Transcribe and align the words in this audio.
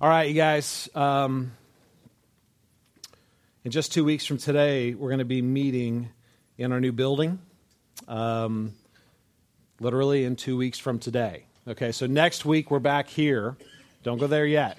All 0.00 0.08
right, 0.08 0.28
you 0.28 0.34
guys. 0.34 0.88
Um, 0.94 1.50
in 3.64 3.72
just 3.72 3.92
two 3.92 4.04
weeks 4.04 4.24
from 4.24 4.38
today, 4.38 4.94
we're 4.94 5.08
going 5.08 5.18
to 5.18 5.24
be 5.24 5.42
meeting 5.42 6.10
in 6.56 6.70
our 6.70 6.80
new 6.80 6.92
building. 6.92 7.40
Um, 8.06 8.74
literally 9.80 10.24
in 10.24 10.36
two 10.36 10.56
weeks 10.56 10.78
from 10.78 11.00
today. 11.00 11.46
Okay, 11.66 11.90
so 11.90 12.06
next 12.06 12.44
week 12.44 12.70
we're 12.70 12.78
back 12.78 13.08
here. 13.08 13.56
Don't 14.04 14.18
go 14.18 14.28
there 14.28 14.46
yet. 14.46 14.78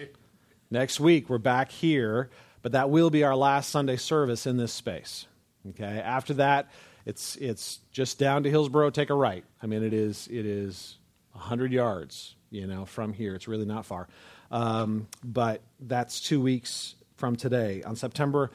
Next 0.72 1.02
week 1.02 1.30
we're 1.30 1.38
back 1.38 1.70
here, 1.70 2.30
but 2.62 2.72
that 2.72 2.90
will 2.90 3.10
be 3.10 3.26
our 3.26 3.36
last 3.36 3.72
Sunday 3.72 3.98
service 3.98 4.48
in 4.48 4.56
this 4.56 4.72
space. 4.72 5.26
Okay, 5.72 5.84
after 6.00 6.36
that, 6.36 6.70
it's 7.06 7.36
it's 7.36 7.80
just 7.92 8.20
down 8.20 8.44
to 8.44 8.50
Hillsboro. 8.50 8.90
Take 8.92 9.10
a 9.10 9.16
right. 9.16 9.44
I 9.62 9.68
mean, 9.68 9.84
it 9.84 9.92
is 9.92 10.30
it 10.32 10.46
is 10.46 10.98
hundred 11.34 11.74
yards. 11.74 12.36
You 12.52 12.68
know, 12.68 12.86
from 12.86 13.12
here, 13.12 13.36
it's 13.36 13.50
really 13.50 13.66
not 13.66 13.86
far. 13.86 14.08
Um, 14.52 15.08
but 15.24 15.62
that's 15.80 16.20
two 16.20 16.42
weeks 16.42 16.96
from 17.18 17.36
today 17.36 17.84
on 17.84 17.96
September. 17.96 18.52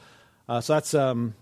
Uh, 0.47 0.61
so 0.61 0.73
that's 0.73 0.93
um, 0.93 1.35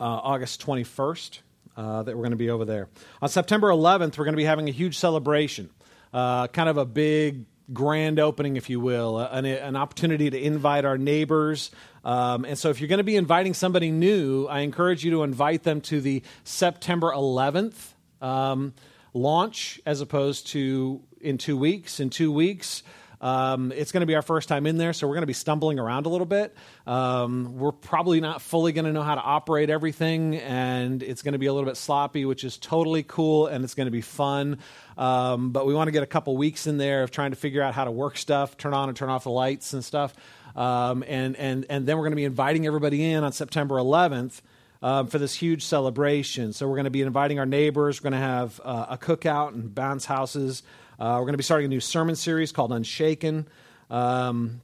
uh, 0.00 0.04
August 0.04 0.64
21st 0.64 1.40
uh, 1.76 2.02
that 2.02 2.16
we're 2.16 2.22
going 2.22 2.30
to 2.30 2.36
be 2.36 2.50
over 2.50 2.64
there. 2.64 2.88
On 3.20 3.28
September 3.28 3.68
11th, 3.68 4.18
we're 4.18 4.24
going 4.24 4.32
to 4.34 4.38
be 4.38 4.44
having 4.44 4.68
a 4.68 4.72
huge 4.72 4.98
celebration, 4.98 5.70
uh, 6.12 6.46
kind 6.48 6.68
of 6.68 6.78
a 6.78 6.86
big 6.86 7.44
grand 7.72 8.18
opening, 8.18 8.56
if 8.56 8.70
you 8.70 8.80
will, 8.80 9.18
an, 9.18 9.44
an 9.44 9.76
opportunity 9.76 10.30
to 10.30 10.38
invite 10.38 10.84
our 10.84 10.96
neighbors. 10.96 11.70
Um, 12.04 12.44
and 12.44 12.56
so, 12.56 12.70
if 12.70 12.80
you're 12.80 12.88
going 12.88 12.98
to 12.98 13.04
be 13.04 13.16
inviting 13.16 13.54
somebody 13.54 13.90
new, 13.90 14.46
I 14.46 14.60
encourage 14.60 15.04
you 15.04 15.10
to 15.12 15.22
invite 15.24 15.64
them 15.64 15.80
to 15.82 16.00
the 16.00 16.22
September 16.44 17.12
11th 17.12 17.74
um, 18.20 18.74
launch 19.12 19.80
as 19.84 20.00
opposed 20.00 20.48
to 20.48 21.02
in 21.20 21.38
two 21.38 21.56
weeks. 21.56 21.98
In 21.98 22.10
two 22.10 22.30
weeks, 22.30 22.82
um, 23.20 23.72
it's 23.72 23.92
going 23.92 24.02
to 24.02 24.06
be 24.06 24.14
our 24.14 24.22
first 24.22 24.48
time 24.48 24.66
in 24.66 24.76
there, 24.76 24.92
so 24.92 25.06
we're 25.06 25.14
going 25.14 25.22
to 25.22 25.26
be 25.26 25.32
stumbling 25.32 25.78
around 25.78 26.06
a 26.06 26.08
little 26.08 26.26
bit. 26.26 26.54
Um, 26.86 27.58
we're 27.58 27.72
probably 27.72 28.20
not 28.20 28.42
fully 28.42 28.72
going 28.72 28.84
to 28.84 28.92
know 28.92 29.02
how 29.02 29.14
to 29.14 29.20
operate 29.20 29.70
everything, 29.70 30.36
and 30.36 31.02
it's 31.02 31.22
going 31.22 31.32
to 31.32 31.38
be 31.38 31.46
a 31.46 31.52
little 31.52 31.68
bit 31.68 31.76
sloppy, 31.76 32.24
which 32.24 32.44
is 32.44 32.58
totally 32.58 33.02
cool, 33.02 33.46
and 33.46 33.64
it's 33.64 33.74
going 33.74 33.86
to 33.86 33.92
be 33.92 34.02
fun. 34.02 34.58
Um, 34.98 35.50
but 35.50 35.66
we 35.66 35.74
want 35.74 35.88
to 35.88 35.92
get 35.92 36.02
a 36.02 36.06
couple 36.06 36.36
weeks 36.36 36.66
in 36.66 36.78
there 36.78 37.02
of 37.02 37.10
trying 37.10 37.30
to 37.30 37.36
figure 37.36 37.62
out 37.62 37.74
how 37.74 37.84
to 37.84 37.90
work 37.90 38.18
stuff, 38.18 38.56
turn 38.56 38.74
on 38.74 38.88
and 38.88 38.96
turn 38.96 39.08
off 39.08 39.24
the 39.24 39.30
lights 39.30 39.72
and 39.72 39.84
stuff. 39.84 40.14
Um, 40.54 41.04
and, 41.06 41.36
and, 41.36 41.66
and 41.68 41.86
then 41.86 41.96
we're 41.96 42.04
going 42.04 42.12
to 42.12 42.16
be 42.16 42.24
inviting 42.24 42.66
everybody 42.66 43.12
in 43.12 43.24
on 43.24 43.32
September 43.32 43.76
11th. 43.76 44.40
Um, 44.82 45.06
for 45.06 45.18
this 45.18 45.34
huge 45.34 45.64
celebration. 45.64 46.52
So, 46.52 46.68
we're 46.68 46.74
going 46.74 46.84
to 46.84 46.90
be 46.90 47.00
inviting 47.00 47.38
our 47.38 47.46
neighbors. 47.46 47.98
We're 47.98 48.10
going 48.10 48.20
to 48.20 48.26
have 48.26 48.60
uh, 48.62 48.86
a 48.90 48.98
cookout 48.98 49.54
and 49.54 49.74
bounce 49.74 50.04
houses. 50.04 50.62
Uh, 50.98 51.16
we're 51.18 51.26
going 51.26 51.34
to 51.34 51.38
be 51.38 51.44
starting 51.44 51.66
a 51.66 51.68
new 51.68 51.80
sermon 51.80 52.16
series 52.16 52.52
called 52.52 52.72
Unshaken. 52.72 53.46
Um, 53.90 54.62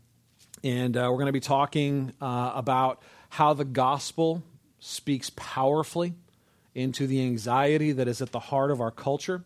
and 0.64 0.96
uh, 0.96 1.08
we're 1.10 1.18
going 1.18 1.26
to 1.26 1.32
be 1.32 1.40
talking 1.40 2.12
uh, 2.22 2.52
about 2.54 3.02
how 3.28 3.52
the 3.52 3.66
gospel 3.66 4.42
speaks 4.78 5.30
powerfully 5.36 6.14
into 6.74 7.06
the 7.06 7.20
anxiety 7.22 7.92
that 7.92 8.08
is 8.08 8.22
at 8.22 8.32
the 8.32 8.38
heart 8.38 8.70
of 8.70 8.80
our 8.80 8.90
culture. 8.90 9.44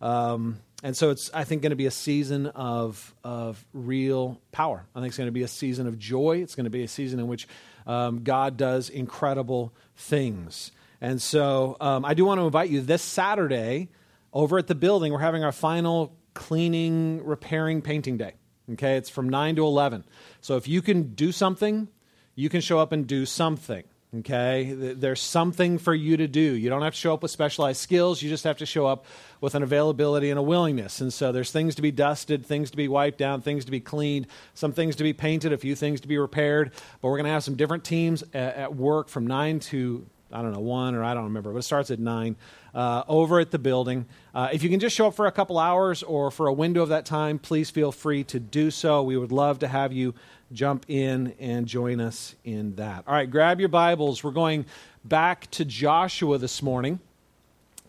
Um, 0.00 0.58
and 0.82 0.96
so 0.96 1.10
it's, 1.10 1.30
I 1.34 1.44
think, 1.44 1.60
going 1.60 1.70
to 1.70 1.76
be 1.76 1.84
a 1.84 1.90
season 1.90 2.46
of, 2.46 3.14
of 3.22 3.62
real 3.74 4.40
power. 4.52 4.86
I 4.94 5.00
think 5.00 5.08
it's 5.08 5.18
going 5.18 5.28
to 5.28 5.32
be 5.32 5.42
a 5.42 5.48
season 5.48 5.86
of 5.86 5.98
joy. 5.98 6.38
It's 6.38 6.54
going 6.54 6.64
to 6.64 6.70
be 6.70 6.82
a 6.82 6.88
season 6.88 7.20
in 7.20 7.28
which 7.28 7.46
um, 7.86 8.24
God 8.24 8.56
does 8.56 8.88
incredible 8.88 9.74
things. 9.96 10.72
And 10.98 11.20
so 11.20 11.76
um, 11.78 12.06
I 12.06 12.14
do 12.14 12.24
want 12.24 12.40
to 12.40 12.46
invite 12.46 12.70
you 12.70 12.80
this 12.80 13.02
Saturday 13.02 13.90
over 14.32 14.56
at 14.56 14.66
the 14.66 14.74
building. 14.74 15.12
We're 15.12 15.18
having 15.18 15.44
our 15.44 15.52
final 15.52 16.16
cleaning, 16.34 17.24
repairing, 17.24 17.82
painting 17.82 18.16
day. 18.16 18.34
Okay, 18.72 18.96
it's 18.96 19.10
from 19.10 19.28
9 19.28 19.56
to 19.56 19.64
11. 19.64 20.04
So 20.40 20.56
if 20.56 20.68
you 20.68 20.82
can 20.82 21.14
do 21.14 21.32
something, 21.32 21.88
you 22.34 22.48
can 22.48 22.60
show 22.60 22.78
up 22.78 22.92
and 22.92 23.06
do 23.06 23.26
something. 23.26 23.84
Okay, 24.18 24.74
there's 24.74 25.22
something 25.22 25.78
for 25.78 25.94
you 25.94 26.18
to 26.18 26.28
do. 26.28 26.40
You 26.40 26.68
don't 26.68 26.82
have 26.82 26.92
to 26.92 27.00
show 27.00 27.14
up 27.14 27.22
with 27.22 27.30
specialized 27.30 27.80
skills, 27.80 28.20
you 28.20 28.28
just 28.28 28.44
have 28.44 28.58
to 28.58 28.66
show 28.66 28.86
up 28.86 29.06
with 29.40 29.54
an 29.54 29.62
availability 29.62 30.28
and 30.28 30.38
a 30.38 30.42
willingness. 30.42 31.00
And 31.00 31.10
so 31.10 31.32
there's 31.32 31.50
things 31.50 31.74
to 31.76 31.82
be 31.82 31.90
dusted, 31.90 32.44
things 32.44 32.70
to 32.72 32.76
be 32.76 32.88
wiped 32.88 33.16
down, 33.16 33.40
things 33.40 33.64
to 33.64 33.70
be 33.70 33.80
cleaned, 33.80 34.26
some 34.52 34.72
things 34.72 34.96
to 34.96 35.02
be 35.02 35.14
painted, 35.14 35.54
a 35.54 35.56
few 35.56 35.74
things 35.74 36.02
to 36.02 36.08
be 36.08 36.18
repaired. 36.18 36.72
But 37.00 37.08
we're 37.08 37.16
going 37.16 37.24
to 37.24 37.32
have 37.32 37.42
some 37.42 37.54
different 37.54 37.84
teams 37.84 38.22
at, 38.34 38.74
work 38.74 39.08
from 39.08 39.26
9 39.26 39.60
to 39.60 40.06
I 40.30 40.40
don't 40.40 40.52
know, 40.52 40.60
one 40.60 40.94
or 40.94 41.04
I 41.04 41.12
don't 41.14 41.24
remember, 41.24 41.52
but 41.52 41.58
it 41.58 41.62
starts 41.62 41.90
at 41.90 41.98
nine 41.98 42.36
uh, 42.74 43.02
over 43.06 43.40
at 43.40 43.50
the 43.50 43.58
building. 43.58 44.06
Uh, 44.34 44.48
if 44.52 44.62
you 44.62 44.70
can 44.70 44.80
just 44.80 44.96
show 44.96 45.08
up 45.08 45.14
for 45.14 45.26
a 45.26 45.32
couple 45.32 45.58
hours 45.58 46.02
or 46.02 46.30
for 46.30 46.46
a 46.46 46.52
window 46.52 46.82
of 46.82 46.88
that 46.88 47.04
time, 47.04 47.38
please 47.38 47.70
feel 47.70 47.92
free 47.92 48.24
to 48.24 48.40
do 48.40 48.70
so. 48.70 49.02
We 49.02 49.16
would 49.16 49.32
love 49.32 49.60
to 49.60 49.68
have 49.68 49.92
you 49.92 50.14
jump 50.52 50.86
in 50.88 51.34
and 51.38 51.66
join 51.66 52.00
us 52.00 52.34
in 52.44 52.76
that. 52.76 53.04
All 53.06 53.14
right, 53.14 53.30
grab 53.30 53.60
your 53.60 53.68
Bibles. 53.68 54.22
We're 54.22 54.30
going 54.30 54.66
back 55.04 55.50
to 55.52 55.64
Joshua 55.64 56.38
this 56.38 56.62
morning. 56.62 57.00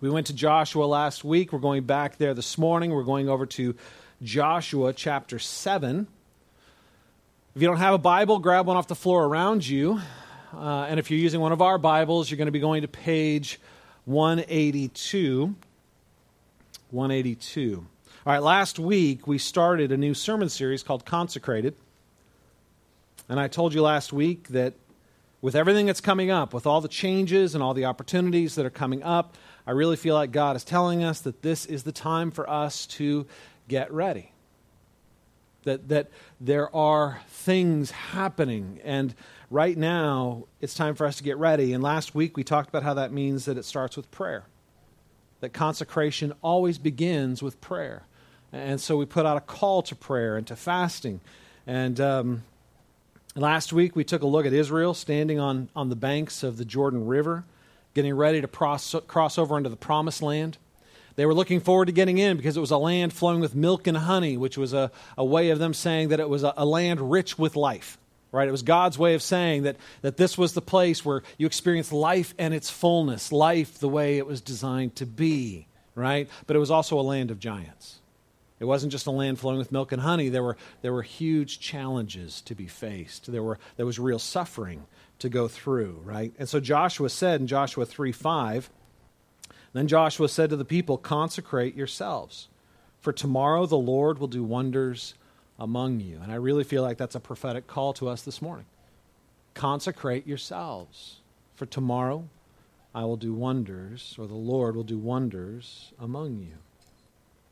We 0.02 0.10
went 0.10 0.28
to 0.28 0.34
Joshua 0.34 0.86
last 0.86 1.24
week. 1.24 1.54
We're 1.54 1.60
going 1.60 1.84
back 1.84 2.18
there 2.18 2.34
this 2.34 2.58
morning. 2.58 2.92
We're 2.92 3.04
going 3.04 3.30
over 3.30 3.46
to 3.46 3.76
Joshua 4.22 4.92
chapter 4.92 5.40
7. 5.40 6.08
If 7.56 7.62
you 7.62 7.68
don't 7.68 7.78
have 7.78 7.94
a 7.94 8.00
Bible, 8.00 8.40
grab 8.40 8.66
one 8.66 8.76
off 8.76 8.88
the 8.88 8.96
floor 8.96 9.24
around 9.24 9.66
you. 9.66 10.02
Uh, 10.54 10.88
and 10.90 11.00
if 11.00 11.10
you're 11.10 11.20
using 11.20 11.40
one 11.40 11.52
of 11.52 11.62
our 11.62 11.78
Bibles, 11.78 12.30
you're 12.30 12.38
going 12.38 12.48
to 12.48 12.52
be 12.52 12.60
going 12.60 12.82
to 12.82 12.88
page 12.88 13.60
182. 14.06 15.56
182. 16.92 17.86
All 18.26 18.34
right, 18.34 18.42
last 18.42 18.80
week 18.80 19.28
we 19.28 19.38
started 19.38 19.92
a 19.92 19.98
new 19.98 20.14
sermon 20.14 20.50
series 20.50 20.84
called 20.84 21.06
Consecrated. 21.06 21.76
And 23.30 23.40
I 23.40 23.48
told 23.48 23.74
you 23.74 23.82
last 23.82 24.12
week 24.12 24.50
that 24.50 24.74
with 25.42 25.56
everything 25.56 25.86
that's 25.86 26.02
coming 26.02 26.32
up, 26.32 26.54
with 26.54 26.66
all 26.66 26.82
the 26.82 26.88
changes 26.88 27.56
and 27.56 27.64
all 27.64 27.74
the 27.74 27.86
opportunities 27.86 28.56
that 28.56 28.66
are 28.66 28.70
coming 28.70 29.04
up, 29.04 29.36
I 29.66 29.72
really 29.72 29.96
feel 29.96 30.16
like 30.16 30.32
God 30.32 30.56
is 30.56 30.64
telling 30.64 31.04
us 31.04 31.22
that 31.22 31.42
this 31.42 31.66
is 31.66 31.84
the 31.84 31.92
time 31.92 32.32
for 32.32 32.50
us 32.50 32.86
to 32.88 33.26
get 33.68 33.92
ready. 33.92 34.32
That, 35.64 35.88
that 35.90 36.12
there 36.42 36.74
are 36.76 37.22
things 37.28 37.92
happening, 37.92 38.82
and 38.84 39.16
right 39.54 39.78
now 39.78 40.46
it's 40.62 40.74
time 40.74 40.96
for 40.96 41.06
us 41.06 41.18
to 41.18 41.24
get 41.24 41.38
ready. 41.38 41.74
And 41.74 41.84
last 41.84 42.16
week 42.16 42.36
we 42.36 42.44
talked 42.44 42.70
about 42.70 42.82
how 42.82 42.96
that 42.96 43.14
means 43.14 43.46
that 43.46 43.56
it 43.56 43.66
starts 43.66 43.96
with 43.96 44.10
prayer, 44.10 44.46
that 45.42 45.54
consecration 45.54 46.34
always 46.42 46.80
begins 46.80 47.44
with 47.44 47.62
prayer. 47.62 48.04
And 48.52 48.82
so 48.82 48.98
we 48.98 49.06
put 49.06 49.26
out 49.26 49.38
a 49.38 49.42
call 49.42 49.84
to 49.84 49.96
prayer 49.96 50.38
and 50.38 50.48
to 50.48 50.56
fasting. 50.56 51.22
And 51.68 52.00
um, 52.02 52.44
last 53.36 53.72
week 53.72 53.96
we 53.96 54.04
took 54.04 54.24
a 54.24 54.28
look 54.28 54.48
at 54.48 54.54
Israel 54.54 54.96
standing 54.96 55.40
on, 55.40 55.70
on 55.76 55.90
the 55.90 55.96
banks 55.96 56.42
of 56.42 56.58
the 56.58 56.66
Jordan 56.66 57.06
River, 57.06 57.46
getting 57.94 58.16
ready 58.16 58.42
to 58.42 58.48
cross, 58.48 58.96
cross 59.08 59.38
over 59.38 59.56
into 59.56 59.70
the 59.70 59.76
promised 59.76 60.24
land. 60.24 60.58
They 61.16 61.28
were 61.28 61.34
looking 61.34 61.60
forward 61.60 61.86
to 61.86 61.92
getting 61.92 62.18
in 62.18 62.38
because 62.38 62.58
it 62.58 62.60
was 62.60 62.72
a 62.72 62.78
land 62.78 63.14
flowing 63.14 63.40
with 63.40 63.54
milk 63.54 63.86
and 63.86 63.98
honey, 63.98 64.36
which 64.36 64.58
was 64.58 64.74
a, 64.74 64.92
a 65.16 65.24
way 65.24 65.52
of 65.52 65.60
them 65.60 65.76
saying 65.76 66.10
that 66.10 66.20
it 66.20 66.28
was 66.28 66.44
a, 66.44 66.56
a 66.58 66.66
land 66.66 67.12
rich 67.12 67.38
with 67.38 67.56
life 67.56 68.00
right? 68.34 68.48
It 68.48 68.52
was 68.52 68.64
God's 68.64 68.98
way 68.98 69.14
of 69.14 69.22
saying 69.22 69.64
that, 69.64 69.78
that 70.02 70.18
this 70.18 70.38
was 70.38 70.54
the 70.54 70.62
place 70.62 71.06
where 71.06 71.22
you 71.38 71.46
experience 71.46 71.94
life 71.94 72.34
and 72.38 72.54
its 72.54 72.70
fullness, 72.70 73.32
life 73.32 73.80
the 73.80 73.88
way 73.88 74.18
it 74.18 74.26
was 74.26 74.42
designed 74.42 74.96
to 74.98 75.06
be, 75.06 75.68
right? 75.96 76.28
But 76.48 76.56
it 76.56 76.60
was 76.60 76.72
also 76.72 77.00
a 77.00 77.02
land 77.02 77.30
of 77.30 77.40
giants. 77.40 78.00
It 78.60 78.66
wasn't 78.66 78.92
just 78.92 79.06
a 79.06 79.12
land 79.12 79.40
flowing 79.40 79.60
with 79.60 79.72
milk 79.72 79.92
and 79.92 80.02
honey. 80.02 80.30
There 80.30 80.42
were, 80.42 80.58
there 80.82 80.92
were 80.92 81.04
huge 81.04 81.60
challenges 81.60 82.42
to 82.42 82.56
be 82.56 82.66
faced. 82.66 83.32
There, 83.32 83.44
were, 83.44 83.60
there 83.78 83.86
was 83.86 84.00
real 84.00 84.20
suffering 84.20 84.88
to 85.20 85.30
go 85.30 85.48
through, 85.48 86.02
right? 86.04 86.34
And 86.40 86.50
so 86.50 86.60
Joshua 86.60 87.10
said 87.10 87.40
in 87.40 87.48
Joshua 87.48 87.86
3 87.86 88.12
5, 88.12 88.70
then 89.74 89.88
Joshua 89.88 90.28
said 90.28 90.50
to 90.50 90.56
the 90.56 90.66
people, 90.66 90.98
Consecrate 90.98 91.76
yourselves, 91.76 92.48
for 93.00 93.14
tomorrow 93.14 93.68
the 93.68 93.78
Lord 93.78 94.18
will 94.18 94.28
do 94.28 94.44
wonders 94.44 95.14
among 95.64 96.02
you. 96.02 96.20
And 96.22 96.30
I 96.30 96.36
really 96.36 96.66
feel 96.66 96.84
like 96.84 96.98
that's 96.98 97.16
a 97.16 97.22
prophetic 97.22 97.68
call 97.68 97.94
to 97.94 98.10
us 98.10 98.22
this 98.24 98.42
morning. 98.42 98.66
Consecrate 99.54 100.28
yourselves, 100.28 101.22
for 101.56 101.66
tomorrow 101.66 102.26
I 102.94 103.06
will 103.06 103.16
do 103.16 103.34
wonders, 103.34 104.16
or 104.20 104.28
the 104.28 104.34
Lord 104.34 104.76
will 104.76 104.84
do 104.84 104.98
wonders 104.98 105.94
among 105.98 106.40
you. 106.40 106.58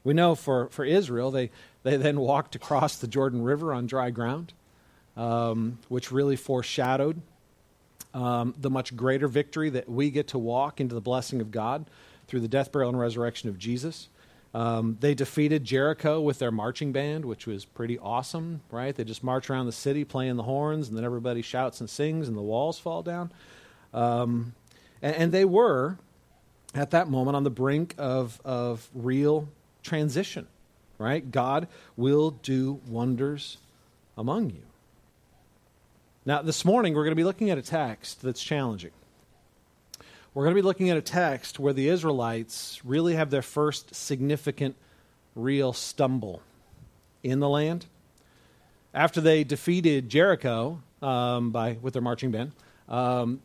We 0.04 0.14
know 0.14 0.36
for, 0.36 0.68
for 0.70 0.84
Israel, 0.84 1.32
they, 1.32 1.52
they 1.84 1.96
then 1.96 2.20
walked 2.20 2.56
across 2.56 2.98
the 2.98 3.08
Jordan 3.08 3.44
River 3.44 3.74
on 3.74 3.88
dry 3.88 4.10
ground, 4.10 4.52
um, 5.16 5.80
which 5.88 6.12
really 6.12 6.36
foreshadowed 6.36 7.22
um, 8.14 8.54
the 8.60 8.70
much 8.70 8.94
greater 8.96 9.30
victory 9.30 9.70
that 9.70 9.88
we 9.88 10.10
get 10.10 10.28
to 10.30 10.38
walk 10.38 10.82
into 10.82 10.96
the 10.96 11.02
blessing 11.02 11.40
of 11.40 11.50
God 11.50 11.86
through 12.28 12.42
the 12.42 12.50
death, 12.50 12.74
burial, 12.74 12.90
and 12.90 13.00
resurrection 13.00 13.48
of 13.48 13.58
Jesus. 13.58 14.10
Um, 14.54 14.98
they 15.00 15.14
defeated 15.14 15.64
Jericho 15.64 16.20
with 16.20 16.40
their 16.40 16.52
marching 16.52 16.92
band, 16.92 17.24
which 17.24 17.48
was 17.48 17.64
pretty 17.64 17.98
awesome, 17.98 18.62
right? 18.70 18.94
They 18.94 19.06
just 19.06 19.24
march 19.24 19.50
around 19.50 19.66
the 19.66 19.72
city 19.72 20.04
playing 20.04 20.36
the 20.36 20.44
horns, 20.44 20.90
and 20.90 20.98
then 20.98 21.06
everybody 21.06 21.42
shouts 21.42 21.80
and 21.80 21.90
sings, 21.90 22.28
and 22.28 22.36
the 22.36 22.42
walls 22.42 22.78
fall 22.78 23.02
down. 23.02 23.32
Um, 23.94 24.54
and, 25.02 25.16
and, 25.16 25.32
they 25.32 25.46
were, 25.46 25.98
at 26.76 26.92
that 26.92 27.10
moment, 27.10 27.36
on 27.38 27.44
the 27.44 27.50
brink 27.50 27.96
of, 27.98 28.42
of 28.44 28.90
real 28.94 29.48
transition, 29.84 30.48
right? 30.98 31.30
God 31.30 31.68
will 31.96 32.32
do 32.32 32.82
wonders 32.88 33.58
among 34.18 34.50
you. 34.50 34.64
Now, 36.26 36.42
this 36.42 36.64
morning, 36.66 36.94
we're 36.94 37.04
going 37.04 37.14
to 37.14 37.16
be 37.16 37.24
looking 37.24 37.50
at 37.50 37.58
a 37.58 37.64
text 37.64 38.22
that's 38.22 38.44
challenging. 38.44 38.92
We're 40.34 40.46
going 40.46 40.56
to 40.56 40.62
be 40.62 40.66
looking 40.66 40.90
at 40.90 40.96
a 40.96 41.02
text 41.02 41.60
where 41.60 41.74
the 41.74 41.90
Israelites 41.90 42.80
really 42.86 43.16
have 43.16 43.32
their 43.32 43.42
first 43.42 43.94
significant, 43.94 44.78
real 45.36 45.74
stumble 45.74 46.42
in 47.22 47.42
the 47.42 47.50
land. 47.50 47.86
After 48.94 49.20
they 49.20 49.44
defeated 49.44 50.08
Jericho 50.08 50.82
um, 51.02 51.52
by, 51.52 51.78
with 51.82 51.92
their 51.92 52.02
marching 52.02 52.32
band, 52.32 52.54
um, 52.88 53.42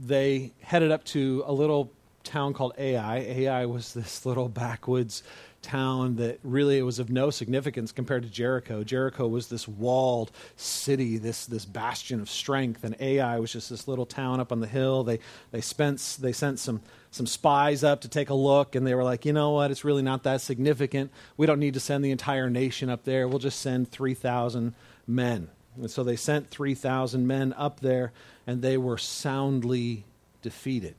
they 0.00 0.52
headed 0.60 0.92
up 0.92 1.02
to 1.06 1.42
a 1.44 1.52
little 1.52 1.90
town 2.22 2.54
called 2.54 2.74
Ai. 2.78 3.16
Ai 3.18 3.66
was 3.66 3.92
this 3.92 4.24
little 4.24 4.48
backwoods 4.48 5.24
town 5.62 6.16
that 6.16 6.38
really 6.42 6.78
it 6.78 6.82
was 6.82 6.98
of 6.98 7.10
no 7.10 7.30
significance 7.30 7.92
compared 7.92 8.22
to 8.22 8.28
Jericho. 8.28 8.84
Jericho 8.84 9.26
was 9.26 9.48
this 9.48 9.66
walled 9.66 10.30
city, 10.56 11.18
this, 11.18 11.46
this 11.46 11.64
bastion 11.64 12.20
of 12.20 12.30
strength, 12.30 12.84
and 12.84 12.96
Ai 13.00 13.38
was 13.38 13.52
just 13.52 13.70
this 13.70 13.88
little 13.88 14.06
town 14.06 14.40
up 14.40 14.52
on 14.52 14.60
the 14.60 14.66
hill. 14.66 15.04
They, 15.04 15.18
they, 15.50 15.60
spent, 15.60 16.18
they 16.20 16.32
sent 16.32 16.58
some, 16.58 16.80
some 17.10 17.26
spies 17.26 17.82
up 17.82 18.02
to 18.02 18.08
take 18.08 18.30
a 18.30 18.34
look, 18.34 18.74
and 18.74 18.86
they 18.86 18.94
were 18.94 19.04
like, 19.04 19.24
you 19.24 19.32
know 19.32 19.50
what, 19.50 19.70
it's 19.70 19.84
really 19.84 20.02
not 20.02 20.22
that 20.22 20.40
significant. 20.40 21.10
We 21.36 21.46
don't 21.46 21.60
need 21.60 21.74
to 21.74 21.80
send 21.80 22.04
the 22.04 22.10
entire 22.10 22.48
nation 22.48 22.88
up 22.88 23.04
there. 23.04 23.26
We'll 23.26 23.38
just 23.38 23.60
send 23.60 23.90
3,000 23.90 24.74
men. 25.06 25.48
And 25.76 25.90
so 25.90 26.02
they 26.04 26.16
sent 26.16 26.50
3,000 26.50 27.26
men 27.26 27.52
up 27.56 27.80
there, 27.80 28.12
and 28.46 28.62
they 28.62 28.76
were 28.76 28.98
soundly 28.98 30.04
defeated. 30.42 30.94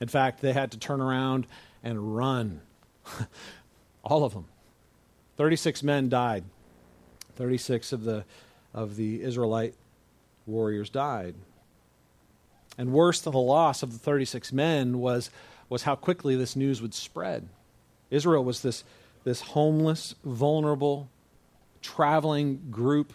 In 0.00 0.08
fact, 0.08 0.40
they 0.40 0.52
had 0.52 0.72
to 0.72 0.78
turn 0.78 1.00
around 1.00 1.46
and 1.82 2.16
run 2.16 2.60
All 4.04 4.24
of 4.24 4.34
them. 4.34 4.46
36 5.36 5.82
men 5.82 6.08
died. 6.08 6.44
36 7.36 7.92
of 7.92 8.04
the, 8.04 8.24
of 8.72 8.96
the 8.96 9.22
Israelite 9.22 9.74
warriors 10.46 10.90
died. 10.90 11.34
And 12.78 12.92
worse 12.92 13.20
than 13.20 13.32
the 13.32 13.38
loss 13.38 13.82
of 13.82 13.92
the 13.92 13.98
36 13.98 14.52
men 14.52 14.98
was, 14.98 15.30
was 15.68 15.82
how 15.82 15.94
quickly 15.94 16.36
this 16.36 16.56
news 16.56 16.82
would 16.82 16.94
spread. 16.94 17.48
Israel 18.10 18.44
was 18.44 18.62
this, 18.62 18.84
this 19.24 19.40
homeless, 19.40 20.14
vulnerable, 20.24 21.08
traveling 21.82 22.60
group 22.70 23.12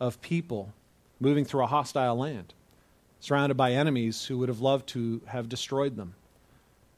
of 0.00 0.20
people 0.20 0.72
moving 1.20 1.44
through 1.44 1.64
a 1.64 1.66
hostile 1.66 2.16
land, 2.16 2.54
surrounded 3.20 3.56
by 3.56 3.72
enemies 3.72 4.26
who 4.26 4.38
would 4.38 4.48
have 4.48 4.60
loved 4.60 4.88
to 4.88 5.20
have 5.26 5.48
destroyed 5.48 5.96
them. 5.96 6.14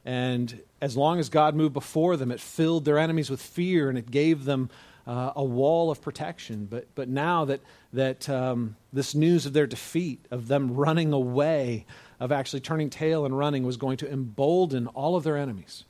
And 0.05 0.61
as 0.81 0.97
long 0.97 1.19
as 1.19 1.29
God 1.29 1.55
moved 1.55 1.73
before 1.73 2.17
them, 2.17 2.31
it 2.31 2.39
filled 2.39 2.85
their 2.85 2.97
enemies 2.97 3.29
with 3.29 3.41
fear 3.41 3.89
and 3.89 3.97
it 3.97 4.09
gave 4.09 4.45
them 4.45 4.69
uh, 5.05 5.33
a 5.35 5.43
wall 5.43 5.91
of 5.91 6.01
protection. 6.01 6.65
But, 6.65 6.87
but 6.95 7.07
now 7.07 7.45
that, 7.45 7.61
that 7.93 8.29
um, 8.29 8.75
this 8.91 9.13
news 9.13 9.45
of 9.45 9.53
their 9.53 9.67
defeat, 9.67 10.25
of 10.31 10.47
them 10.47 10.73
running 10.73 11.13
away, 11.13 11.85
of 12.19 12.31
actually 12.31 12.61
turning 12.61 12.89
tail 12.89 13.25
and 13.25 13.37
running, 13.37 13.63
was 13.63 13.77
going 13.77 13.97
to 13.97 14.11
embolden 14.11 14.87
all 14.87 15.15
of 15.15 15.23
their 15.23 15.37
enemies. 15.37 15.85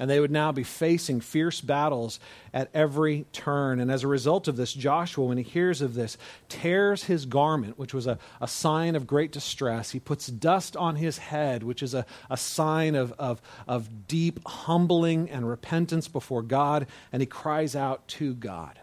And 0.00 0.10
they 0.10 0.18
would 0.18 0.32
now 0.32 0.50
be 0.50 0.64
facing 0.64 1.20
fierce 1.20 1.60
battles 1.60 2.18
at 2.52 2.68
every 2.74 3.26
turn. 3.32 3.78
And 3.78 3.92
as 3.92 4.02
a 4.02 4.08
result 4.08 4.48
of 4.48 4.56
this, 4.56 4.72
Joshua, 4.72 5.26
when 5.26 5.38
he 5.38 5.44
hears 5.44 5.80
of 5.80 5.94
this, 5.94 6.18
tears 6.48 7.04
his 7.04 7.26
garment, 7.26 7.78
which 7.78 7.94
was 7.94 8.08
a, 8.08 8.18
a 8.40 8.48
sign 8.48 8.96
of 8.96 9.06
great 9.06 9.30
distress. 9.30 9.92
He 9.92 10.00
puts 10.00 10.26
dust 10.26 10.76
on 10.76 10.96
his 10.96 11.18
head, 11.18 11.62
which 11.62 11.80
is 11.80 11.94
a, 11.94 12.06
a 12.28 12.36
sign 12.36 12.96
of, 12.96 13.12
of, 13.20 13.40
of 13.68 14.08
deep 14.08 14.40
humbling 14.44 15.30
and 15.30 15.48
repentance 15.48 16.08
before 16.08 16.42
God. 16.42 16.88
And 17.12 17.22
he 17.22 17.26
cries 17.26 17.76
out 17.76 18.06
to 18.08 18.34
God. 18.34 18.80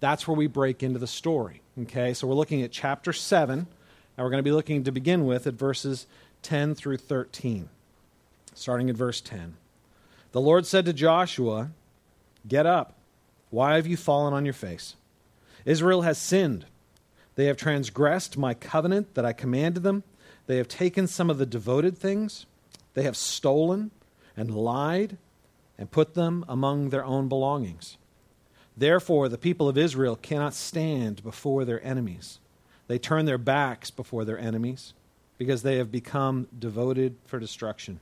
That's 0.00 0.28
where 0.28 0.36
we 0.36 0.48
break 0.48 0.82
into 0.82 0.98
the 0.98 1.06
story. 1.06 1.62
Okay, 1.80 2.12
so 2.12 2.26
we're 2.26 2.34
looking 2.34 2.60
at 2.60 2.72
chapter 2.72 3.14
7, 3.14 3.58
and 3.58 3.68
we're 4.18 4.28
going 4.28 4.38
to 4.38 4.42
be 4.42 4.52
looking 4.52 4.84
to 4.84 4.92
begin 4.92 5.24
with 5.24 5.46
at 5.46 5.54
verses 5.54 6.06
10 6.42 6.74
through 6.74 6.98
13. 6.98 7.70
Starting 8.52 8.90
at 8.90 8.96
verse 8.96 9.22
10. 9.22 9.54
The 10.32 10.40
Lord 10.40 10.66
said 10.66 10.86
to 10.86 10.92
Joshua, 10.92 11.70
Get 12.48 12.66
up. 12.66 12.94
Why 13.50 13.76
have 13.76 13.86
you 13.86 13.96
fallen 13.96 14.32
on 14.32 14.44
your 14.44 14.54
face? 14.54 14.96
Israel 15.64 16.02
has 16.02 16.18
sinned. 16.18 16.66
They 17.34 17.44
have 17.46 17.56
transgressed 17.56 18.36
my 18.36 18.54
covenant 18.54 19.14
that 19.14 19.24
I 19.24 19.32
commanded 19.32 19.82
them. 19.82 20.02
They 20.46 20.56
have 20.56 20.68
taken 20.68 21.06
some 21.06 21.30
of 21.30 21.38
the 21.38 21.46
devoted 21.46 21.96
things. 21.96 22.46
They 22.94 23.02
have 23.02 23.16
stolen 23.16 23.90
and 24.36 24.54
lied 24.54 25.18
and 25.78 25.90
put 25.90 26.14
them 26.14 26.44
among 26.48 26.90
their 26.90 27.04
own 27.04 27.28
belongings. 27.28 27.96
Therefore, 28.76 29.28
the 29.28 29.38
people 29.38 29.68
of 29.68 29.78
Israel 29.78 30.16
cannot 30.16 30.54
stand 30.54 31.22
before 31.22 31.64
their 31.64 31.84
enemies. 31.84 32.38
They 32.86 32.98
turn 32.98 33.26
their 33.26 33.38
backs 33.38 33.90
before 33.90 34.24
their 34.24 34.38
enemies 34.38 34.94
because 35.38 35.62
they 35.62 35.76
have 35.76 35.92
become 35.92 36.48
devoted 36.58 37.16
for 37.26 37.38
destruction. 37.38 38.00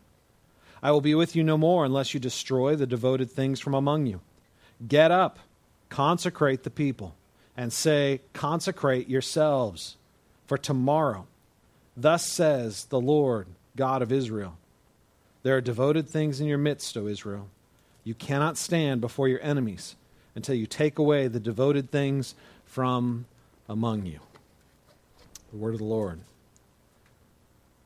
I 0.82 0.92
will 0.92 1.00
be 1.00 1.14
with 1.14 1.36
you 1.36 1.42
no 1.42 1.58
more 1.58 1.84
unless 1.84 2.14
you 2.14 2.20
destroy 2.20 2.74
the 2.74 2.86
devoted 2.86 3.30
things 3.30 3.60
from 3.60 3.74
among 3.74 4.06
you. 4.06 4.20
Get 4.86 5.10
up, 5.10 5.38
consecrate 5.88 6.62
the 6.62 6.70
people, 6.70 7.14
and 7.56 7.72
say, 7.72 8.20
Consecrate 8.32 9.08
yourselves 9.08 9.96
for 10.46 10.56
tomorrow. 10.56 11.26
Thus 11.96 12.24
says 12.24 12.86
the 12.86 13.00
Lord 13.00 13.48
God 13.76 14.00
of 14.00 14.10
Israel 14.10 14.56
There 15.42 15.56
are 15.56 15.60
devoted 15.60 16.08
things 16.08 16.40
in 16.40 16.46
your 16.46 16.58
midst, 16.58 16.96
O 16.96 17.06
Israel. 17.06 17.48
You 18.04 18.14
cannot 18.14 18.56
stand 18.56 19.00
before 19.00 19.28
your 19.28 19.42
enemies 19.42 19.96
until 20.34 20.54
you 20.54 20.66
take 20.66 20.98
away 20.98 21.28
the 21.28 21.40
devoted 21.40 21.90
things 21.90 22.34
from 22.64 23.26
among 23.68 24.06
you. 24.06 24.20
The 25.50 25.58
word 25.58 25.74
of 25.74 25.80
the 25.80 25.84
Lord. 25.84 26.20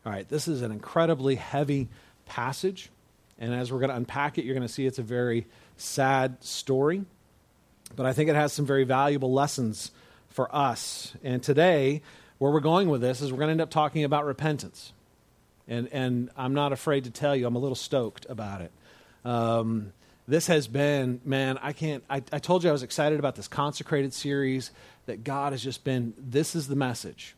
All 0.07 0.13
right, 0.13 0.29
this 0.29 0.47
is 0.47 0.63
an 0.63 0.71
incredibly 0.71 1.35
heavy 1.35 1.89
passage. 2.27 2.91
And 3.39 3.53
as 3.53 3.73
we're 3.73 3.81
going 3.81 3.91
to 3.91 3.97
unpack 3.97 4.39
it, 4.39 4.45
you're 4.45 4.55
going 4.55 4.67
to 4.67 4.73
see 4.73 4.87
it's 4.87 4.99
a 4.99 5.03
very 5.03 5.47
sad 5.77 6.43
story. 6.43 7.05
But 7.97 8.07
I 8.07 8.13
think 8.13 8.31
it 8.31 8.37
has 8.37 8.53
some 8.53 8.67
very 8.67 8.85
valuable 8.85 9.33
lessons 9.33 9.91
for 10.31 10.55
us. 10.55 11.15
And 11.23 11.43
today, 11.43 12.03
where 12.39 12.51
we're 12.51 12.61
going 12.61 12.89
with 12.89 13.01
this 13.01 13.21
is 13.21 13.33
we're 13.33 13.39
going 13.39 13.49
to 13.49 13.53
end 13.53 13.61
up 13.61 13.71
talking 13.71 14.05
about 14.05 14.25
repentance. 14.25 14.93
And, 15.67 15.89
and 15.93 16.31
I'm 16.37 16.55
not 16.55 16.73
afraid 16.73 17.05
to 17.05 17.11
tell 17.11 17.35
you, 17.35 17.47
I'm 17.47 17.57
a 17.57 17.61
little 17.61 17.77
stoked 17.77 18.27
about 18.29 18.61
it. 18.61 18.73
Um, 19.25 19.93
this 20.27 20.47
has 20.47 20.67
been, 20.67 21.21
man, 21.25 21.59
I 21.63 21.73
can't, 21.73 22.03
I, 22.09 22.23
I 22.33 22.39
told 22.39 22.65
you 22.65 22.71
I 22.71 22.73
was 22.73 22.83
excited 22.83 23.19
about 23.19 23.37
this 23.37 23.49
consecrated 23.49 24.13
series 24.13 24.71
that 25.07 25.23
God 25.23 25.53
has 25.53 25.63
just 25.63 25.85
been, 25.85 26.15
this 26.19 26.55
is 26.55 26.67
the 26.67 26.77
message. 26.77 27.35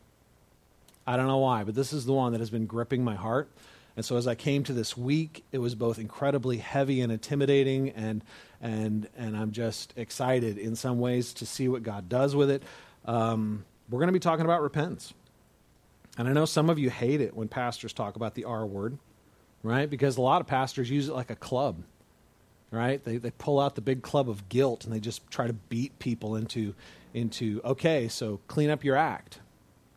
I 1.05 1.17
don't 1.17 1.27
know 1.27 1.37
why, 1.37 1.63
but 1.63 1.75
this 1.75 1.93
is 1.93 2.05
the 2.05 2.13
one 2.13 2.31
that 2.31 2.39
has 2.39 2.49
been 2.49 2.65
gripping 2.65 3.03
my 3.03 3.15
heart. 3.15 3.49
And 3.97 4.05
so 4.05 4.15
as 4.15 4.27
I 4.27 4.35
came 4.35 4.63
to 4.65 4.73
this 4.73 4.95
week, 4.95 5.43
it 5.51 5.57
was 5.57 5.73
both 5.73 5.97
incredibly 5.97 6.57
heavy 6.57 7.01
and 7.01 7.11
intimidating, 7.11 7.89
and, 7.89 8.23
and, 8.61 9.09
and 9.17 9.35
I'm 9.35 9.51
just 9.51 9.91
excited 9.97 10.59
in 10.59 10.75
some 10.75 10.99
ways 10.99 11.33
to 11.33 11.47
see 11.47 11.67
what 11.67 11.81
God 11.81 12.07
does 12.07 12.35
with 12.35 12.51
it. 12.51 12.61
Um, 13.05 13.65
we're 13.89 13.97
going 13.97 14.09
to 14.09 14.13
be 14.13 14.19
talking 14.19 14.45
about 14.45 14.61
repentance. 14.61 15.15
And 16.15 16.27
I 16.27 16.33
know 16.33 16.45
some 16.45 16.69
of 16.69 16.77
you 16.77 16.91
hate 16.91 17.21
it 17.21 17.35
when 17.35 17.47
pastors 17.47 17.91
talk 17.91 18.15
about 18.15 18.35
the 18.35 18.43
R 18.43 18.67
word, 18.67 18.99
right? 19.63 19.89
Because 19.89 20.17
a 20.17 20.21
lot 20.21 20.41
of 20.41 20.47
pastors 20.47 20.91
use 20.91 21.09
it 21.09 21.13
like 21.13 21.31
a 21.31 21.35
club, 21.35 21.81
right? 22.69 23.03
They, 23.03 23.17
they 23.17 23.31
pull 23.31 23.59
out 23.59 23.73
the 23.73 23.81
big 23.81 24.03
club 24.03 24.29
of 24.29 24.47
guilt 24.47 24.85
and 24.85 24.93
they 24.93 24.99
just 24.99 25.27
try 25.31 25.47
to 25.47 25.53
beat 25.53 25.97
people 25.97 26.35
into, 26.35 26.75
into 27.15 27.61
okay, 27.65 28.09
so 28.09 28.41
clean 28.47 28.69
up 28.69 28.83
your 28.83 28.95
act. 28.95 29.39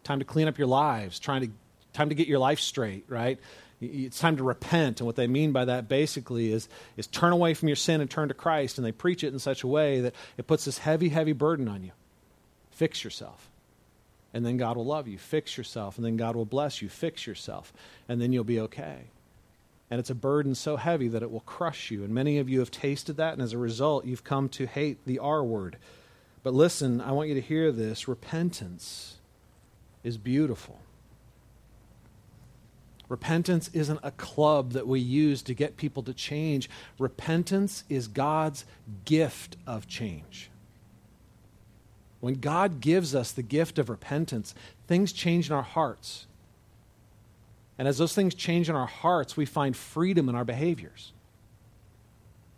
Time 0.05 0.21
to 0.21 0.25
clean 0.25 0.49
up 0.49 0.57
your 0.57 0.69
lives, 0.69 1.19
trying 1.19 1.43
to, 1.43 1.51
time 1.93 2.09
to 2.09 2.15
get 2.15 2.29
your 2.29 2.39
life 2.39 2.61
straight, 2.61 3.05
right? 3.07 3.39
It's 3.81 4.19
time 4.19 4.37
to 4.37 4.45
repent. 4.45 5.01
And 5.01 5.07
what 5.07 5.17
they 5.17 5.27
mean 5.27 5.53
by 5.53 5.65
that 5.65 5.89
basically 5.89 6.53
is, 6.53 6.69
is 6.97 7.07
turn 7.07 7.33
away 7.33 7.55
from 7.55 7.69
your 7.69 7.77
sin 7.77 8.01
and 8.01 8.11
turn 8.11 8.29
to 8.29 8.35
Christ. 8.35 8.79
And 8.79 8.87
they 8.87 8.93
preach 8.93 9.25
it 9.25 9.33
in 9.33 9.39
such 9.39 9.63
a 9.63 9.67
way 9.67 10.01
that 10.01 10.15
it 10.37 10.47
puts 10.47 10.67
this 10.67 10.79
heavy, 10.79 11.09
heavy 11.09 11.33
burden 11.33 11.69
on 11.69 11.83
you. 11.83 11.93
Fix 12.71 13.05
yourself. 13.05 13.51
And 14.33 14.45
then 14.45 14.59
God 14.59 14.77
will 14.77 14.85
love 14.85 15.09
you. 15.09 15.19
Fix 15.19 15.57
yourself. 15.57 15.97
And 15.97 16.05
then 16.05 16.17
God 16.17 16.37
will 16.37 16.45
bless 16.45 16.83
you. 16.83 16.89
Fix 16.89 17.27
yourself. 17.27 17.73
And 18.09 18.21
then 18.21 18.33
you'll 18.33 18.45
be 18.45 18.61
okay. 18.61 19.05
And 19.91 19.99
it's 19.99 20.11
a 20.11 20.15
burden 20.15 20.55
so 20.55 20.77
heavy 20.77 21.09
that 21.09 21.23
it 21.23 21.33
will 21.33 21.41
crush 21.41 21.91
you. 21.91 22.05
And 22.05 22.15
many 22.15 22.39
of 22.39 22.49
you 22.49 22.61
have 22.61 22.71
tasted 22.71 23.17
that. 23.17 23.33
And 23.33 23.43
as 23.43 23.53
a 23.53 23.59
result, 23.59 24.05
you've 24.05 24.25
come 24.25 24.49
to 24.51 24.67
hate 24.67 24.99
the 25.05 25.19
R 25.19 25.43
word. 25.43 25.79
But 26.43 26.55
listen, 26.55 27.01
I 27.01 27.13
want 27.13 27.29
you 27.29 27.35
to 27.35 27.41
hear 27.41 27.73
this 27.73 28.07
repentance 28.07 29.17
is 30.05 30.17
beautiful. 30.17 30.81
Repentance 33.11 33.69
isn't 33.73 33.99
a 34.05 34.13
club 34.13 34.71
that 34.71 34.87
we 34.87 35.01
use 35.01 35.43
to 35.43 35.53
get 35.53 35.77
people 35.77 36.01
to 36.05 36.15
change. 36.15 36.71
Repentance 36.97 37.83
is 37.89 38.07
God's 38.07 38.65
gift 39.05 39.57
of 39.67 39.89
change. 39.89 40.49
When 42.21 42.35
God 42.35 42.81
gives 42.81 43.13
us 43.13 43.33
the 43.33 43.43
gift 43.43 43.81
of 43.81 43.91
repentance, 43.91 44.55
things 44.87 45.13
change 45.13 45.51
in 45.51 45.57
our 45.57 45.63
hearts. 45.63 46.27
And 47.77 47.89
as 47.89 47.99
those 47.99 48.15
things 48.15 48.33
change 48.33 48.71
in 48.71 48.77
our 48.77 48.87
hearts, 48.87 49.37
we 49.37 49.45
find 49.45 49.77
freedom 49.77 50.29
in 50.29 50.37
our 50.37 50.45
behaviors. 50.45 51.13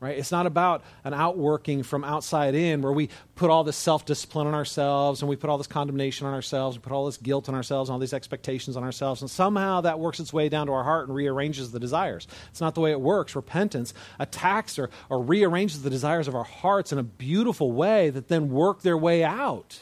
Right? 0.03 0.19
It's 0.19 0.33
not 0.33 0.47
about 0.47 0.83
an 1.05 1.15
outworking 1.15 1.85
from 1.85 2.03
outside 2.03 2.57
in 2.57 2.83
where 2.83 2.93
we 2.93 3.09
put 3.37 3.51
all 3.51 3.63
this 3.63 3.77
self 3.77 4.05
discipline 4.05 4.49
on 4.49 4.55
ourselves 4.55 5.23
and 5.23 5.29
we 5.29 5.37
put 5.37 5.49
all 5.49 5.59
this 5.59 5.69
condemnation 5.69 6.27
on 6.27 6.35
ourselves, 6.35 6.77
we 6.77 6.83
put 6.83 6.91
all 6.91 7.07
this 7.07 7.19
guilt 7.19 7.49
on 7.49 7.55
ourselves, 7.55 7.89
and 7.89 7.95
all 7.95 8.01
these 8.01 8.13
expectations 8.13 8.77
on 8.77 8.83
ourselves, 8.83 9.21
and 9.23 9.31
somehow 9.31 9.81
that 9.83 10.01
works 10.01 10.19
its 10.19 10.33
way 10.33 10.49
down 10.49 10.67
to 10.67 10.73
our 10.73 10.83
heart 10.83 11.07
and 11.07 11.17
rearranges 11.17 11.71
the 11.71 11.79
desires. 11.79 12.27
It's 12.51 12.61
not 12.61 12.75
the 12.75 12.81
way 12.81 12.91
it 12.91 13.01
works. 13.01 13.37
Repentance 13.37 13.95
attacks 14.19 14.77
or, 14.77 14.91
or 15.09 15.23
rearranges 15.23 15.83
the 15.83 15.91
desires 15.91 16.27
of 16.27 16.35
our 16.35 16.43
hearts 16.43 16.91
in 16.91 16.99
a 16.99 17.05
beautiful 17.05 17.71
way 17.71 18.11
that 18.11 18.27
then 18.27 18.51
work 18.51 18.83
their 18.83 18.99
way 18.99 19.23
out 19.23 19.79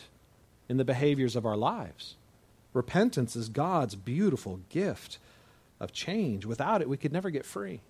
in 0.68 0.76
the 0.76 0.84
behaviors 0.84 1.34
of 1.34 1.46
our 1.46 1.56
lives. 1.56 2.16
Repentance 2.74 3.34
is 3.36 3.48
God's 3.48 3.94
beautiful 3.94 4.60
gift 4.68 5.18
of 5.80 5.92
change. 5.92 6.44
Without 6.44 6.82
it, 6.82 6.90
we 6.90 6.98
could 6.98 7.10
never 7.10 7.30
get 7.30 7.46
free. 7.46 7.80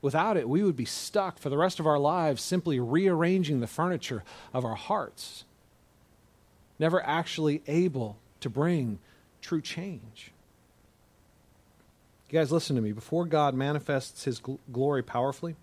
Without 0.00 0.36
it, 0.36 0.48
we 0.48 0.62
would 0.62 0.76
be 0.76 0.84
stuck 0.84 1.38
for 1.38 1.48
the 1.48 1.58
rest 1.58 1.80
of 1.80 1.86
our 1.86 1.98
lives 1.98 2.42
simply 2.42 2.78
rearranging 2.78 3.60
the 3.60 3.66
furniture 3.66 4.22
of 4.54 4.64
our 4.64 4.76
hearts, 4.76 5.44
never 6.78 7.04
actually 7.04 7.62
able 7.66 8.16
to 8.40 8.48
bring 8.48 9.00
true 9.42 9.60
change. 9.60 10.30
You 12.30 12.38
guys, 12.38 12.52
listen 12.52 12.76
to 12.76 12.82
me. 12.82 12.92
Before 12.92 13.24
God 13.24 13.54
manifests 13.54 14.24
his 14.24 14.40
gl- 14.40 14.58
glory 14.70 15.02
powerfully, 15.02 15.56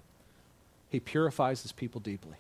he 0.90 1.00
purifies 1.00 1.62
his 1.62 1.72
people 1.72 2.02
deeply. 2.02 2.38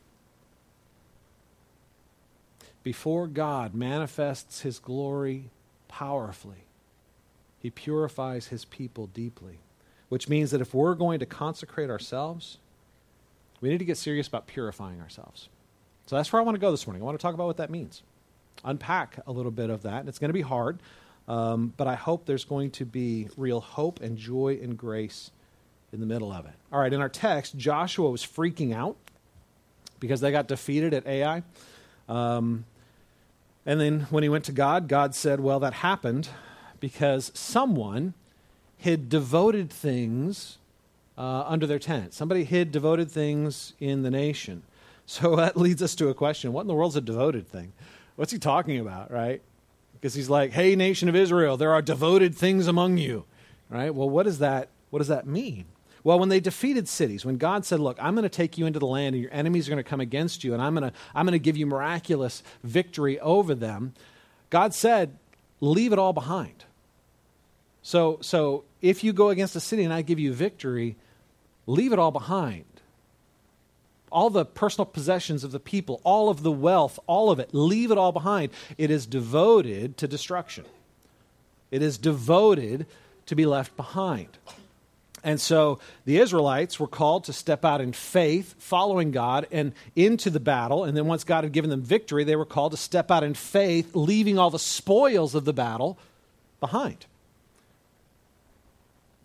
Before 2.84 3.28
God 3.28 3.74
manifests 3.74 4.62
his 4.62 4.80
glory 4.80 5.50
powerfully, 5.88 6.66
he 7.60 7.70
purifies 7.70 8.48
his 8.48 8.66
people 8.66 9.08
deeply 9.08 9.60
which 10.15 10.29
means 10.29 10.51
that 10.51 10.62
if 10.62 10.74
we're 10.74 10.95
going 10.95 11.19
to 11.19 11.25
consecrate 11.25 11.89
ourselves, 11.89 12.57
we 13.60 13.67
need 13.67 13.79
to 13.79 13.84
get 13.84 13.98
serious 13.98 14.29
about 14.29 14.48
purifying 14.48 15.01
ourselves. 15.01 15.50
So 16.05 16.15
that's 16.15 16.31
where 16.31 16.41
I 16.41 16.45
want 16.45 16.55
to 16.55 16.62
go 16.62 16.72
this 16.72 16.88
morning. 16.88 17.03
I 17.03 17.05
want 17.05 17.19
to 17.19 17.22
talk 17.22 17.34
about 17.34 17.48
what 17.48 17.57
that 17.57 17.69
means, 17.69 18.01
unpack 18.63 19.19
a 19.27 19.34
little 19.34 19.51
bit 19.51 19.69
of 19.69 19.84
that. 19.84 20.00
And 20.00 20.07
it's 20.07 20.17
going 20.17 20.29
to 20.29 20.34
be 20.34 20.39
hard, 20.39 20.79
um, 21.27 21.74
but 21.75 21.88
I 21.88 21.95
hope 21.95 22.27
there's 22.27 22.45
going 22.45 22.72
to 22.72 22.86
be 22.86 23.27
real 23.36 23.60
hope 23.60 24.00
and 24.00 24.17
joy 24.17 24.57
and 24.63 24.77
grace 24.77 25.31
in 25.91 26.00
the 26.00 26.05
middle 26.05 26.31
of 26.31 26.45
it. 26.45 26.53
All 26.72 26.79
right, 26.79 26.93
in 26.93 27.01
our 27.01 27.10
text, 27.10 27.57
Joshua 27.57 28.10
was 28.10 28.25
freaking 28.25 28.74
out 28.74 28.95
because 30.00 30.22
they 30.22 30.31
got 30.31 30.48
defeated 30.48 30.93
at 30.93 31.05
Ai. 31.05 31.43
Um, 32.07 32.63
and 33.65 33.81
then 33.81 34.07
when 34.12 34.24
he 34.24 34.29
went 34.29 34.45
to 34.45 34.53
God, 34.53 34.88
God 34.88 35.13
said, 35.13 35.41
Well, 35.41 35.60
that 35.60 35.74
happened 35.74 36.29
because 36.79 37.34
someone 37.36 38.13
hid 38.86 39.10
devoted 39.10 39.72
things 39.72 40.60
uh, 41.18 41.44
under 41.48 41.65
their 41.65 41.80
tent. 41.80 42.13
Somebody 42.13 42.44
hid 42.44 42.72
devoted 42.72 43.10
things 43.10 43.74
in 43.80 44.04
the 44.04 44.12
nation. 44.12 44.63
So 45.08 45.36
that 45.36 45.56
leads 45.56 45.84
us 45.84 45.94
to 45.98 46.10
a 46.10 46.15
question 46.15 46.51
what 46.51 46.62
in 46.62 46.68
the 46.68 46.74
world's 46.74 46.96
a 46.96 47.01
devoted 47.01 47.48
thing? 47.48 47.74
What's 48.15 48.32
he 48.32 48.39
talking 48.39 48.80
about, 48.80 49.12
right? 49.12 49.39
Because 49.94 50.15
he's 50.15 50.32
like, 50.32 50.51
hey, 50.51 50.75
nation 50.75 51.08
of 51.10 51.15
Israel, 51.15 51.58
there 51.58 51.74
are 51.74 51.82
devoted 51.84 52.34
things 52.34 52.65
among 52.65 52.98
you, 52.98 53.25
right? 53.70 53.94
Well, 53.94 54.10
what, 54.10 54.25
is 54.25 54.39
that, 54.39 54.70
what 54.89 54.98
does 54.98 55.10
that 55.10 55.27
mean? 55.27 55.65
Well, 56.04 56.18
when 56.18 56.30
they 56.30 56.39
defeated 56.39 56.88
cities, 56.88 57.24
when 57.24 57.38
God 57.38 57.65
said, 57.65 57.80
Look, 57.80 58.00
I'm 58.01 58.15
going 58.15 58.24
to 58.24 58.30
take 58.30 58.58
you 58.58 58.65
into 58.65 58.80
the 58.80 58.88
land 58.88 59.13
and 59.13 59.22
your 59.22 59.32
enemies 59.32 59.68
are 59.68 59.72
going 59.72 59.84
to 59.84 59.88
come 59.88 60.01
against 60.01 60.44
you, 60.44 60.54
and 60.54 60.62
I'm 60.62 60.74
going 60.74 60.89
to, 60.89 60.98
I'm 61.13 61.27
going 61.27 61.34
to 61.34 61.39
give 61.39 61.56
you 61.56 61.68
miraculous 61.68 62.42
victory 62.63 63.20
over 63.20 63.54
them, 63.54 63.94
God 64.50 64.74
said, 64.74 65.18
Leave 65.62 65.94
it 65.94 66.00
all 66.00 66.13
behind. 66.13 66.65
So, 67.86 68.18
so 68.22 68.63
if 68.82 69.04
you 69.04 69.13
go 69.13 69.30
against 69.30 69.56
a 69.56 69.60
city 69.60 69.84
and 69.84 69.94
I 69.94 70.01
give 70.01 70.18
you 70.18 70.34
victory, 70.34 70.96
leave 71.68 71.94
it 71.94 72.00
all 72.00 72.10
behind. 72.10 72.65
All 74.12 74.32
the 74.32 74.44
personal 74.44 74.88
possessions 74.88 75.44
of 75.44 75.51
the 75.51 75.60
people, 75.60 76.01
all 76.04 76.30
of 76.30 76.42
the 76.42 76.51
wealth, 76.51 76.98
all 77.06 77.30
of 77.30 77.38
it, 77.38 77.50
leave 77.54 77.92
it 77.92 78.00
all 78.00 78.12
behind. 78.12 78.50
It 78.80 78.89
is 78.89 79.06
devoted 79.06 79.98
to 79.98 80.08
destruction. 80.08 80.65
It 81.70 81.84
is 81.84 82.00
devoted 82.00 82.88
to 83.27 83.36
be 83.36 83.46
left 83.46 83.77
behind. 83.77 84.30
And 85.24 85.39
so 85.39 85.77
the 86.06 86.18
Israelites 86.18 86.80
were 86.80 86.88
called 86.88 87.25
to 87.25 87.34
step 87.34 87.63
out 87.63 87.82
in 87.82 87.94
faith, 87.94 88.56
following 88.58 89.12
God, 89.12 89.46
and 89.51 89.74
into 89.96 90.32
the 90.32 90.39
battle. 90.39 90.86
And 90.86 90.98
then 90.98 91.06
once 91.06 91.24
God 91.24 91.44
had 91.44 91.54
given 91.54 91.70
them 91.70 91.84
victory, 91.84 92.24
they 92.24 92.36
were 92.36 92.46
called 92.46 92.72
to 92.72 92.77
step 92.77 93.12
out 93.12 93.24
in 93.24 93.36
faith, 93.36 93.96
leaving 93.96 94.39
all 94.39 94.50
the 94.50 94.58
spoils 94.58 95.36
of 95.36 95.46
the 95.46 95.54
battle 95.54 96.00
behind. 96.60 97.06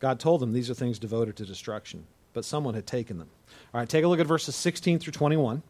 God 0.01 0.19
told 0.19 0.41
them 0.41 0.53
these 0.53 0.71
are 0.71 0.75
things 0.75 0.99
devoted 0.99 1.37
to 1.37 1.45
destruction, 1.45 2.07
but 2.33 2.45
someone 2.45 2.75
had 2.75 2.87
taken 2.87 3.19
them. 3.19 3.29
All 3.73 3.81
right, 3.81 3.89
take 3.89 4.05
a 4.05 4.09
look 4.09 4.19
at 4.19 4.27
verses 4.27 4.57
16 4.57 4.99
through 4.99 5.13
21 5.13 5.63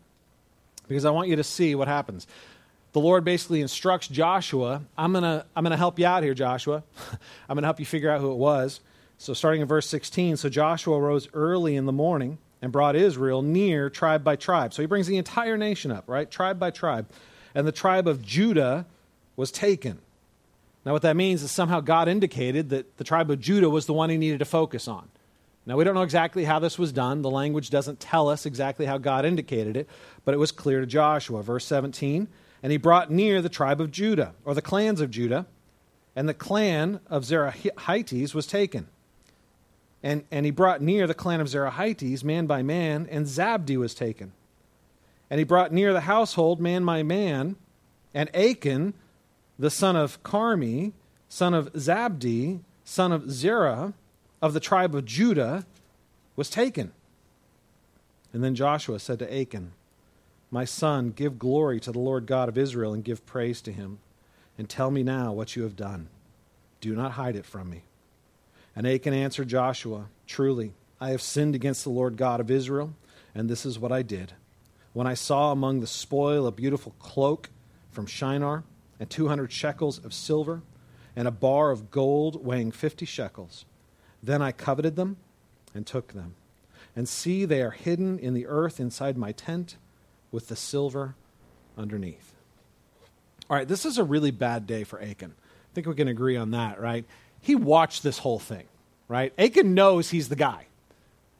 because 0.88 1.04
I 1.04 1.10
want 1.10 1.28
you 1.28 1.36
to 1.36 1.44
see 1.44 1.74
what 1.74 1.88
happens. 1.88 2.26
The 2.92 3.00
Lord 3.00 3.24
basically 3.24 3.60
instructs 3.60 4.08
Joshua, 4.08 4.82
I'm 4.96 5.12
going 5.12 5.22
to 5.22 5.44
I'm 5.54 5.62
going 5.62 5.70
to 5.72 5.76
help 5.76 5.98
you 5.98 6.06
out 6.06 6.22
here, 6.22 6.34
Joshua. 6.34 6.82
I'm 7.48 7.54
going 7.54 7.62
to 7.62 7.66
help 7.66 7.78
you 7.78 7.86
figure 7.86 8.10
out 8.10 8.20
who 8.20 8.32
it 8.32 8.38
was. 8.38 8.80
So, 9.18 9.34
starting 9.34 9.60
in 9.60 9.68
verse 9.68 9.86
16, 9.86 10.38
so 10.38 10.48
Joshua 10.48 10.98
rose 10.98 11.28
early 11.34 11.76
in 11.76 11.84
the 11.84 11.92
morning 11.92 12.38
and 12.62 12.72
brought 12.72 12.96
Israel 12.96 13.42
near 13.42 13.90
tribe 13.90 14.24
by 14.24 14.34
tribe. 14.34 14.72
So, 14.72 14.82
he 14.82 14.86
brings 14.86 15.06
the 15.06 15.18
entire 15.18 15.58
nation 15.58 15.92
up, 15.92 16.04
right? 16.08 16.30
Tribe 16.30 16.58
by 16.58 16.70
tribe. 16.70 17.06
And 17.54 17.66
the 17.66 17.72
tribe 17.72 18.08
of 18.08 18.22
Judah 18.22 18.86
was 19.36 19.50
taken. 19.50 19.98
Now, 20.84 20.92
what 20.92 21.02
that 21.02 21.16
means 21.16 21.42
is 21.42 21.50
somehow 21.50 21.80
God 21.80 22.08
indicated 22.08 22.70
that 22.70 22.96
the 22.96 23.04
tribe 23.04 23.30
of 23.30 23.40
Judah 23.40 23.68
was 23.68 23.86
the 23.86 23.92
one 23.92 24.08
he 24.08 24.16
needed 24.16 24.38
to 24.38 24.44
focus 24.44 24.88
on. 24.88 25.08
Now, 25.66 25.76
we 25.76 25.84
don't 25.84 25.94
know 25.94 26.02
exactly 26.02 26.44
how 26.44 26.58
this 26.58 26.78
was 26.78 26.90
done. 26.90 27.22
The 27.22 27.30
language 27.30 27.68
doesn't 27.68 28.00
tell 28.00 28.28
us 28.28 28.46
exactly 28.46 28.86
how 28.86 28.96
God 28.96 29.26
indicated 29.26 29.76
it, 29.76 29.88
but 30.24 30.32
it 30.34 30.38
was 30.38 30.52
clear 30.52 30.80
to 30.80 30.86
Joshua. 30.86 31.42
Verse 31.42 31.66
17 31.66 32.28
And 32.62 32.72
he 32.72 32.78
brought 32.78 33.10
near 33.10 33.42
the 33.42 33.50
tribe 33.50 33.80
of 33.80 33.90
Judah, 33.90 34.34
or 34.44 34.54
the 34.54 34.62
clans 34.62 35.00
of 35.00 35.10
Judah, 35.10 35.46
and 36.16 36.28
the 36.28 36.34
clan 36.34 37.00
of 37.08 37.24
Zerahites 37.24 38.34
was 38.34 38.46
taken. 38.46 38.88
And, 40.02 40.24
and 40.30 40.46
he 40.46 40.50
brought 40.50 40.80
near 40.80 41.06
the 41.06 41.14
clan 41.14 41.40
of 41.40 41.48
Zerahites, 41.48 42.24
man 42.24 42.46
by 42.46 42.62
man, 42.62 43.06
and 43.10 43.26
Zabdi 43.26 43.76
was 43.76 43.94
taken. 43.94 44.32
And 45.28 45.38
he 45.38 45.44
brought 45.44 45.72
near 45.72 45.92
the 45.92 46.00
household, 46.00 46.58
man 46.58 46.84
by 46.84 47.02
man, 47.02 47.56
and 48.14 48.34
Achan, 48.34 48.94
the 49.60 49.70
son 49.70 49.94
of 49.94 50.22
Carmi, 50.22 50.92
son 51.28 51.52
of 51.52 51.70
Zabdi, 51.74 52.60
son 52.82 53.12
of 53.12 53.30
Zerah, 53.30 53.92
of 54.40 54.54
the 54.54 54.60
tribe 54.60 54.94
of 54.94 55.04
Judah, 55.04 55.66
was 56.34 56.48
taken. 56.48 56.92
And 58.32 58.42
then 58.42 58.54
Joshua 58.54 58.98
said 58.98 59.18
to 59.18 59.40
Achan, 59.40 59.72
My 60.50 60.64
son, 60.64 61.10
give 61.10 61.38
glory 61.38 61.78
to 61.80 61.92
the 61.92 61.98
Lord 61.98 62.24
God 62.24 62.48
of 62.48 62.56
Israel 62.56 62.94
and 62.94 63.04
give 63.04 63.26
praise 63.26 63.60
to 63.62 63.72
him. 63.72 63.98
And 64.56 64.66
tell 64.66 64.90
me 64.90 65.02
now 65.02 65.32
what 65.32 65.54
you 65.56 65.62
have 65.64 65.76
done. 65.76 66.08
Do 66.80 66.96
not 66.96 67.12
hide 67.12 67.36
it 67.36 67.44
from 67.44 67.68
me. 67.68 67.82
And 68.74 68.86
Achan 68.86 69.12
answered 69.12 69.48
Joshua, 69.48 70.06
Truly, 70.26 70.72
I 70.98 71.10
have 71.10 71.20
sinned 71.20 71.54
against 71.54 71.84
the 71.84 71.90
Lord 71.90 72.16
God 72.16 72.40
of 72.40 72.50
Israel, 72.50 72.94
and 73.34 73.50
this 73.50 73.66
is 73.66 73.78
what 73.78 73.92
I 73.92 74.00
did. 74.00 74.32
When 74.94 75.06
I 75.06 75.14
saw 75.14 75.52
among 75.52 75.80
the 75.80 75.86
spoil 75.86 76.46
a 76.46 76.52
beautiful 76.52 76.94
cloak 76.98 77.50
from 77.90 78.06
Shinar, 78.06 78.64
and 79.00 79.10
200 79.10 79.50
shekels 79.50 79.98
of 80.04 80.14
silver, 80.14 80.62
and 81.16 81.26
a 81.26 81.32
bar 81.32 81.72
of 81.72 81.90
gold 81.90 82.44
weighing 82.44 82.70
50 82.70 83.04
shekels. 83.04 83.64
Then 84.22 84.42
I 84.42 84.52
coveted 84.52 84.94
them 84.94 85.16
and 85.74 85.86
took 85.86 86.12
them. 86.12 86.34
And 86.94 87.08
see, 87.08 87.44
they 87.44 87.62
are 87.62 87.70
hidden 87.70 88.18
in 88.18 88.34
the 88.34 88.46
earth 88.46 88.78
inside 88.78 89.16
my 89.16 89.32
tent 89.32 89.76
with 90.30 90.48
the 90.48 90.56
silver 90.56 91.14
underneath. 91.76 92.34
All 93.48 93.56
right, 93.56 93.66
this 93.66 93.84
is 93.84 93.98
a 93.98 94.04
really 94.04 94.30
bad 94.30 94.66
day 94.66 94.84
for 94.84 95.02
Achan. 95.02 95.34
I 95.40 95.74
think 95.74 95.86
we 95.86 95.94
can 95.94 96.08
agree 96.08 96.36
on 96.36 96.52
that, 96.52 96.80
right? 96.80 97.04
He 97.40 97.54
watched 97.54 98.02
this 98.02 98.18
whole 98.18 98.38
thing, 98.38 98.66
right? 99.08 99.32
Achan 99.38 99.74
knows 99.74 100.10
he's 100.10 100.28
the 100.28 100.36
guy. 100.36 100.66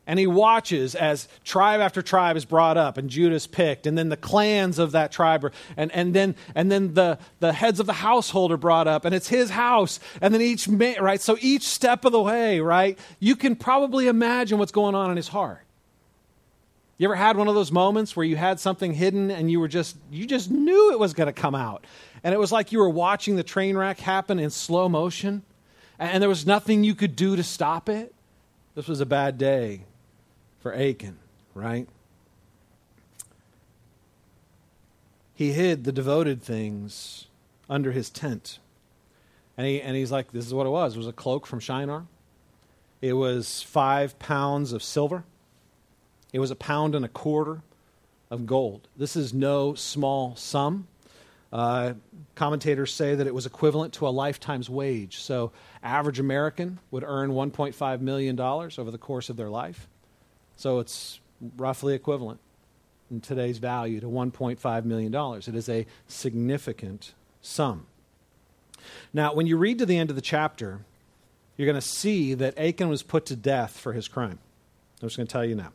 And 0.07 0.19
he 0.19 0.27
watches 0.27 0.95
as 0.95 1.29
tribe 1.45 1.81
after 1.81 2.03
tribe 2.03 2.37
is 2.37 2.45
brought 2.45 2.77
up 2.77 2.99
and 2.99 3.09
Judah's 3.09 3.47
picked, 3.47 3.87
and 3.87 3.97
then 3.97 4.09
the 4.09 4.17
clans 4.17 4.79
of 4.79 4.93
that 4.93 5.13
tribe, 5.13 5.45
are, 5.45 5.53
and, 5.77 5.93
and 5.93 6.15
then, 6.15 6.35
and 6.55 6.73
then 6.73 6.95
the, 6.95 7.19
the 7.39 7.53
heads 7.53 7.79
of 7.79 7.87
the 7.87 7.93
household 7.93 8.51
are 8.51 8.57
brought 8.57 8.89
up, 8.89 9.05
and 9.05 9.15
it's 9.15 9.29
his 9.29 9.51
house. 9.51 10.01
And 10.21 10.35
then 10.35 10.41
each, 10.41 10.67
right? 10.67 11.21
So 11.21 11.37
each 11.41 11.63
step 11.63 12.05
of 12.05 12.13
the 12.13 12.21
way, 12.21 12.61
right? 12.61 12.99
You 13.21 13.37
can 13.37 13.55
probably 13.55 14.09
imagine 14.09 14.59
what's 14.59 14.73
going 14.73 14.95
on 14.95 15.11
in 15.11 15.17
his 15.17 15.29
heart. 15.29 15.65
You 16.99 17.07
ever 17.07 17.15
had 17.15 17.37
one 17.37 17.49
of 17.49 17.55
those 17.55 17.71
moments 17.71 18.17
where 18.17 18.27
you 18.27 18.37
had 18.37 18.59
something 18.59 18.93
hidden 18.93 19.31
and 19.31 19.51
you 19.51 19.61
were 19.61 19.69
just, 19.69 19.97
you 20.11 20.27
just 20.27 20.51
knew 20.51 20.93
it 20.93 20.99
was 20.99 21.15
going 21.15 21.29
to 21.29 21.33
come 21.33 21.55
out? 21.55 21.87
And 22.25 22.35
it 22.35 22.39
was 22.39 22.51
like 22.51 22.73
you 22.73 22.81
were 22.81 22.91
watching 22.91 23.37
the 23.37 23.43
train 23.43 23.77
wreck 23.77 24.01
happen 24.01 24.39
in 24.39 24.51
slow 24.51 24.89
motion, 24.89 25.43
and 25.99 26.21
there 26.23 26.29
was 26.29 26.47
nothing 26.47 26.85
you 26.85 26.95
could 26.95 27.15
do 27.15 27.37
to 27.37 27.43
stop 27.43 27.89
it? 27.89 28.13
This 28.75 28.89
was 28.89 29.01
a 29.01 29.07
bad 29.07 29.39
day 29.39 29.83
for 30.61 30.75
Achan, 30.75 31.19
right? 31.55 31.89
He 35.35 35.53
hid 35.53 35.85
the 35.85 35.93
devoted 35.93 36.43
things 36.43 37.27
under 37.69 37.93
his 37.93 38.11
tent. 38.11 38.59
And, 39.57 39.67
he, 39.67 39.81
and 39.81 39.97
he's 39.97 40.13
like, 40.13 40.33
this 40.33 40.47
is 40.47 40.55
what 40.55 40.67
it 40.67 40.71
was. 40.71 40.95
It 40.95 40.99
was 40.99 41.07
a 41.07 41.13
cloak 41.13 41.47
from 41.47 41.61
Shinar. 41.61 42.07
It 43.01 43.15
was 43.15 43.63
five 43.63 44.19
pounds 44.19 44.73
of 44.73 44.83
silver. 44.83 45.25
It 46.33 46.39
was 46.39 46.51
a 46.51 46.57
pound 46.57 46.95
and 46.95 47.05
a 47.05 47.09
quarter 47.09 47.63
of 48.31 48.47
gold. 48.47 48.89
This 48.97 49.17
is 49.17 49.35
no 49.35 49.75
small 49.75 50.37
sum. 50.37 50.87
Uh, 51.53 51.95
commentators 52.37 52.93
say 52.95 53.15
that 53.15 53.27
it 53.27 53.35
was 53.35 53.45
equivalent 53.45 53.93
to 53.95 54.07
a 54.07 54.11
lifetime's 54.11 54.71
wage. 54.71 55.19
So, 55.19 55.51
average 55.83 56.21
American 56.21 56.79
would 56.93 57.03
earn 57.03 57.31
$1.5 57.31 58.01
million 58.01 58.39
over 58.39 58.91
the 58.91 58.99
course 58.99 59.29
of 59.31 59.37
their 59.37 59.49
life. 59.49 59.89
So, 60.61 60.79
it's 60.79 61.21
roughly 61.57 61.95
equivalent 61.95 62.39
in 63.11 63.23
today's 63.23 63.57
value 63.57 63.99
to 64.01 64.07
$1.5 64.07 64.85
million. 64.85 65.15
It 65.15 65.55
is 65.55 65.71
a 65.71 65.87
significant 66.07 67.15
sum. 67.41 67.87
Now, 69.15 69.33
when 69.33 69.47
you 69.47 69.57
read 69.57 69.79
to 69.79 69.87
the 69.87 69.97
end 69.97 70.11
of 70.11 70.17
the 70.17 70.23
chapter, 70.23 70.81
you're 71.57 71.65
going 71.65 71.81
to 71.81 71.81
see 71.81 72.35
that 72.35 72.59
Achan 72.59 72.91
was 72.91 73.03
put 73.03 73.25
to 73.27 73.37
death 73.37 73.75
for 73.79 73.95
his 73.95 74.07
crime. 74.07 74.39
I'm 75.01 75.09
just 75.09 75.17
going 75.17 75.27
to 75.27 75.33
tell 75.33 75.47
you 75.47 75.55
now. 75.55 75.73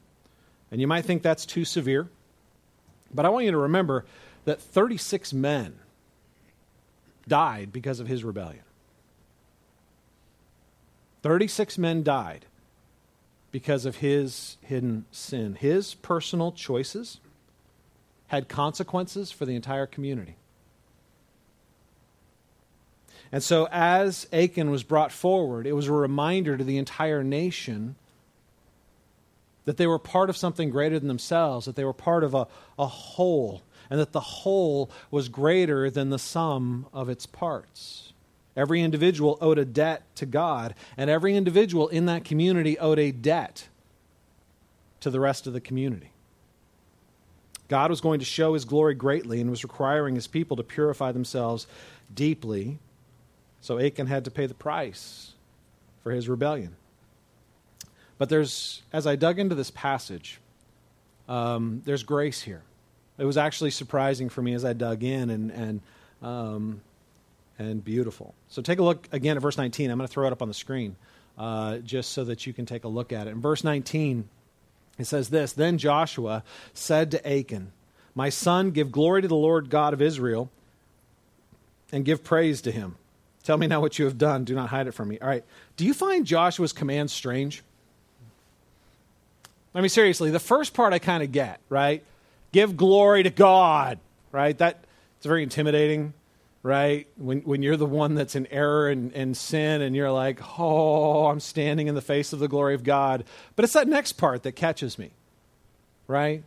And 0.69 0.79
you 0.79 0.85
might 0.85 1.03
think 1.03 1.23
that's 1.23 1.47
too 1.47 1.65
severe, 1.65 2.07
but 3.11 3.25
I 3.25 3.29
want 3.29 3.45
you 3.45 3.51
to 3.53 3.57
remember 3.57 4.05
that 4.43 4.61
36 4.61 5.33
men 5.33 5.79
died 7.27 7.73
because 7.73 7.99
of 7.99 8.05
his 8.05 8.23
rebellion. 8.23 8.61
36 11.23 11.79
men 11.79 12.03
died 12.03 12.45
because 13.55 13.85
of 13.85 13.95
his 13.95 14.57
hidden 14.59 15.05
sin. 15.11 15.55
His 15.55 15.93
personal 15.93 16.51
choices 16.51 17.21
had 18.27 18.49
consequences 18.49 19.31
for 19.31 19.45
the 19.45 19.55
entire 19.55 19.85
community. 19.85 20.35
And 23.31 23.41
so, 23.41 23.69
as 23.71 24.27
Achan 24.33 24.71
was 24.71 24.83
brought 24.83 25.13
forward, 25.13 25.65
it 25.65 25.71
was 25.71 25.87
a 25.87 25.93
reminder 25.93 26.57
to 26.57 26.65
the 26.65 26.77
entire 26.77 27.23
nation 27.23 27.95
that 29.63 29.77
they 29.77 29.87
were 29.87 29.99
part 29.99 30.29
of 30.29 30.35
something 30.35 30.69
greater 30.69 30.99
than 30.99 31.07
themselves, 31.07 31.65
that 31.65 31.77
they 31.77 31.85
were 31.85 31.93
part 31.93 32.25
of 32.25 32.33
a, 32.33 32.47
a 32.77 32.87
whole, 32.87 33.61
and 33.89 34.01
that 34.01 34.11
the 34.11 34.19
whole 34.19 34.91
was 35.11 35.29
greater 35.29 35.89
than 35.89 36.09
the 36.09 36.19
sum 36.19 36.87
of 36.91 37.07
its 37.07 37.25
parts. 37.25 38.04
Every 38.55 38.81
individual 38.81 39.37
owed 39.41 39.59
a 39.59 39.65
debt 39.65 40.03
to 40.15 40.25
God, 40.25 40.75
and 40.95 41.09
every 41.09 41.35
individual 41.35 41.89
in 41.89 42.05
that 42.05 42.23
community 42.23 42.79
owed 42.79 42.99
a 42.99 43.11
debt 43.11 43.67
to 45.01 45.09
the 45.09 45.19
rest 45.19 45.45
of 45.45 45.53
the 45.53 45.61
community. 45.61 46.11
God 47.67 47.89
was 47.89 47.99
going 47.99 48.19
to 48.19 48.25
show 48.25 48.53
his 48.53 48.63
glory 48.63 48.93
greatly 48.93 49.41
and 49.41 49.49
was 49.49 49.63
requiring 49.63 50.15
his 50.15 50.27
people 50.27 50.55
to 50.57 50.63
purify 50.63 51.11
themselves 51.11 51.67
deeply. 52.13 52.79
So 53.61 53.79
Achan 53.79 54.07
had 54.07 54.25
to 54.25 54.31
pay 54.31 54.45
the 54.45 54.53
price 54.53 55.33
for 56.03 56.11
his 56.11 56.29
rebellion. 56.29 56.75
But 58.17 58.29
there's, 58.29 58.83
as 58.93 59.05
I 59.07 59.15
dug 59.15 59.39
into 59.39 59.55
this 59.55 59.71
passage, 59.71 60.39
um, 61.27 61.81
there's 61.85 62.03
grace 62.03 62.43
here. 62.43 62.61
It 63.17 63.25
was 63.25 63.37
actually 63.37 63.71
surprising 63.71 64.29
for 64.29 64.41
me 64.41 64.53
as 64.53 64.63
I 64.63 64.73
dug 64.73 65.03
in 65.03 65.29
and, 65.29 65.51
and, 65.51 65.81
um, 66.21 66.81
and 67.57 67.83
beautiful. 67.83 68.33
So 68.49 68.61
take 68.61 68.79
a 68.79 68.83
look 68.83 69.07
again 69.11 69.37
at 69.37 69.41
verse 69.41 69.57
19. 69.57 69.89
I'm 69.89 69.97
going 69.97 70.07
to 70.07 70.11
throw 70.11 70.27
it 70.27 70.31
up 70.31 70.41
on 70.41 70.47
the 70.47 70.53
screen 70.53 70.95
uh, 71.37 71.77
just 71.77 72.11
so 72.11 72.23
that 72.25 72.45
you 72.45 72.53
can 72.53 72.65
take 72.65 72.83
a 72.83 72.87
look 72.87 73.11
at 73.11 73.27
it. 73.27 73.31
In 73.31 73.41
verse 73.41 73.63
19, 73.63 74.27
it 74.97 75.05
says 75.05 75.29
this 75.29 75.53
Then 75.53 75.77
Joshua 75.77 76.43
said 76.73 77.11
to 77.11 77.27
Achan, 77.27 77.71
My 78.13 78.29
son, 78.29 78.71
give 78.71 78.91
glory 78.91 79.21
to 79.21 79.27
the 79.27 79.35
Lord 79.35 79.69
God 79.69 79.93
of 79.93 80.01
Israel 80.01 80.49
and 81.91 82.05
give 82.05 82.23
praise 82.23 82.61
to 82.61 82.71
him. 82.71 82.95
Tell 83.43 83.57
me 83.57 83.67
now 83.67 83.79
what 83.79 83.99
you 83.99 84.05
have 84.05 84.17
done. 84.17 84.43
Do 84.43 84.55
not 84.55 84.69
hide 84.69 84.87
it 84.87 84.93
from 84.93 85.09
me. 85.09 85.19
All 85.19 85.27
right. 85.27 85.43
Do 85.77 85.85
you 85.85 85.93
find 85.93 86.25
Joshua's 86.25 86.73
command 86.73 87.11
strange? 87.11 87.61
I 89.75 89.81
mean, 89.81 89.89
seriously, 89.89 90.31
the 90.31 90.39
first 90.39 90.73
part 90.73 90.93
I 90.93 90.99
kind 90.99 91.21
of 91.21 91.31
get, 91.31 91.59
right? 91.69 92.03
Give 92.53 92.75
glory 92.75 93.23
to 93.23 93.29
God, 93.29 93.99
right? 94.31 94.57
That 94.57 94.83
it's 95.17 95.25
very 95.25 95.43
intimidating, 95.43 96.13
right? 96.65 97.07
When 97.15 97.41
when 97.41 97.61
you're 97.61 97.77
the 97.77 97.85
one 97.85 98.15
that's 98.15 98.35
in 98.35 98.47
error 98.47 98.89
and, 98.89 99.13
and 99.13 99.37
sin, 99.37 99.83
and 99.83 99.95
you're 99.95 100.11
like, 100.11 100.39
oh, 100.57 101.27
I'm 101.27 101.39
standing 101.39 101.87
in 101.87 101.93
the 101.93 102.01
face 102.01 102.33
of 102.33 102.39
the 102.39 102.47
glory 102.47 102.73
of 102.73 102.83
God. 102.83 103.23
But 103.55 103.65
it's 103.65 103.73
that 103.73 103.87
next 103.87 104.13
part 104.13 104.41
that 104.43 104.53
catches 104.53 104.97
me, 104.97 105.11
right? 106.07 106.43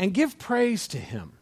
And 0.00 0.12
give 0.12 0.36
praise 0.36 0.88
to 0.88 0.98
Him, 0.98 1.34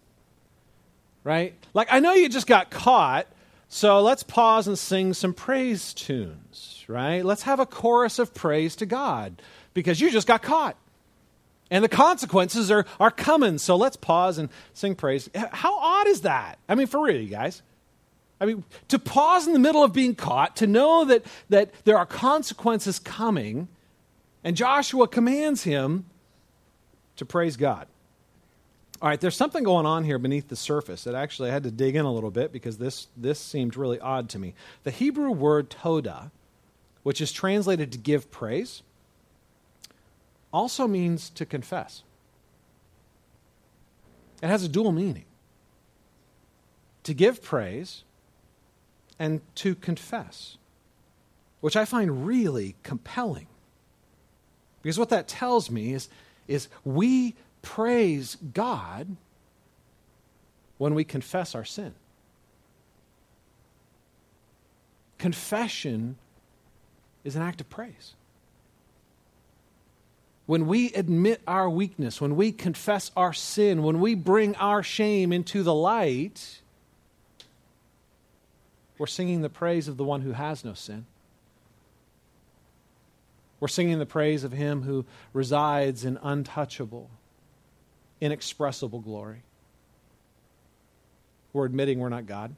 right? 1.25 1.55
Like 1.73 1.88
I 1.90 2.01
know 2.01 2.12
you 2.12 2.29
just 2.29 2.47
got 2.47 2.71
caught, 2.71 3.27
so 3.71 4.03
let's 4.03 4.23
pause 4.23 4.69
and 4.69 4.79
sing 4.79 5.14
some 5.14 5.33
praise 5.33 5.95
tunes 5.95 6.75
right? 6.88 7.25
Let's 7.25 7.42
have 7.42 7.61
a 7.61 7.66
chorus 7.66 8.19
of 8.19 8.35
praise 8.35 8.77
to 8.77 8.87
God 8.87 9.40
because 9.73 10.01
you 10.01 10.11
just 10.11 10.27
got 10.27 10.42
caught. 10.42 10.77
And 11.70 11.83
the 11.83 11.88
consequences 11.88 12.70
are, 12.70 12.87
are 13.00 13.11
coming. 13.11 13.59
So 13.59 13.77
let's 13.77 13.96
pause 13.96 14.38
and 14.38 14.48
sing 14.72 14.94
praise. 14.94 15.29
How 15.35 15.79
odd 15.79 16.07
is 16.07 16.22
that? 16.22 16.59
I 16.68 16.74
mean, 16.74 16.87
for 16.87 17.00
real, 17.00 17.20
you 17.20 17.29
guys. 17.29 17.62
I 18.40 18.46
mean, 18.46 18.64
to 18.88 18.98
pause 18.98 19.46
in 19.46 19.53
the 19.53 19.59
middle 19.59 19.83
of 19.83 19.92
being 19.92 20.14
caught, 20.14 20.57
to 20.57 20.66
know 20.66 21.05
that, 21.07 21.24
that 21.48 21.70
there 21.85 21.96
are 21.96 22.05
consequences 22.05 22.98
coming, 22.98 23.68
and 24.42 24.57
Joshua 24.57 25.09
commands 25.09 25.62
him 25.62 26.05
to 27.16 27.24
praise 27.24 27.57
God. 27.57 27.87
All 29.00 29.09
right, 29.09 29.20
there's 29.20 29.37
something 29.37 29.64
going 29.64 29.87
on 29.87 30.05
here 30.05 30.18
beneath 30.18 30.48
the 30.48 30.57
surface 30.57 31.05
that 31.05 31.14
actually 31.14 31.50
I 31.50 31.53
had 31.53 31.64
to 31.64 31.70
dig 31.70 31.96
in 31.96 32.05
a 32.05 32.12
little 32.12 32.31
bit 32.31 32.53
because 32.53 32.79
this, 32.79 33.09
this 33.16 33.38
seemed 33.38 33.77
really 33.77 34.00
odd 34.00 34.29
to 34.31 34.38
me. 34.38 34.55
The 34.83 34.90
Hebrew 34.90 35.31
word 35.31 35.70
toda 35.70 36.31
which 37.05 37.20
is 37.20 37.31
translated 37.31 37.92
to 37.92 37.98
give 37.98 38.33
praise, 38.33 38.83
also 40.55 40.87
means 40.87 41.31
to 41.31 41.45
confess. 41.45 42.05
It 44.40 44.47
has 44.47 44.62
a 44.62 44.69
dual 44.69 44.93
meaning 44.93 45.25
to 47.03 47.12
give 47.12 47.43
praise 47.43 48.05
and 49.19 49.40
to 49.57 49.75
confess, 49.75 50.57
which 51.61 51.77
I 51.77 51.85
find 51.85 52.25
really 52.25 52.77
compelling. 52.85 53.49
Because 54.81 54.99
what 54.99 55.09
that 55.09 55.27
tells 55.27 55.71
me 55.71 55.93
is, 55.93 56.09
is 56.47 56.69
we 56.85 57.35
praise 57.62 58.37
God 58.53 59.17
when 60.79 60.95
we 60.95 61.03
confess 61.03 61.55
our 61.55 61.64
sin. 61.64 61.95
Confession 65.19 66.17
is 67.25 67.35
an 67.35 67.43
act 67.43 67.61
of 67.61 67.69
praise. 67.69 68.14
When 70.47 70.67
we 70.67 70.93
admit 70.93 71.41
our 71.47 71.71
weakness, 71.71 72.21
when 72.21 72.37
we 72.37 72.53
confess 72.53 73.11
our 73.17 73.33
sin, 73.33 73.83
when 73.83 74.01
we 74.01 74.15
bring 74.15 74.55
our 74.57 74.83
shame 74.83 75.33
into 75.33 75.63
the 75.63 75.75
light, 75.75 76.61
we're 78.99 79.07
singing 79.07 79.41
the 79.41 79.49
praise 79.49 79.89
of 79.89 79.97
the 79.97 80.05
one 80.05 80.21
who 80.21 80.33
has 80.33 80.65
no 80.65 80.75
sin. 80.75 81.07
We're 83.59 83.69
singing 83.69 83.99
the 83.99 84.07
praise 84.07 84.45
of 84.45 84.53
him 84.53 84.83
who 84.83 85.07
resides 85.33 86.05
in 86.05 86.19
untouchable, 86.23 87.09
inexpressible 88.21 89.01
glory. 89.01 89.43
We're 91.55 91.65
admitting 91.65 91.99
we're 91.99 92.11
not 92.11 92.27
God 92.27 92.55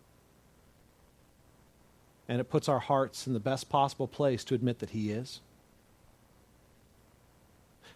and 2.29 2.41
it 2.41 2.51
puts 2.51 2.69
our 2.69 2.79
hearts 2.79 3.27
in 3.27 3.33
the 3.33 3.41
best 3.41 3.69
possible 3.69 4.09
place 4.09 4.45
to 4.45 4.55
admit 4.55 4.81
that 4.81 4.91
He 4.91 5.11
is. 5.11 5.41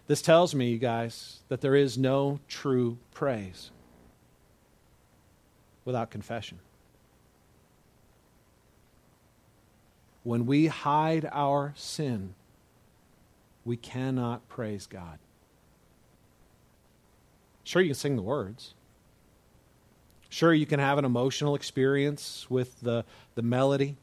This 0.07 0.21
tells 0.21 0.53
me, 0.53 0.69
you 0.69 0.77
guys, 0.77 1.39
that 1.47 1.61
there 1.61 1.75
is 1.75 1.97
no 1.97 2.39
true 2.47 2.97
praise 3.13 3.71
without 5.85 6.09
confession. 6.11 6.59
When 10.23 10.45
we 10.45 10.67
hide 10.67 11.27
our 11.31 11.73
sin, 11.75 12.35
we 13.65 13.77
cannot 13.77 14.47
praise 14.49 14.85
God. 14.85 15.17
Sure, 17.63 17.81
you 17.81 17.89
can 17.89 17.95
sing 17.95 18.15
the 18.15 18.21
words. 18.21 18.73
Sure, 20.29 20.53
you 20.53 20.65
can 20.65 20.79
have 20.79 20.97
an 20.97 21.05
emotional 21.05 21.55
experience 21.55 22.47
with 22.49 22.79
the, 22.81 23.05
the 23.35 23.41
melody 23.41 23.97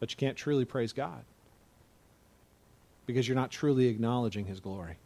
but 0.00 0.10
you 0.10 0.16
can't 0.16 0.36
truly 0.36 0.64
praise 0.64 0.92
God 0.92 1.22
because 3.10 3.26
you're 3.26 3.36
not 3.36 3.50
truly 3.50 3.88
acknowledging 3.88 4.46
His 4.46 4.60
glory. 4.60 4.96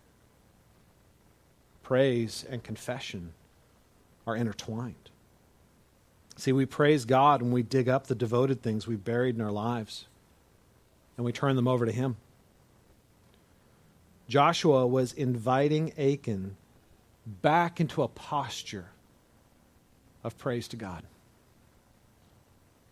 Praise 1.82 2.44
and 2.48 2.62
confession 2.62 3.32
are 4.26 4.36
intertwined. 4.36 5.10
See, 6.36 6.52
we 6.52 6.66
praise 6.66 7.04
God 7.04 7.42
when 7.42 7.52
we 7.52 7.62
dig 7.62 7.88
up 7.88 8.06
the 8.06 8.14
devoted 8.14 8.62
things 8.62 8.86
we've 8.86 9.04
buried 9.04 9.36
in 9.36 9.40
our 9.40 9.52
lives 9.52 10.06
and 11.16 11.24
we 11.24 11.32
turn 11.32 11.56
them 11.56 11.68
over 11.68 11.86
to 11.86 11.92
Him. 11.92 12.16
Joshua 14.28 14.86
was 14.86 15.12
inviting 15.12 15.92
Achan 15.98 16.56
back 17.26 17.80
into 17.80 18.02
a 18.02 18.08
posture 18.08 18.86
of 20.22 20.36
praise 20.38 20.66
to 20.68 20.76
God. 20.76 21.04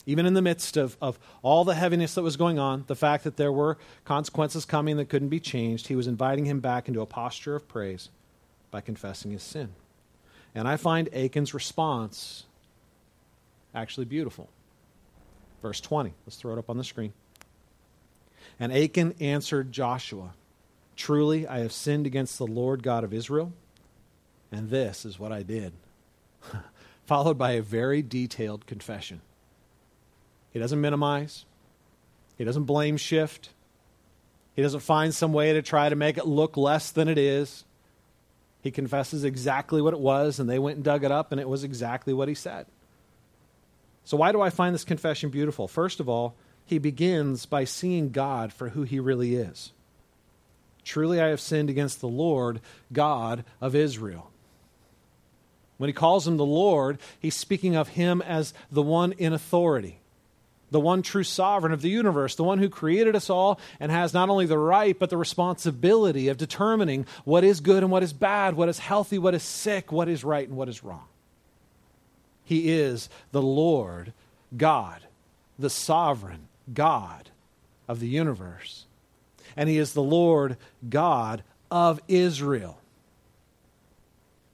Even 0.04 0.26
in 0.26 0.34
the 0.34 0.42
midst 0.42 0.76
of, 0.76 0.96
of 1.00 1.18
all 1.42 1.64
the 1.64 1.74
heaviness 1.74 2.14
that 2.14 2.22
was 2.22 2.36
going 2.36 2.58
on, 2.58 2.84
the 2.88 2.96
fact 2.96 3.24
that 3.24 3.36
there 3.36 3.52
were 3.52 3.78
consequences 4.04 4.64
coming 4.64 4.96
that 4.96 5.08
couldn't 5.08 5.28
be 5.28 5.38
changed, 5.38 5.86
he 5.86 5.94
was 5.94 6.08
inviting 6.08 6.44
him 6.44 6.60
back 6.60 6.88
into 6.88 7.00
a 7.00 7.06
posture 7.06 7.54
of 7.54 7.68
praise 7.68 8.08
by 8.70 8.80
confessing 8.80 9.30
his 9.30 9.42
sin. 9.42 9.70
And 10.54 10.66
I 10.66 10.76
find 10.76 11.08
Achan's 11.12 11.54
response 11.54 12.44
actually 13.74 14.04
beautiful. 14.06 14.48
Verse 15.62 15.80
20. 15.80 16.12
Let's 16.26 16.36
throw 16.36 16.52
it 16.52 16.58
up 16.58 16.68
on 16.68 16.78
the 16.78 16.84
screen. 16.84 17.12
And 18.58 18.72
Achan 18.72 19.14
answered 19.20 19.72
Joshua, 19.72 20.34
Truly, 20.96 21.46
I 21.46 21.60
have 21.60 21.72
sinned 21.72 22.06
against 22.06 22.38
the 22.38 22.46
Lord 22.46 22.82
God 22.82 23.02
of 23.02 23.14
Israel, 23.14 23.52
and 24.50 24.68
this 24.68 25.04
is 25.04 25.18
what 25.18 25.32
I 25.32 25.42
did. 25.42 25.72
Followed 27.06 27.38
by 27.38 27.52
a 27.52 27.62
very 27.62 28.02
detailed 28.02 28.66
confession. 28.66 29.20
He 30.52 30.58
doesn't 30.58 30.80
minimize, 30.80 31.44
he 32.36 32.44
doesn't 32.44 32.64
blame 32.64 32.96
shift, 32.96 33.50
he 34.54 34.62
doesn't 34.62 34.80
find 34.80 35.14
some 35.14 35.32
way 35.32 35.54
to 35.54 35.62
try 35.62 35.88
to 35.88 35.96
make 35.96 36.18
it 36.18 36.26
look 36.26 36.56
less 36.56 36.90
than 36.90 37.08
it 37.08 37.18
is. 37.18 37.64
He 38.60 38.70
confesses 38.70 39.24
exactly 39.24 39.82
what 39.82 39.94
it 39.94 40.00
was, 40.00 40.38
and 40.38 40.48
they 40.48 40.58
went 40.58 40.76
and 40.76 40.84
dug 40.84 41.04
it 41.04 41.10
up, 41.10 41.32
and 41.32 41.40
it 41.40 41.48
was 41.48 41.64
exactly 41.64 42.12
what 42.12 42.28
he 42.28 42.34
said. 42.34 42.66
So, 44.04 44.16
why 44.16 44.30
do 44.32 44.40
I 44.40 44.50
find 44.50 44.74
this 44.74 44.84
confession 44.84 45.30
beautiful? 45.30 45.66
First 45.66 46.00
of 46.00 46.08
all, 46.08 46.34
he 46.64 46.78
begins 46.78 47.46
by 47.46 47.64
seeing 47.64 48.10
God 48.10 48.52
for 48.52 48.70
who 48.70 48.82
he 48.82 49.00
really 49.00 49.34
is. 49.34 49.72
Truly, 50.84 51.20
I 51.20 51.28
have 51.28 51.40
sinned 51.40 51.70
against 51.70 52.00
the 52.00 52.08
Lord, 52.08 52.60
God 52.92 53.44
of 53.60 53.74
Israel. 53.74 54.30
When 55.78 55.88
he 55.88 55.94
calls 55.94 56.26
him 56.26 56.36
the 56.36 56.44
Lord, 56.44 56.98
he's 57.18 57.34
speaking 57.34 57.74
of 57.74 57.88
him 57.88 58.22
as 58.22 58.54
the 58.70 58.82
one 58.82 59.12
in 59.12 59.32
authority, 59.32 59.98
the 60.72 60.80
one 60.80 61.02
true 61.02 61.22
sovereign 61.22 61.72
of 61.72 61.82
the 61.82 61.90
universe, 61.90 62.34
the 62.34 62.42
one 62.42 62.58
who 62.58 62.68
created 62.68 63.14
us 63.14 63.30
all 63.30 63.60
and 63.78 63.92
has 63.92 64.12
not 64.12 64.30
only 64.30 64.46
the 64.46 64.58
right, 64.58 64.98
but 64.98 65.10
the 65.10 65.16
responsibility 65.16 66.28
of 66.28 66.38
determining 66.38 67.06
what 67.24 67.44
is 67.44 67.60
good 67.60 67.82
and 67.82 67.92
what 67.92 68.02
is 68.02 68.12
bad, 68.12 68.56
what 68.56 68.68
is 68.68 68.78
healthy, 68.78 69.18
what 69.18 69.34
is 69.34 69.42
sick, 69.42 69.92
what 69.92 70.08
is 70.08 70.24
right 70.24 70.48
and 70.48 70.56
what 70.56 70.68
is 70.68 70.82
wrong. 70.82 71.04
He 72.44 72.72
is 72.72 73.08
the 73.30 73.42
Lord 73.42 74.12
God, 74.56 75.02
the 75.58 75.70
sovereign 75.70 76.48
God 76.72 77.30
of 77.86 78.00
the 78.00 78.08
universe. 78.08 78.86
And 79.54 79.68
He 79.68 79.76
is 79.78 79.92
the 79.92 80.02
Lord 80.02 80.56
God 80.88 81.44
of 81.70 82.00
Israel. 82.08 82.78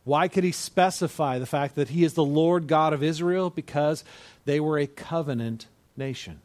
Why 0.03 0.27
could 0.27 0.43
he 0.43 0.53
specify 0.53 1.39
the 1.39 1.45
fact 1.45 1.75
that 1.75 1.91
he 1.91 2.03
is 2.03 2.15
the 2.15 2.25
Lord 2.25 2.67
God 2.67 2.95
of 2.95 3.03
Israel? 3.03 3.51
Because 3.51 4.05
they 4.47 4.59
were 4.59 4.79
a 4.79 4.87
covenant 4.87 5.67
nation. 5.99 6.41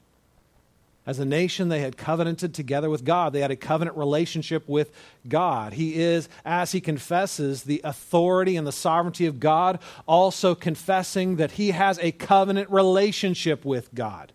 As 1.05 1.19
a 1.19 1.25
nation, 1.25 1.67
they 1.67 1.81
had 1.81 1.97
covenanted 1.97 2.53
together 2.53 2.89
with 2.89 3.03
God. 3.03 3.33
They 3.33 3.41
had 3.41 3.51
a 3.51 3.57
covenant 3.57 3.97
relationship 3.97 4.67
with 4.69 4.91
God. 5.27 5.73
He 5.73 5.95
is, 5.95 6.29
as 6.45 6.71
he 6.71 6.79
confesses 6.79 7.63
the 7.63 7.81
authority 7.83 8.55
and 8.55 8.65
the 8.65 8.71
sovereignty 8.71 9.25
of 9.25 9.39
God, 9.41 9.79
also 10.07 10.55
confessing 10.55 11.35
that 11.35 11.51
he 11.51 11.71
has 11.71 11.99
a 11.99 12.13
covenant 12.13 12.69
relationship 12.69 13.65
with 13.65 13.93
God. 13.93 14.31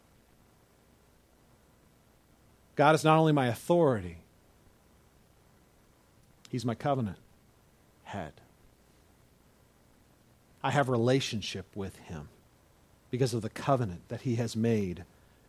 God 2.76 2.94
is 2.94 3.02
not 3.02 3.18
only 3.18 3.32
my 3.32 3.46
authority, 3.46 4.18
he's 6.50 6.66
my 6.66 6.74
covenant 6.74 7.16
head. 8.04 8.34
I 10.62 10.70
have 10.70 10.90
relationship 10.90 11.66
with 11.74 11.96
him 11.96 12.28
because 13.10 13.34
of 13.34 13.42
the 13.42 13.50
covenant 13.50 14.02
that 14.08 14.22
he 14.22 14.36
has 14.36 14.54
made 14.54 15.04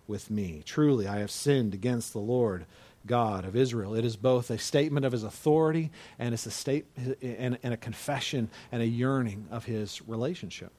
with 0.07 0.31
me. 0.31 0.63
Truly, 0.65 1.07
I 1.07 1.19
have 1.19 1.31
sinned 1.31 1.73
against 1.73 2.13
the 2.13 2.19
Lord 2.19 2.65
God 3.05 3.45
of 3.45 3.55
Israel. 3.55 3.95
It 3.95 4.05
is 4.05 4.15
both 4.15 4.49
a 4.49 4.57
statement 4.57 5.05
of 5.05 5.11
his 5.11 5.23
authority 5.23 5.91
and 6.17 6.33
it's 6.33 6.45
a 6.45 6.51
state 6.51 6.85
and, 7.21 7.57
and 7.63 7.73
a 7.73 7.77
confession 7.77 8.49
and 8.71 8.81
a 8.81 8.87
yearning 8.87 9.47
of 9.51 9.65
his 9.65 10.01
relationship. 10.07 10.71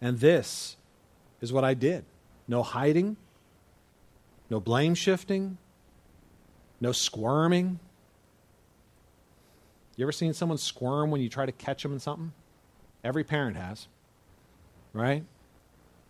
And 0.00 0.18
this 0.18 0.76
is 1.40 1.52
what 1.52 1.64
I 1.64 1.74
did. 1.74 2.04
No 2.48 2.62
hiding, 2.62 3.16
no 4.50 4.60
blame 4.60 4.94
shifting, 4.94 5.58
no 6.80 6.92
squirming. 6.92 7.78
You 9.96 10.04
ever 10.04 10.12
seen 10.12 10.32
someone 10.32 10.58
squirm 10.58 11.10
when 11.10 11.20
you 11.20 11.28
try 11.28 11.46
to 11.46 11.52
catch 11.52 11.82
them 11.82 11.92
in 11.92 12.00
something? 12.00 12.32
Every 13.02 13.24
parent 13.24 13.56
has, 13.56 13.88
right? 14.92 15.24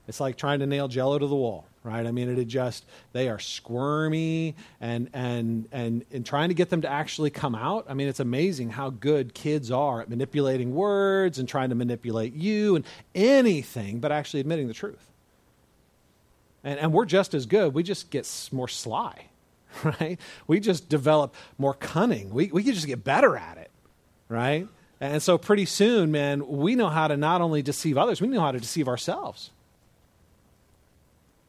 It's 0.09 0.21
like 0.21 0.37
trying 0.37 0.61
to 0.61 0.67
nail 0.67 0.87
jello 0.87 1.19
to 1.19 1.27
the 1.27 1.35
wall, 1.35 1.67
right? 1.83 2.07
I 2.07 2.13
mean, 2.13 2.29
it 2.29 2.45
just 2.47 2.85
they 3.13 3.29
are 3.29 3.41
squirmy 3.41 4.55
and 4.81 5.11
and 5.13 5.69
and 5.73 6.05
and 6.13 6.25
trying 6.25 6.49
to 6.49 6.55
get 6.55 6.71
them 6.71 6.83
to 6.83 6.89
actually 6.89 7.31
come 7.31 7.55
out. 7.55 7.87
I 7.89 7.95
mean, 7.95 8.07
it's 8.07 8.21
amazing 8.21 8.71
how 8.71 8.91
good 8.91 9.35
kids 9.35 9.71
are 9.71 10.03
at 10.03 10.09
manipulating 10.09 10.75
words 10.75 11.39
and 11.39 11.49
trying 11.49 11.71
to 11.71 11.75
manipulate 11.75 12.35
you 12.35 12.77
and 12.77 12.85
anything, 13.15 13.99
but 13.99 14.13
actually 14.13 14.41
admitting 14.41 14.69
the 14.69 14.75
truth. 14.75 15.11
And 16.63 16.79
and 16.79 16.93
we're 16.93 17.07
just 17.07 17.35
as 17.35 17.47
good. 17.47 17.75
We 17.75 17.83
just 17.83 18.11
get 18.11 18.29
more 18.53 18.69
sly, 18.69 19.27
right? 19.85 20.21
We 20.47 20.61
just 20.61 20.89
develop 20.89 21.35
more 21.59 21.75
cunning. 21.75 22.31
We 22.31 22.47
we 22.53 22.63
can 22.63 22.75
just 22.75 22.87
get 22.87 23.03
better 23.03 23.37
at 23.37 23.59
it, 23.59 23.73
right? 24.29 24.69
And 25.01 25.23
so 25.23 25.37
pretty 25.37 25.67
soon, 25.67 26.11
man, 26.11 26.47
we 26.47 26.75
know 26.75 26.89
how 26.89 27.09
to 27.09 27.17
not 27.17 27.41
only 27.41 27.61
deceive 27.61 27.99
others, 27.99 28.21
we 28.21 28.29
know 28.29 28.41
how 28.41 28.53
to 28.53 28.61
deceive 28.61 28.89
ourselves. 28.89 29.51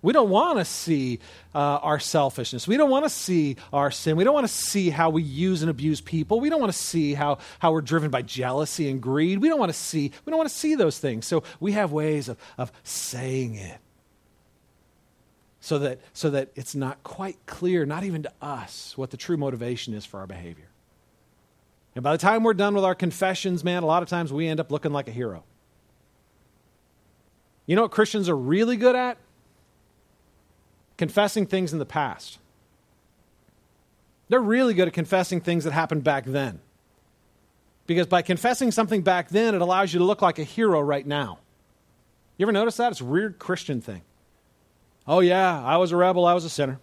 We 0.02 0.14
don't 0.14 0.30
want 0.30 0.60
to 0.60 0.66
see 0.66 1.20
uh, 1.56 1.58
our 1.58 2.00
selfishness. 2.00 2.68
We 2.68 2.78
don't 2.78 2.90
want 2.90 3.06
to 3.06 3.10
see 3.10 3.58
our 3.74 3.90
sin. 3.90 4.16
We 4.16 4.24
don't 4.24 4.34
want 4.34 4.48
to 4.48 4.54
see 4.54 4.90
how 4.92 5.10
we 5.10 5.24
use 5.24 5.64
and 5.64 5.72
abuse 5.72 6.02
people. 6.02 6.40
We 6.40 6.50
don't 6.50 6.60
want 6.60 6.72
to 6.72 6.78
see 6.78 7.16
how, 7.16 7.40
how 7.60 7.72
we're 7.72 7.82
driven 7.82 8.12
by 8.12 8.22
jealousy 8.22 8.90
and 8.90 9.02
greed. 9.02 9.40
We 9.40 9.50
don't 9.50 9.60
want 9.60 9.72
to 9.72 9.78
see, 9.78 10.12
we 10.24 10.32
don't 10.32 10.38
want 10.38 10.50
to 10.50 10.56
see 10.56 10.76
those 10.76 11.00
things. 11.00 11.26
So 11.26 11.44
we 11.60 11.72
have 11.72 11.92
ways 11.92 12.30
of, 12.30 12.38
of 12.60 12.72
saying 12.84 13.56
it 13.56 13.80
so 15.60 15.80
that, 15.80 16.00
so 16.14 16.30
that 16.30 16.50
it's 16.56 16.76
not 16.76 17.02
quite 17.04 17.38
clear, 17.48 17.86
not 17.86 18.04
even 18.04 18.24
to 18.24 18.32
us, 18.42 18.98
what 18.98 19.10
the 19.10 19.18
true 19.18 19.36
motivation 19.36 19.94
is 19.96 20.06
for 20.06 20.20
our 20.20 20.28
behavior. 20.28 20.70
And 21.96 22.04
by 22.04 22.12
the 22.12 22.20
time 22.20 22.44
we're 22.44 22.54
done 22.54 22.76
with 22.76 22.86
our 22.86 22.96
confessions, 22.96 23.64
man, 23.64 23.82
a 23.82 23.88
lot 23.88 24.04
of 24.04 24.10
times 24.10 24.32
we 24.32 24.48
end 24.48 24.60
up 24.60 24.72
looking 24.72 24.94
like 24.94 25.08
a 25.08 25.12
hero. 25.12 25.44
You 27.66 27.76
know 27.76 27.82
what 27.82 27.92
Christians 27.92 28.30
are 28.30 28.38
really 28.38 28.78
good 28.78 28.96
at? 28.96 29.18
Confessing 30.98 31.46
things 31.46 31.74
in 31.74 31.80
the 31.80 31.86
past. 31.86 32.40
They're 34.30 34.42
really 34.42 34.74
good 34.74 34.88
at 34.88 34.94
confessing 34.94 35.42
things 35.42 35.64
that 35.64 35.74
happened 35.74 36.04
back 36.04 36.26
then. 36.26 36.60
Because 37.86 38.08
by 38.08 38.22
confessing 38.22 38.72
something 38.72 39.02
back 39.02 39.30
then, 39.30 39.56
it 39.56 39.62
allows 39.62 39.94
you 39.94 40.00
to 40.00 40.06
look 40.06 40.22
like 40.22 40.40
a 40.40 40.44
hero 40.44 40.82
right 40.82 41.08
now. 41.08 41.40
You 42.36 42.46
ever 42.46 42.52
notice 42.52 42.78
that? 42.78 42.92
It's 42.92 43.02
a 43.02 43.06
weird 43.06 43.40
Christian 43.40 43.80
thing. 43.80 44.02
Oh, 45.08 45.22
yeah, 45.22 45.64
I 45.64 45.78
was 45.78 45.94
a 45.94 45.96
rebel, 45.96 46.26
I 46.26 46.34
was 46.34 46.44
a 46.44 46.50
sinner. 46.50 46.80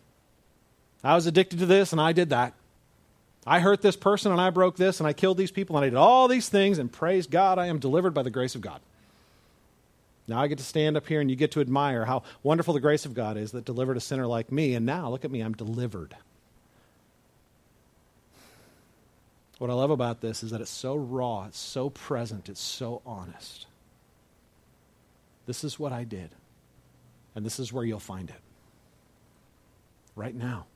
I 1.02 1.14
was 1.14 1.26
addicted 1.26 1.58
to 1.58 1.66
this, 1.66 1.92
and 1.92 2.00
I 2.00 2.12
did 2.12 2.30
that. 2.30 2.54
I 3.46 3.60
hurt 3.60 3.82
this 3.82 3.96
person, 3.96 4.32
and 4.32 4.40
I 4.40 4.48
broke 4.48 4.76
this, 4.76 4.98
and 4.98 5.06
I 5.06 5.12
killed 5.12 5.36
these 5.36 5.50
people, 5.50 5.76
and 5.76 5.84
I 5.84 5.90
did 5.90 5.98
all 5.98 6.26
these 6.26 6.48
things, 6.48 6.78
and 6.78 6.90
praise 6.90 7.26
God, 7.26 7.58
I 7.58 7.66
am 7.66 7.78
delivered 7.78 8.14
by 8.14 8.22
the 8.22 8.30
grace 8.30 8.54
of 8.54 8.62
God. 8.62 8.80
Now 10.26 10.40
I 10.40 10.46
get 10.46 10.58
to 10.58 10.64
stand 10.64 10.96
up 10.96 11.06
here 11.06 11.20
and 11.20 11.30
you 11.30 11.36
get 11.36 11.52
to 11.52 11.60
admire 11.60 12.04
how 12.06 12.22
wonderful 12.42 12.74
the 12.74 12.80
grace 12.80 13.04
of 13.04 13.14
God 13.14 13.36
is 13.36 13.52
that 13.52 13.64
delivered 13.64 13.96
a 13.96 14.00
sinner 14.00 14.26
like 14.26 14.50
me. 14.50 14.74
And 14.74 14.86
now, 14.86 15.10
look 15.10 15.24
at 15.24 15.30
me, 15.30 15.40
I'm 15.40 15.52
delivered. 15.52 16.16
What 19.58 19.70
I 19.70 19.74
love 19.74 19.90
about 19.90 20.20
this 20.20 20.42
is 20.42 20.50
that 20.50 20.60
it's 20.60 20.70
so 20.70 20.96
raw, 20.96 21.46
it's 21.46 21.58
so 21.58 21.90
present, 21.90 22.48
it's 22.48 22.60
so 22.60 23.02
honest. 23.06 23.66
This 25.46 25.62
is 25.62 25.78
what 25.78 25.92
I 25.92 26.04
did. 26.04 26.30
And 27.34 27.44
this 27.44 27.58
is 27.58 27.72
where 27.72 27.84
you'll 27.84 28.00
find 28.00 28.30
it. 28.30 28.40
Right 30.16 30.34
now. 30.34 30.66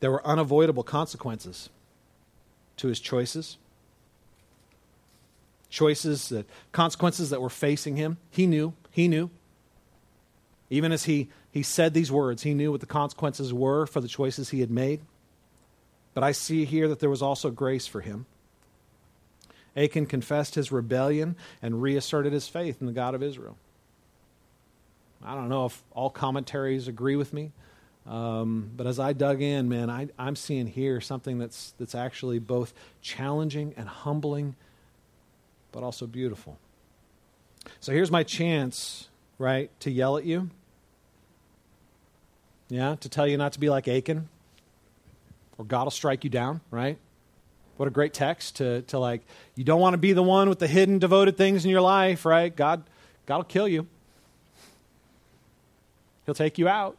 There 0.00 0.10
were 0.10 0.26
unavoidable 0.26 0.82
consequences 0.82 1.68
to 2.78 2.88
his 2.88 2.98
choices 2.98 3.58
choices, 5.72 6.28
the 6.28 6.44
consequences 6.70 7.30
that 7.30 7.40
were 7.40 7.50
facing 7.50 7.96
him. 7.96 8.18
He 8.30 8.46
knew. 8.46 8.74
He 8.90 9.08
knew. 9.08 9.30
Even 10.70 10.92
as 10.92 11.04
he, 11.04 11.30
he 11.50 11.62
said 11.62 11.94
these 11.94 12.12
words, 12.12 12.42
he 12.42 12.54
knew 12.54 12.70
what 12.70 12.80
the 12.80 12.86
consequences 12.86 13.52
were 13.52 13.86
for 13.86 14.00
the 14.00 14.06
choices 14.06 14.50
he 14.50 14.60
had 14.60 14.70
made. 14.70 15.00
But 16.14 16.22
I 16.22 16.32
see 16.32 16.66
here 16.66 16.88
that 16.88 17.00
there 17.00 17.10
was 17.10 17.22
also 17.22 17.50
grace 17.50 17.86
for 17.86 18.02
him. 18.02 18.26
Achan 19.74 20.06
confessed 20.06 20.54
his 20.54 20.70
rebellion 20.70 21.36
and 21.62 21.80
reasserted 21.80 22.34
his 22.34 22.46
faith 22.46 22.76
in 22.80 22.86
the 22.86 22.92
God 22.92 23.14
of 23.14 23.22
Israel. 23.22 23.56
I 25.24 25.34
don't 25.34 25.48
know 25.48 25.64
if 25.64 25.82
all 25.92 26.10
commentaries 26.10 26.86
agree 26.86 27.16
with 27.16 27.32
me, 27.32 27.52
um, 28.06 28.70
but 28.76 28.86
as 28.86 28.98
I 28.98 29.14
dug 29.14 29.40
in, 29.40 29.70
man, 29.70 29.88
I, 29.88 30.08
I'm 30.18 30.36
seeing 30.36 30.66
here 30.66 31.00
something 31.00 31.38
that's, 31.38 31.72
that's 31.78 31.94
actually 31.94 32.40
both 32.40 32.74
challenging 33.00 33.72
and 33.78 33.88
humbling 33.88 34.56
but 35.72 35.82
also 35.82 36.06
beautiful. 36.06 36.58
So 37.80 37.92
here's 37.92 38.10
my 38.10 38.22
chance, 38.22 39.08
right, 39.38 39.70
to 39.80 39.90
yell 39.90 40.16
at 40.16 40.24
you. 40.24 40.50
Yeah, 42.68 42.96
to 43.00 43.08
tell 43.08 43.26
you 43.26 43.36
not 43.36 43.52
to 43.54 43.60
be 43.60 43.68
like 43.68 43.88
Achan. 43.88 44.28
Or 45.58 45.64
God 45.64 45.84
will 45.84 45.90
strike 45.90 46.24
you 46.24 46.30
down, 46.30 46.60
right? 46.70 46.98
What 47.76 47.88
a 47.88 47.90
great 47.90 48.14
text 48.14 48.56
to, 48.56 48.82
to 48.82 48.98
like, 48.98 49.22
you 49.54 49.64
don't 49.64 49.80
want 49.80 49.94
to 49.94 49.98
be 49.98 50.12
the 50.12 50.22
one 50.22 50.48
with 50.48 50.58
the 50.58 50.66
hidden, 50.66 50.98
devoted 50.98 51.36
things 51.36 51.64
in 51.64 51.70
your 51.70 51.80
life, 51.80 52.24
right? 52.24 52.54
God, 52.54 52.84
God 53.26 53.36
will 53.38 53.44
kill 53.44 53.68
you. 53.68 53.86
He'll 56.26 56.34
take 56.34 56.58
you 56.58 56.68
out, 56.68 56.96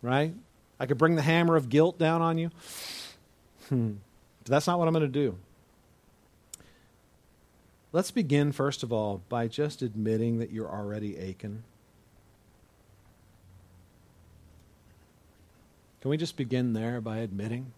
right? 0.00 0.34
I 0.78 0.86
could 0.86 0.98
bring 0.98 1.16
the 1.16 1.22
hammer 1.22 1.56
of 1.56 1.68
guilt 1.68 1.98
down 1.98 2.22
on 2.22 2.38
you. 2.38 2.50
Hmm. 3.68 3.92
But 4.44 4.50
that's 4.50 4.66
not 4.66 4.78
what 4.78 4.88
I'm 4.88 4.94
going 4.94 5.02
to 5.02 5.08
do. 5.08 5.36
Let's 7.92 8.10
begin, 8.10 8.52
first 8.52 8.82
of 8.82 8.92
all, 8.92 9.22
by 9.28 9.48
just 9.48 9.82
admitting 9.82 10.38
that 10.38 10.50
you're 10.50 10.70
already 10.70 11.18
aching. 11.18 11.62
Can 16.00 16.10
we 16.10 16.16
just 16.16 16.36
begin 16.36 16.72
there 16.72 17.00
by 17.00 17.18
admitting? 17.18 17.72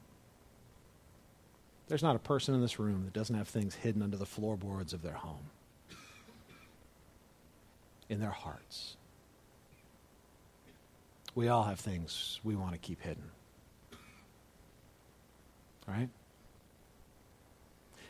There's 1.88 2.03
not 2.03 2.16
a 2.16 2.20
person 2.20 2.55
in 2.55 2.62
this 2.62 2.79
room 2.79 3.05
that 3.05 3.12
doesn't 3.12 3.37
have 3.37 3.48
things 3.48 3.74
hidden 3.74 4.03
under 4.03 4.16
the 4.16 4.24
floorboards 4.24 4.92
of 4.92 5.03
their 5.03 5.14
home, 5.14 5.50
in 8.09 8.20
their 8.20 8.31
hearts. 8.31 8.96
We 11.35 11.48
all 11.48 11.64
have 11.64 11.81
things 11.81 12.40
we 12.44 12.55
want 12.55 12.72
to 12.72 12.79
keep 12.79 13.03
hidden. 13.03 13.24
Right? 15.87 16.09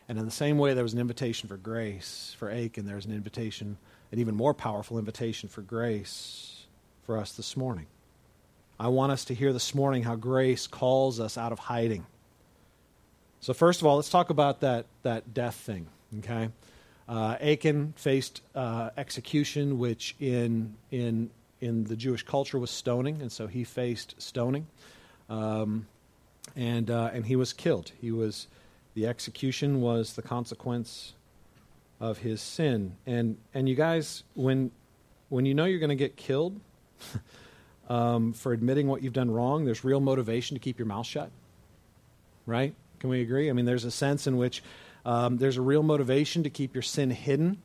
And 0.09 0.19
in 0.19 0.25
the 0.25 0.31
same 0.31 0.59
way, 0.59 0.75
there 0.75 0.83
was 0.83 0.93
an 0.93 1.01
invitation 1.01 1.49
for 1.49 1.57
grace 1.57 2.35
for 2.39 2.51
Achan, 2.51 2.87
there's 2.87 3.07
an 3.07 3.13
invitation, 3.13 3.79
an 4.13 4.19
even 4.19 4.35
more 4.35 4.53
powerful 4.53 4.99
invitation 4.99 5.49
for 5.49 5.63
grace 5.63 6.67
for 7.05 7.19
us 7.19 7.33
this 7.33 7.57
morning. 7.57 7.87
I 8.79 8.89
want 8.89 9.13
us 9.13 9.25
to 9.27 9.35
hear 9.35 9.53
this 9.53 9.75
morning 9.75 10.03
how 10.03 10.17
grace 10.17 10.67
calls 10.67 11.21
us 11.21 11.39
out 11.39 11.53
of 11.53 11.59
hiding. 11.59 12.07
So, 13.41 13.55
first 13.55 13.81
of 13.81 13.87
all, 13.87 13.97
let's 13.97 14.11
talk 14.11 14.31
about 14.31 14.61
that, 14.61 14.87
that 15.03 15.33
death 15.33 15.55
thing, 15.55 15.87
okay? 16.19 16.49
Uh, 17.09 17.37
Achan 17.41 17.93
faced 17.97 18.41
uh, 18.55 18.91
execution, 18.97 19.79
which 19.79 20.17
in, 20.19 20.75
in, 20.91 21.31
in 21.61 21.85
the 21.85 21.97
Jewish 21.97 22.23
culture 22.23 22.59
was 22.59 22.71
stoning, 22.71 23.21
and 23.21 23.31
so 23.31 23.47
he 23.47 23.65
faced 23.65 24.21
stoning. 24.21 24.67
Um, 25.29 25.87
and, 26.57 26.91
uh, 26.91 27.11
and 27.13 27.27
he 27.27 27.37
was 27.37 27.53
killed. 27.53 27.93
He 28.01 28.11
was 28.11 28.49
the 28.95 29.07
execution 29.07 29.81
was 29.81 30.15
the 30.15 30.23
consequence 30.23 31.15
of 32.01 32.19
his 32.19 32.41
sin. 32.41 32.97
And 33.07 33.37
and 33.53 33.69
you 33.69 33.75
guys, 33.75 34.25
when 34.35 34.71
when 35.29 35.47
you 35.47 35.55
know 35.55 35.65
you're 35.65 35.81
going 35.81 35.91
to 35.91 35.97
get 35.97 36.17
killed 36.17 36.61
um, 37.89 38.33
for 38.33 38.53
admitting 38.53 38.87
what 38.89 39.03
you've 39.03 39.13
done 39.13 39.31
wrong, 39.31 39.65
there's 39.65 39.85
real 39.85 40.01
motivation 40.01 40.55
to 40.55 40.61
keep 40.61 40.79
your 40.79 40.87
mouth 40.87 41.07
shut. 41.07 41.31
Right? 42.47 42.75
Can 43.01 43.11
we 43.11 43.21
agree? 43.21 43.51
I 43.51 43.53
mean, 43.53 43.65
there's 43.65 43.85
a 43.85 43.91
sense 43.91 44.27
in 44.27 44.37
which 44.37 44.63
um, 45.05 45.39
there's 45.39 45.57
a 45.57 45.63
real 45.63 45.83
motivation 45.83 46.43
to 46.45 46.51
keep 46.51 46.75
your 46.75 46.83
sin 46.83 47.11
hidden 47.11 47.59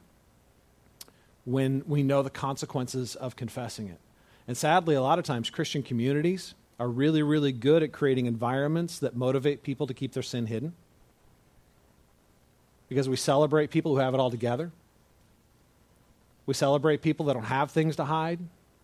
when 1.45 1.83
we 1.87 2.03
know 2.03 2.21
the 2.21 2.29
consequences 2.29 3.15
of 3.15 3.35
confessing 3.35 3.87
it. 3.87 3.99
And 4.47 4.57
sadly, 4.57 4.95
a 4.95 5.01
lot 5.01 5.19
of 5.19 5.25
times 5.25 5.49
Christian 5.49 5.83
communities 5.83 6.55
are 6.79 6.87
really, 6.87 7.23
really 7.23 7.51
good 7.51 7.83
at 7.83 7.91
creating 7.91 8.25
environments 8.25 8.99
that 8.99 9.15
motivate 9.15 9.63
people 9.63 9.85
to 9.87 9.93
keep 9.93 10.13
their 10.13 10.23
sin 10.23 10.47
hidden 10.47 10.73
because 12.89 13.07
we 13.07 13.15
celebrate 13.15 13.69
people 13.69 13.93
who 13.93 14.01
have 14.01 14.13
it 14.13 14.19
all 14.19 14.31
together. 14.31 14.71
We 16.45 16.55
celebrate 16.55 17.03
people 17.03 17.27
that 17.27 17.33
don't 17.33 17.43
have 17.43 17.69
things 17.69 17.95
to 17.97 18.05
hide, 18.05 18.39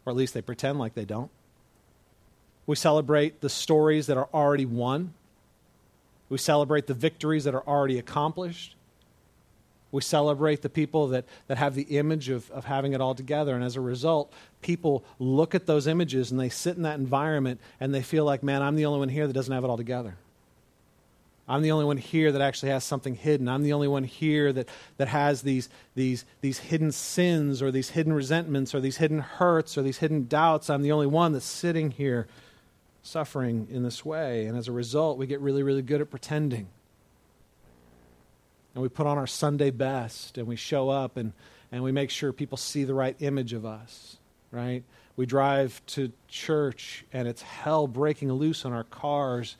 or 0.05 0.11
at 0.11 0.15
least 0.15 0.35
they 0.35 0.41
pretend 0.41 0.77
like 0.77 0.93
they 0.93 1.05
don't. 1.05 1.31
We 2.67 2.75
celebrate 2.75 3.41
the 3.41 3.49
stories 3.49 4.07
that 4.07 4.17
are 4.17 4.29
already 4.33 4.65
won. 4.65 5.13
We 6.29 6.37
celebrate 6.37 6.87
the 6.87 6.93
victories 6.93 7.43
that 7.43 7.55
are 7.55 7.63
already 7.67 7.97
accomplished. 7.97 8.75
We 9.91 10.01
celebrate 10.01 10.61
the 10.61 10.69
people 10.69 11.07
that, 11.07 11.25
that 11.47 11.57
have 11.57 11.73
the 11.73 11.83
image 11.83 12.29
of, 12.29 12.49
of 12.51 12.65
having 12.65 12.93
it 12.93 13.01
all 13.01 13.15
together. 13.15 13.55
And 13.55 13.63
as 13.63 13.75
a 13.75 13.81
result, 13.81 14.31
people 14.61 15.03
look 15.19 15.55
at 15.55 15.67
those 15.67 15.87
images 15.87 16.31
and 16.31 16.39
they 16.39 16.49
sit 16.49 16.75
in 16.75 16.83
that 16.83 16.99
environment 16.99 17.59
and 17.79 17.93
they 17.93 18.01
feel 18.01 18.25
like, 18.25 18.43
man, 18.43 18.61
I'm 18.61 18.75
the 18.75 18.85
only 18.85 18.99
one 18.99 19.09
here 19.09 19.25
that 19.25 19.33
doesn't 19.33 19.53
have 19.53 19.63
it 19.63 19.67
all 19.67 19.77
together. 19.77 20.15
I'm 21.47 21.61
the 21.61 21.71
only 21.71 21.85
one 21.85 21.97
here 21.97 22.31
that 22.31 22.41
actually 22.41 22.69
has 22.69 22.83
something 22.83 23.13
hidden. 23.13 23.47
I'm 23.47 23.61
the 23.61 23.73
only 23.73 23.87
one 23.87 24.03
here 24.03 24.51
that, 24.51 24.67
that 24.97 25.07
has 25.07 25.43
these, 25.43 25.69
these, 25.93 26.25
these 26.41 26.57
hidden 26.57 26.91
sins 26.91 27.61
or 27.61 27.71
these 27.71 27.89
hidden 27.89 28.13
resentments 28.13 28.73
or 28.73 28.79
these 28.79 28.97
hidden 28.97 29.19
hurts 29.19 29.77
or 29.77 29.83
these 29.83 29.99
hidden 29.99 30.25
doubts. 30.25 30.71
I'm 30.71 30.81
the 30.81 30.91
only 30.91 31.05
one 31.05 31.33
that's 31.33 31.45
sitting 31.45 31.91
here 31.91 32.27
suffering 33.03 33.67
in 33.69 33.83
this 33.83 34.03
way. 34.03 34.47
And 34.47 34.57
as 34.57 34.67
a 34.67 34.71
result, 34.71 35.19
we 35.19 35.27
get 35.27 35.39
really, 35.39 35.61
really 35.61 35.83
good 35.83 36.01
at 36.01 36.09
pretending. 36.09 36.67
And 38.73 38.81
we 38.81 38.89
put 38.89 39.05
on 39.05 39.19
our 39.19 39.27
Sunday 39.27 39.69
best 39.69 40.39
and 40.39 40.47
we 40.47 40.55
show 40.55 40.89
up 40.89 41.15
and, 41.15 41.31
and 41.71 41.83
we 41.83 41.91
make 41.91 42.09
sure 42.09 42.33
people 42.33 42.57
see 42.57 42.85
the 42.85 42.95
right 42.95 43.15
image 43.19 43.53
of 43.53 43.67
us, 43.67 44.17
right? 44.49 44.83
We 45.15 45.27
drive 45.27 45.79
to 45.87 46.11
church 46.27 47.05
and 47.13 47.27
it's 47.27 47.43
hell 47.43 47.85
breaking 47.85 48.33
loose 48.33 48.65
on 48.65 48.73
our 48.73 48.83
cars 48.83 49.57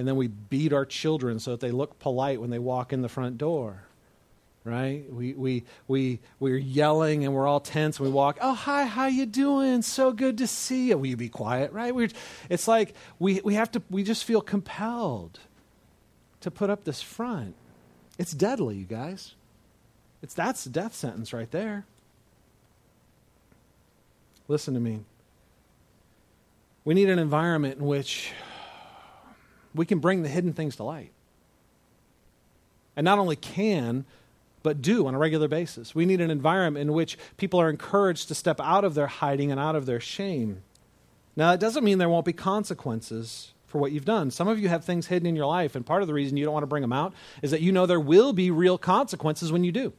and 0.00 0.08
then 0.08 0.16
we 0.16 0.28
beat 0.28 0.72
our 0.72 0.86
children 0.86 1.38
so 1.38 1.50
that 1.50 1.60
they 1.60 1.70
look 1.70 1.98
polite 1.98 2.40
when 2.40 2.48
they 2.48 2.58
walk 2.58 2.90
in 2.90 3.02
the 3.02 3.08
front 3.08 3.36
door 3.36 3.84
right? 4.64 5.04
We 5.12 5.32
we 5.34 5.64
we 5.88 6.20
we're 6.38 6.56
yelling 6.56 7.24
and 7.24 7.34
we're 7.34 7.46
all 7.46 7.60
tense 7.60 7.98
and 7.98 8.06
we 8.06 8.12
walk. 8.12 8.38
Oh 8.40 8.54
hi 8.54 8.84
how 8.84 9.06
you 9.06 9.26
doing? 9.26 9.82
So 9.82 10.12
good 10.12 10.38
to 10.38 10.46
see 10.46 10.88
you. 10.88 10.98
Will 10.98 11.06
you 11.06 11.16
be 11.16 11.28
quiet 11.28 11.72
right? 11.72 11.94
We 11.94 12.10
it's 12.48 12.68
like 12.68 12.94
we 13.18 13.40
we 13.42 13.54
have 13.54 13.70
to 13.72 13.82
we 13.90 14.02
just 14.02 14.24
feel 14.24 14.40
compelled 14.40 15.40
to 16.40 16.50
put 16.50 16.70
up 16.70 16.84
this 16.84 17.02
front. 17.02 17.54
It's 18.18 18.32
deadly 18.32 18.76
you 18.76 18.84
guys. 18.84 19.34
It's 20.22 20.34
that's 20.34 20.66
a 20.66 20.70
death 20.70 20.94
sentence 20.94 21.32
right 21.32 21.50
there. 21.50 21.86
Listen 24.48 24.74
to 24.74 24.80
me. 24.80 25.00
We 26.84 26.94
need 26.94 27.08
an 27.08 27.18
environment 27.18 27.78
in 27.78 27.86
which 27.86 28.32
we 29.74 29.86
can 29.86 29.98
bring 29.98 30.22
the 30.22 30.28
hidden 30.28 30.52
things 30.52 30.76
to 30.76 30.84
light. 30.84 31.12
And 32.96 33.04
not 33.04 33.18
only 33.18 33.36
can, 33.36 34.04
but 34.62 34.82
do 34.82 35.06
on 35.06 35.14
a 35.14 35.18
regular 35.18 35.48
basis. 35.48 35.94
We 35.94 36.04
need 36.04 36.20
an 36.20 36.30
environment 36.30 36.82
in 36.82 36.92
which 36.92 37.18
people 37.36 37.60
are 37.60 37.70
encouraged 37.70 38.28
to 38.28 38.34
step 38.34 38.60
out 38.60 38.84
of 38.84 38.94
their 38.94 39.06
hiding 39.06 39.50
and 39.50 39.60
out 39.60 39.76
of 39.76 39.86
their 39.86 40.00
shame. 40.00 40.62
Now, 41.36 41.52
it 41.52 41.60
doesn't 41.60 41.84
mean 41.84 41.98
there 41.98 42.08
won't 42.08 42.26
be 42.26 42.32
consequences 42.32 43.52
for 43.66 43.78
what 43.78 43.92
you've 43.92 44.04
done. 44.04 44.30
Some 44.30 44.48
of 44.48 44.58
you 44.58 44.68
have 44.68 44.84
things 44.84 45.06
hidden 45.06 45.26
in 45.26 45.36
your 45.36 45.46
life, 45.46 45.76
and 45.76 45.86
part 45.86 46.02
of 46.02 46.08
the 46.08 46.14
reason 46.14 46.36
you 46.36 46.44
don't 46.44 46.52
want 46.52 46.64
to 46.64 46.68
bring 46.68 46.82
them 46.82 46.92
out 46.92 47.14
is 47.40 47.52
that 47.52 47.62
you 47.62 47.72
know 47.72 47.86
there 47.86 48.00
will 48.00 48.32
be 48.32 48.50
real 48.50 48.76
consequences 48.76 49.52
when 49.52 49.64
you 49.64 49.72
do. 49.72 49.92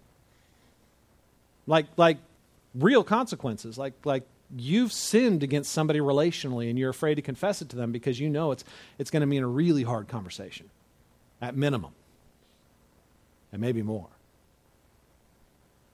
Like, 1.66 1.86
like 1.96 2.18
real 2.76 3.04
consequences, 3.04 3.78
like, 3.78 3.94
like 4.06 4.24
you've 4.56 4.92
sinned 4.92 5.44
against 5.44 5.72
somebody 5.72 6.00
relationally 6.00 6.70
and 6.70 6.78
you're 6.78 6.90
afraid 6.90 7.16
to 7.16 7.22
confess 7.22 7.62
it 7.62 7.70
to 7.70 7.76
them 7.76 7.92
because 7.92 8.20
you 8.20 8.30
know 8.30 8.52
it's, 8.52 8.64
it's 8.98 9.12
going 9.12 9.22
to 9.22 9.28
mean 9.28 9.44
a 9.44 9.48
really 9.48 9.84
hard 9.84 10.08
conversation, 10.08 10.70
at 11.42 11.56
minimum, 11.56 11.92
and 13.52 13.62
maybe 13.62 13.82
more. 13.82 14.08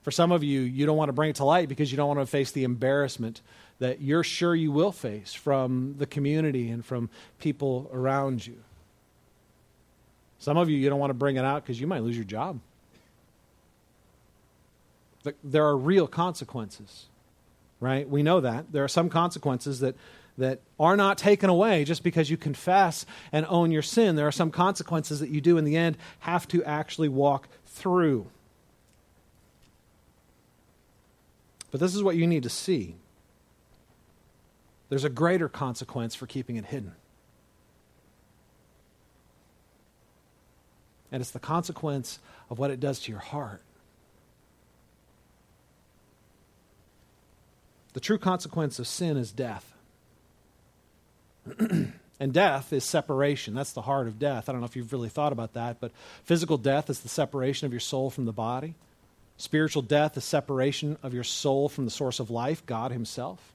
For 0.02 0.10
some 0.10 0.32
of 0.32 0.42
you, 0.42 0.60
you 0.60 0.86
don't 0.86 0.96
want 0.96 1.08
to 1.08 1.12
bring 1.12 1.30
it 1.30 1.36
to 1.36 1.44
light 1.44 1.68
because 1.68 1.90
you 1.90 1.96
don't 1.96 2.08
want 2.08 2.20
to 2.20 2.26
face 2.26 2.50
the 2.52 2.64
embarrassment 2.64 3.42
that 3.78 4.00
you're 4.00 4.24
sure 4.24 4.54
you 4.54 4.72
will 4.72 4.92
face 4.92 5.34
from 5.34 5.96
the 5.98 6.06
community 6.06 6.70
and 6.70 6.84
from 6.84 7.10
people 7.38 7.90
around 7.92 8.46
you. 8.46 8.56
Some 10.38 10.56
of 10.56 10.70
you, 10.70 10.76
you 10.76 10.88
don't 10.88 11.00
want 11.00 11.10
to 11.10 11.14
bring 11.14 11.36
it 11.36 11.44
out 11.44 11.62
because 11.62 11.80
you 11.80 11.86
might 11.86 12.02
lose 12.02 12.16
your 12.16 12.24
job. 12.24 12.60
There 15.44 15.66
are 15.66 15.76
real 15.76 16.06
consequences 16.06 17.06
right? 17.80 18.08
We 18.08 18.22
know 18.22 18.40
that. 18.40 18.72
There 18.72 18.84
are 18.84 18.88
some 18.88 19.08
consequences 19.08 19.80
that, 19.80 19.96
that 20.36 20.60
are 20.78 20.96
not 20.96 21.18
taken 21.18 21.50
away 21.50 21.84
just 21.84 22.02
because 22.02 22.30
you 22.30 22.36
confess 22.36 23.06
and 23.32 23.46
own 23.48 23.70
your 23.70 23.82
sin. 23.82 24.16
There 24.16 24.26
are 24.26 24.32
some 24.32 24.50
consequences 24.50 25.20
that 25.20 25.30
you 25.30 25.40
do 25.40 25.58
in 25.58 25.64
the 25.64 25.76
end 25.76 25.96
have 26.20 26.48
to 26.48 26.64
actually 26.64 27.08
walk 27.08 27.48
through. 27.66 28.26
But 31.70 31.80
this 31.80 31.94
is 31.94 32.02
what 32.02 32.16
you 32.16 32.26
need 32.26 32.44
to 32.44 32.50
see 32.50 32.96
there's 34.88 35.04
a 35.04 35.10
greater 35.10 35.48
consequence 35.50 36.14
for 36.14 36.26
keeping 36.26 36.56
it 36.56 36.64
hidden. 36.64 36.94
And 41.12 41.20
it's 41.20 41.30
the 41.30 41.38
consequence 41.38 42.18
of 42.50 42.58
what 42.58 42.70
it 42.70 42.80
does 42.80 43.00
to 43.00 43.12
your 43.12 43.20
heart. 43.20 43.62
The 47.92 48.00
true 48.00 48.18
consequence 48.18 48.78
of 48.78 48.86
sin 48.86 49.16
is 49.16 49.32
death. 49.32 49.72
and 52.20 52.32
death 52.32 52.72
is 52.72 52.84
separation. 52.84 53.54
That's 53.54 53.72
the 53.72 53.82
heart 53.82 54.06
of 54.06 54.18
death. 54.18 54.48
I 54.48 54.52
don't 54.52 54.60
know 54.60 54.66
if 54.66 54.76
you've 54.76 54.92
really 54.92 55.08
thought 55.08 55.32
about 55.32 55.54
that, 55.54 55.80
but 55.80 55.92
physical 56.24 56.58
death 56.58 56.90
is 56.90 57.00
the 57.00 57.08
separation 57.08 57.66
of 57.66 57.72
your 57.72 57.80
soul 57.80 58.10
from 58.10 58.24
the 58.26 58.32
body. 58.32 58.74
Spiritual 59.36 59.82
death 59.82 60.16
is 60.16 60.24
separation 60.24 60.98
of 61.02 61.14
your 61.14 61.24
soul 61.24 61.68
from 61.68 61.84
the 61.84 61.90
source 61.90 62.18
of 62.18 62.28
life, 62.28 62.66
God 62.66 62.90
Himself. 62.90 63.54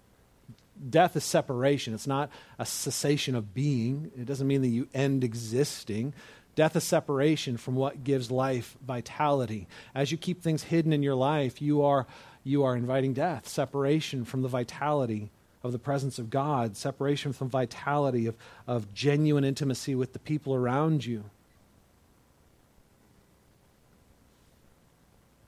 Death 0.90 1.16
is 1.16 1.24
separation. 1.24 1.94
It's 1.94 2.08
not 2.08 2.32
a 2.58 2.66
cessation 2.66 3.36
of 3.36 3.54
being. 3.54 4.12
It 4.18 4.26
doesn't 4.26 4.48
mean 4.48 4.62
that 4.62 4.70
you 4.70 4.88
end 4.94 5.24
existing. 5.24 6.14
Death 6.56 6.76
is 6.76 6.84
separation 6.84 7.58
from 7.58 7.76
what 7.76 8.04
gives 8.04 8.32
life 8.32 8.78
vitality. 8.86 9.68
As 9.94 10.12
you 10.12 10.18
keep 10.18 10.42
things 10.42 10.64
hidden 10.64 10.94
in 10.94 11.04
your 11.04 11.16
life, 11.16 11.62
you 11.62 11.84
are, 11.84 12.08
you 12.44 12.64
are 12.64 12.76
inviting 12.76 13.14
death, 13.14 13.48
separation 13.48 14.26
from 14.26 14.42
the 14.42 14.48
vitality 14.48 15.30
of 15.64 15.72
the 15.72 15.80
presence 15.80 16.20
of 16.20 16.30
God, 16.30 16.76
separation 16.76 17.32
from 17.32 17.50
vitality 17.50 18.28
of, 18.28 18.36
of 18.68 18.94
genuine 18.94 19.46
intimacy 19.46 19.96
with 19.96 20.14
the 20.14 20.20
people 20.20 20.54
around 20.54 21.06
you. 21.06 21.24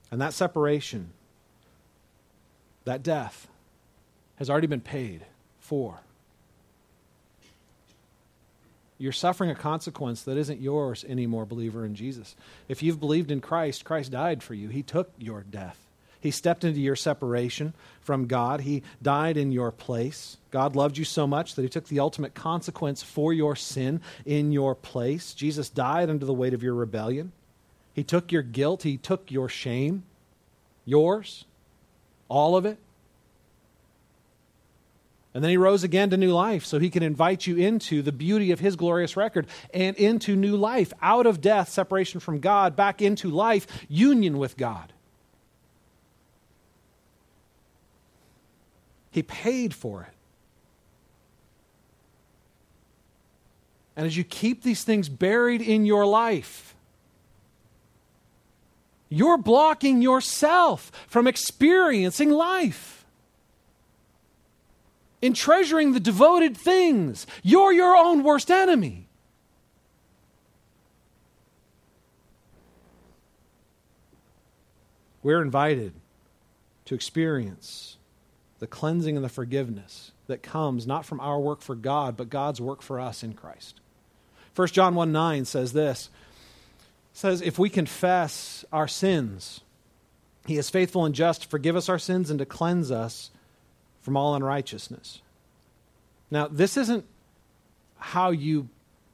And 0.10 0.22
that 0.22 0.34
separation, 0.34 1.10
that 2.86 3.04
death, 3.04 3.48
has 4.38 4.50
already 4.50 4.68
been 4.68 4.82
paid 4.82 5.26
for. 5.60 6.00
You're 8.98 9.12
suffering 9.12 9.50
a 9.50 9.56
consequence 9.56 10.22
that 10.24 10.38
isn't 10.38 10.62
yours 10.62 11.04
anymore, 11.06 11.46
believer 11.46 11.86
in 11.86 11.96
Jesus. 11.96 12.38
If 12.70 12.82
you've 12.82 13.00
believed 13.00 13.30
in 13.30 13.42
Christ, 13.42 13.84
Christ 13.84 14.12
died 14.12 14.42
for 14.42 14.54
you. 14.54 14.70
He 14.70 14.84
took 14.84 15.12
your 15.18 15.42
death. 15.44 15.85
He 16.26 16.32
stepped 16.32 16.64
into 16.64 16.80
your 16.80 16.96
separation 16.96 17.76
from 18.02 18.26
God. 18.26 18.62
He 18.62 18.82
died 19.00 19.38
in 19.38 19.52
your 19.52 19.72
place. 19.72 20.38
God 20.50 20.76
loved 20.76 20.98
you 20.98 21.06
so 21.06 21.28
much 21.28 21.54
that 21.54 21.62
He 21.62 21.70
took 21.70 21.88
the 21.88 22.00
ultimate 22.00 22.34
consequence 22.34 23.04
for 23.04 23.32
your 23.32 23.56
sin 23.56 24.02
in 24.26 24.52
your 24.52 24.74
place. 24.74 25.36
Jesus 25.36 25.70
died 25.70 26.10
under 26.10 26.26
the 26.26 26.34
weight 26.34 26.56
of 26.56 26.64
your 26.64 26.74
rebellion. 26.74 27.32
He 27.94 28.04
took 28.04 28.32
your 28.32 28.42
guilt, 28.42 28.82
He 28.82 28.98
took 28.98 29.30
your 29.30 29.48
shame, 29.48 30.02
yours, 30.84 31.46
all 32.28 32.58
of 32.58 32.66
it. 32.66 32.80
And 35.36 35.44
then 35.44 35.52
he 35.52 35.58
rose 35.58 35.84
again 35.84 36.10
to 36.10 36.18
new 36.18 36.32
life 36.32 36.66
so 36.66 36.80
he 36.80 36.90
can 36.90 37.04
invite 37.04 37.46
you 37.46 37.58
into 37.58 38.02
the 38.02 38.14
beauty 38.14 38.52
of 38.52 38.62
his 38.62 38.76
glorious 38.76 39.16
record 39.16 39.46
and 39.74 39.96
into 39.98 40.36
new 40.36 40.56
life, 40.56 40.92
out 41.04 41.28
of 41.28 41.40
death, 41.40 41.70
separation 41.70 42.20
from 42.20 42.40
God, 42.40 42.76
back 42.76 43.00
into 43.00 43.30
life, 43.30 43.68
union 43.88 44.40
with 44.40 44.58
God. 44.58 44.94
He 49.15 49.23
paid 49.23 49.73
for 49.73 50.01
it. 50.01 50.13
And 53.95 54.06
as 54.06 54.17
you 54.17 54.25
keep 54.25 54.62
these 54.62 54.84
things 54.84 55.08
buried 55.08 55.62
in 55.62 55.86
your 55.86 56.06
life, 56.06 56.75
you're 59.08 59.38
blocking 59.38 60.01
yourself 60.01 60.91
from 61.08 61.28
experiencing 61.28 62.30
life 62.30 63.06
in 65.21 65.34
treasuring 65.34 65.93
the 65.93 66.01
devoted 66.01 66.58
things. 66.58 67.25
You're 67.41 67.71
your 67.71 67.95
own 67.95 68.21
worst 68.21 68.51
enemy. 68.51 69.08
We're 75.23 75.41
invited 75.41 75.93
to 76.84 76.95
experience 76.95 77.95
the 78.65 78.69
cleansing 78.69 79.15
and 79.15 79.23
the 79.23 79.30
forgiveness 79.30 80.12
that 80.25 80.41
comes 80.41 80.88
not 80.88 81.06
from 81.06 81.19
our 81.19 81.39
work 81.39 81.62
for 81.62 81.75
God, 81.75 82.17
but 82.17 82.32
God's 82.32 82.60
work 82.60 82.82
for 82.82 82.99
us 82.99 83.21
in 83.21 83.34
Christ. 83.34 83.80
1 84.56 84.69
John 84.69 84.95
1 84.95 85.12
9 85.12 85.45
says 85.45 85.71
this 85.73 86.10
says, 87.13 87.43
If 87.43 87.60
we 87.60 87.69
confess 87.69 88.65
our 88.73 88.88
sins, 88.88 89.62
he 90.47 90.58
is 90.58 90.71
faithful 90.71 91.06
and 91.06 91.13
just 91.13 91.43
to 91.43 91.47
forgive 91.47 91.75
us 91.75 91.89
our 91.89 91.99
sins 91.99 92.32
and 92.32 92.39
to 92.39 92.45
cleanse 92.47 92.89
us 92.89 93.30
from 94.01 94.17
all 94.17 94.34
unrighteousness. 94.34 95.21
Now, 96.32 96.47
this 96.47 96.75
isn't 96.75 97.06
how 97.99 98.32
you 98.32 98.67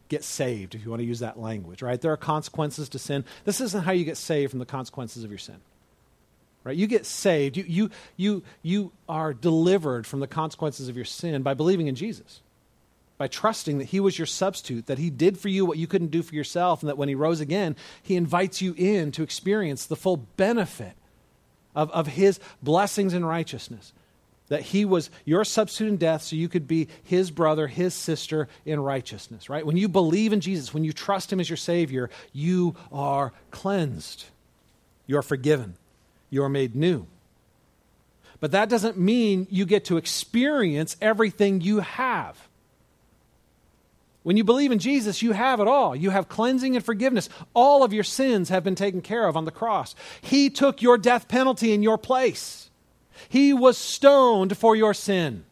get 0.08 0.24
saved, 0.24 0.76
if 0.76 0.86
you 0.86 0.90
want 0.90 1.02
to 1.02 1.06
use 1.06 1.20
that 1.20 1.38
language, 1.38 1.82
right? 1.82 2.00
There 2.00 2.14
are 2.14 2.18
consequences 2.18 2.88
to 2.88 3.00
sin. 3.00 3.26
This 3.44 3.60
isn't 3.60 3.84
how 3.84 3.92
you 3.92 4.06
get 4.06 4.16
saved 4.16 4.52
from 4.52 4.60
the 4.60 4.66
consequences 4.66 5.26
of 5.26 5.30
your 5.30 5.40
sin. 5.40 5.58
Right? 6.64 6.78
You 6.78 6.88
get 6.88 7.06
saved. 7.06 7.58
You, 7.58 7.66
you, 7.68 7.90
you, 8.18 8.44
you 8.62 8.92
are 9.10 9.34
delivered 9.34 10.06
from 10.06 10.20
the 10.20 10.28
consequences 10.28 10.90
of 10.90 10.96
your 10.96 11.06
sin 11.06 11.42
by 11.42 11.56
believing 11.56 11.88
in 11.88 11.96
Jesus, 11.96 12.42
by 13.18 13.28
trusting 13.28 13.80
that 13.80 13.86
He 13.86 14.00
was 14.00 14.20
your 14.20 14.28
substitute, 14.28 14.86
that 14.86 15.00
He 15.00 15.10
did 15.10 15.40
for 15.40 15.50
you 15.50 15.66
what 15.66 15.80
you 15.80 15.88
couldn't 15.88 16.12
do 16.12 16.22
for 16.22 16.36
yourself, 16.36 16.82
and 16.82 16.90
that 16.90 16.98
when 16.98 17.10
He 17.10 17.16
rose 17.16 17.40
again, 17.40 17.76
He 18.04 18.16
invites 18.16 18.62
you 18.62 18.76
in 18.78 19.12
to 19.14 19.24
experience 19.24 19.86
the 19.86 19.96
full 19.96 20.18
benefit 20.18 20.94
of, 21.76 21.90
of 21.92 22.08
His 22.08 22.40
blessings 22.62 23.14
and 23.14 23.28
righteousness 23.28 23.94
that 24.52 24.62
he 24.62 24.84
was 24.84 25.10
your 25.24 25.46
substitute 25.46 25.88
in 25.88 25.96
death 25.96 26.24
so 26.24 26.36
you 26.36 26.50
could 26.50 26.68
be 26.68 26.90
his 27.06 27.32
brother, 27.32 27.68
his 27.68 27.94
sister 27.94 28.50
in 28.66 28.82
righteousness, 28.82 29.50
right? 29.50 29.66
When 29.66 29.78
you 29.78 29.88
believe 29.88 30.34
in 30.34 30.42
Jesus, 30.42 30.74
when 30.74 30.84
you 30.84 30.92
trust 30.92 31.32
him 31.32 31.40
as 31.40 31.50
your 31.50 31.56
Savior, 31.56 32.10
you 32.34 32.76
are 32.92 33.32
cleansed. 33.52 34.26
You 35.08 35.18
are 35.18 35.22
forgiven. 35.22 35.78
You 36.32 36.44
are 36.44 36.50
made 36.50 36.76
new. 36.76 37.06
But 38.40 38.52
that 38.52 38.70
doesn't 38.70 38.98
mean 38.98 39.46
you 39.52 39.66
get 39.68 39.86
to 39.86 39.98
experience 39.98 40.98
everything 41.00 41.62
you 41.62 41.82
have. 41.82 42.48
When 44.24 44.38
you 44.38 44.44
believe 44.44 44.72
in 44.72 44.80
Jesus, 44.80 45.22
you 45.22 45.32
have 45.32 45.60
it 45.60 45.68
all. 45.68 45.96
You 45.96 46.10
have 46.12 46.30
cleansing 46.30 46.76
and 46.76 46.86
forgiveness. 46.86 47.30
All 47.54 47.84
of 47.84 47.94
your 47.94 48.04
sins 48.04 48.50
have 48.50 48.64
been 48.64 48.76
taken 48.76 49.02
care 49.02 49.28
of 49.28 49.38
on 49.38 49.46
the 49.46 49.52
cross. 49.52 49.96
He 50.22 50.50
took 50.50 50.82
your 50.82 50.98
death 50.98 51.28
penalty 51.28 51.72
in 51.74 51.84
your 51.84 51.98
place. 51.98 52.70
He 53.30 53.54
was 53.54 53.78
stoned 53.78 54.58
for 54.58 54.76
your 54.76 54.94
sin 54.94 55.44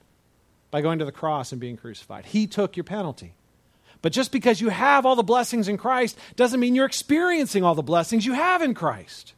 by 0.72 0.82
going 0.82 1.00
to 1.00 1.06
the 1.06 1.12
cross 1.12 1.52
and 1.52 1.62
being 1.62 1.78
crucified. 1.78 2.26
He 2.26 2.48
took 2.48 2.78
your 2.78 2.84
penalty. 2.84 3.34
But 4.02 4.14
just 4.14 4.32
because 4.32 4.62
you 4.62 4.70
have 4.70 5.06
all 5.06 5.16
the 5.16 5.24
blessings 5.24 5.68
in 5.68 5.78
Christ 5.78 6.18
doesn't 6.36 6.60
mean 6.60 6.76
you're 6.76 6.86
experiencing 6.86 7.64
all 7.64 7.76
the 7.76 7.84
blessings 7.84 8.26
you 8.26 8.34
have 8.34 8.62
in 8.62 8.74
Christ. 8.74 9.34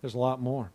There's 0.00 0.14
a 0.14 0.18
lot 0.18 0.40
more. 0.40 0.70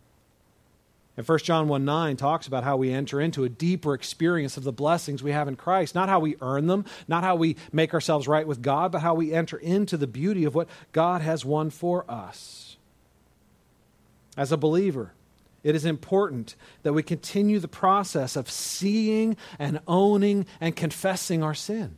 And 1.16 1.26
1 1.26 1.38
John 1.40 1.68
1 1.68 1.84
9 1.84 2.16
talks 2.16 2.46
about 2.46 2.64
how 2.64 2.76
we 2.76 2.92
enter 2.92 3.20
into 3.20 3.44
a 3.44 3.48
deeper 3.48 3.94
experience 3.94 4.56
of 4.56 4.64
the 4.64 4.72
blessings 4.72 5.22
we 5.22 5.32
have 5.32 5.48
in 5.48 5.56
Christ. 5.56 5.94
Not 5.94 6.10
how 6.10 6.20
we 6.20 6.36
earn 6.42 6.66
them, 6.66 6.84
not 7.08 7.24
how 7.24 7.36
we 7.36 7.56
make 7.72 7.94
ourselves 7.94 8.28
right 8.28 8.46
with 8.46 8.60
God, 8.60 8.92
but 8.92 9.00
how 9.00 9.14
we 9.14 9.32
enter 9.32 9.56
into 9.56 9.96
the 9.96 10.06
beauty 10.06 10.44
of 10.44 10.54
what 10.54 10.68
God 10.92 11.22
has 11.22 11.44
won 11.44 11.70
for 11.70 12.04
us. 12.10 12.76
As 14.36 14.52
a 14.52 14.58
believer, 14.58 15.12
it 15.64 15.74
is 15.74 15.86
important 15.86 16.54
that 16.82 16.92
we 16.92 17.02
continue 17.02 17.58
the 17.58 17.66
process 17.66 18.36
of 18.36 18.50
seeing 18.50 19.36
and 19.58 19.80
owning 19.88 20.44
and 20.60 20.76
confessing 20.76 21.42
our 21.42 21.54
sin. 21.54 21.96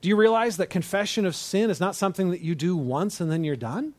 Do 0.00 0.08
you 0.08 0.16
realize 0.16 0.56
that 0.56 0.70
confession 0.70 1.26
of 1.26 1.34
sin 1.34 1.70
is 1.70 1.80
not 1.80 1.96
something 1.96 2.30
that 2.30 2.40
you 2.40 2.54
do 2.54 2.76
once 2.76 3.20
and 3.20 3.30
then 3.30 3.42
you're 3.42 3.56
done? 3.56 3.94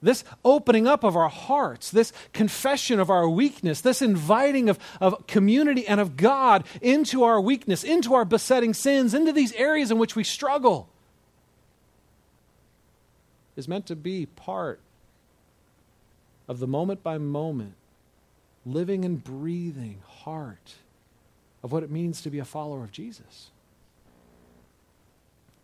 This 0.00 0.22
opening 0.44 0.86
up 0.86 1.02
of 1.02 1.16
our 1.16 1.28
hearts, 1.28 1.90
this 1.90 2.12
confession 2.32 3.00
of 3.00 3.10
our 3.10 3.28
weakness, 3.28 3.80
this 3.80 4.00
inviting 4.00 4.68
of, 4.68 4.78
of 5.00 5.26
community 5.26 5.86
and 5.86 6.00
of 6.00 6.16
God 6.16 6.64
into 6.80 7.24
our 7.24 7.40
weakness, 7.40 7.82
into 7.82 8.14
our 8.14 8.24
besetting 8.24 8.74
sins, 8.74 9.12
into 9.12 9.32
these 9.32 9.52
areas 9.54 9.90
in 9.90 9.98
which 9.98 10.14
we 10.14 10.22
struggle 10.22 10.88
is 13.56 13.66
meant 13.66 13.86
to 13.86 13.96
be 13.96 14.24
part 14.24 14.78
of 16.46 16.60
the 16.60 16.66
moment 16.68 17.02
by 17.02 17.18
moment, 17.18 17.74
living 18.64 19.04
and 19.04 19.22
breathing 19.22 20.00
heart 20.06 20.74
of 21.64 21.72
what 21.72 21.82
it 21.82 21.90
means 21.90 22.22
to 22.22 22.30
be 22.30 22.38
a 22.38 22.44
follower 22.44 22.84
of 22.84 22.92
Jesus. 22.92 23.50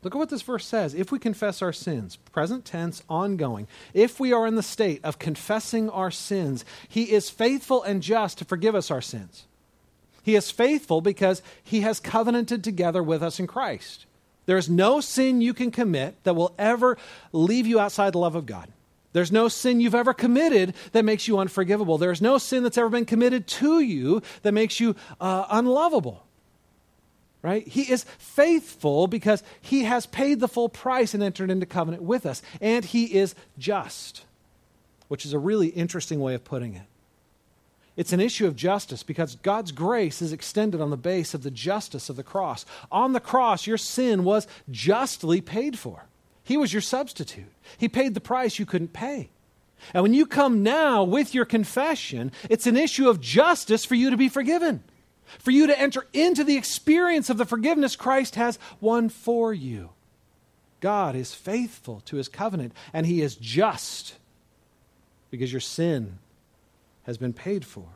Look 0.05 0.15
at 0.15 0.19
what 0.19 0.29
this 0.29 0.43
verse 0.43 0.67
says. 0.67 0.95
If 0.95 1.11
we 1.11 1.19
confess 1.19 1.63
our 1.63 1.73
sins, 1.73 2.17
present 2.17 2.67
tense, 2.67 3.03
ongoing, 3.09 3.67
if 3.95 4.21
we 4.21 4.35
are 4.35 4.47
in 4.47 4.55
the 4.55 4.63
state 4.63 5.01
of 5.03 5.19
confessing 5.19 5.89
our 5.89 6.11
sins, 6.11 6.65
He 6.89 7.11
is 7.11 7.31
faithful 7.31 7.83
and 7.83 8.03
just 8.03 8.39
to 8.39 8.45
forgive 8.45 8.75
us 8.75 8.91
our 8.91 9.01
sins. 9.01 9.47
He 10.23 10.37
is 10.37 10.51
faithful 10.51 11.01
because 11.01 11.43
He 11.63 11.81
has 11.81 12.01
covenanted 12.01 12.63
together 12.63 13.03
with 13.03 13.23
us 13.23 13.41
in 13.41 13.47
Christ. 13.47 14.05
There's 14.45 14.69
no 14.69 15.01
sin 15.01 15.41
you 15.41 15.55
can 15.55 15.71
commit 15.71 16.23
that 16.25 16.37
will 16.37 16.55
ever 16.59 16.99
leave 17.33 17.67
you 17.67 17.81
outside 17.81 18.13
the 18.13 18.19
love 18.19 18.35
of 18.35 18.45
God. 18.45 18.69
There's 19.15 19.33
no 19.33 19.49
sin 19.49 19.81
you've 19.81 19.95
ever 19.95 20.13
committed 20.13 20.75
that 20.93 21.05
makes 21.05 21.27
you 21.27 21.39
unforgivable. 21.39 21.97
There's 21.97 22.21
no 22.21 22.37
sin 22.37 22.63
that's 22.63 22.77
ever 22.77 22.91
been 22.91 23.07
committed 23.07 23.47
to 23.47 23.81
you 23.81 24.21
that 24.43 24.53
makes 24.53 24.81
you 24.81 24.97
uh, 25.19 25.47
unlovable. 25.49 26.27
Right? 27.45 27.69
He 27.69 27.83
is 27.83 28.05
faithful 28.17 29.07
because 29.07 29.43
he 29.61 29.85
has 29.85 30.07
paid 30.07 30.41
the 30.41 30.49
full 30.49 30.71
price 30.71 31.13
and 31.13 31.23
entered 31.23 31.51
into 31.51 31.67
covenant 31.67 32.03
with 32.03 32.25
us. 32.25 32.41
And 32.59 32.87
he 32.87 33.15
is 33.15 33.35
just, 33.59 34.25
which 35.09 35.27
is 35.27 35.35
a 35.35 35.39
really 35.39 35.67
interesting 35.69 36.21
way 36.21 36.33
of 36.35 36.43
putting 36.43 36.75
it. 36.75 36.87
It's 37.99 38.15
an 38.15 38.21
issue 38.21 38.47
of 38.47 38.57
justice 38.57 39.03
because 39.03 39.35
God's 39.35 39.73
grace 39.73 40.23
is 40.23 40.33
extended 40.33 40.81
on 40.81 40.89
the 40.89 40.97
base 40.97 41.35
of 41.35 41.43
the 41.43 41.51
justice 41.51 42.09
of 42.09 42.17
the 42.17 42.23
cross. 42.23 42.65
On 42.91 43.13
the 43.13 43.21
cross, 43.21 43.67
your 43.67 43.77
sin 43.77 44.25
was 44.25 44.49
justly 44.71 45.43
paid 45.43 45.79
for. 45.79 46.05
He 46.45 46.57
was 46.57 46.73
your 46.73 46.81
substitute. 46.81 47.53
He 47.77 47.91
paid 47.91 48.15
the 48.15 48.21
price 48.23 48.59
you 48.59 48.65
couldn't 48.65 48.95
pay. 48.95 49.29
And 49.93 50.03
when 50.03 50.15
you 50.15 50.25
come 50.25 50.63
now 50.63 51.05
with 51.05 51.35
your 51.35 51.45
confession, 51.45 52.33
it's 52.49 52.67
an 52.67 52.79
issue 52.79 53.11
of 53.11 53.21
justice 53.21 53.85
for 53.85 53.97
you 53.97 54.09
to 54.09 54.17
be 54.17 54.31
forgiven, 54.31 54.83
for 55.39 55.51
you 55.51 55.67
to 55.67 55.79
enter 55.79 56.07
into 56.13 56.45
the 56.45 56.57
experience 56.57 57.31
of 57.31 57.39
the 57.39 57.45
forgiveness 57.45 57.97
Christ 57.97 58.35
has 58.35 58.59
won 58.81 59.09
for 59.09 59.53
you. 59.53 59.91
God 60.81 61.17
is 61.17 61.35
faithful 61.35 62.03
to 62.07 62.17
his 62.17 62.29
covenant, 62.29 62.73
and 62.93 63.07
he 63.07 63.23
is 63.23 63.37
just 63.37 64.17
because 65.31 65.53
your 65.53 65.61
sin 65.61 66.19
has 67.05 67.17
been 67.17 67.33
paid 67.33 67.65
for. 67.65 67.87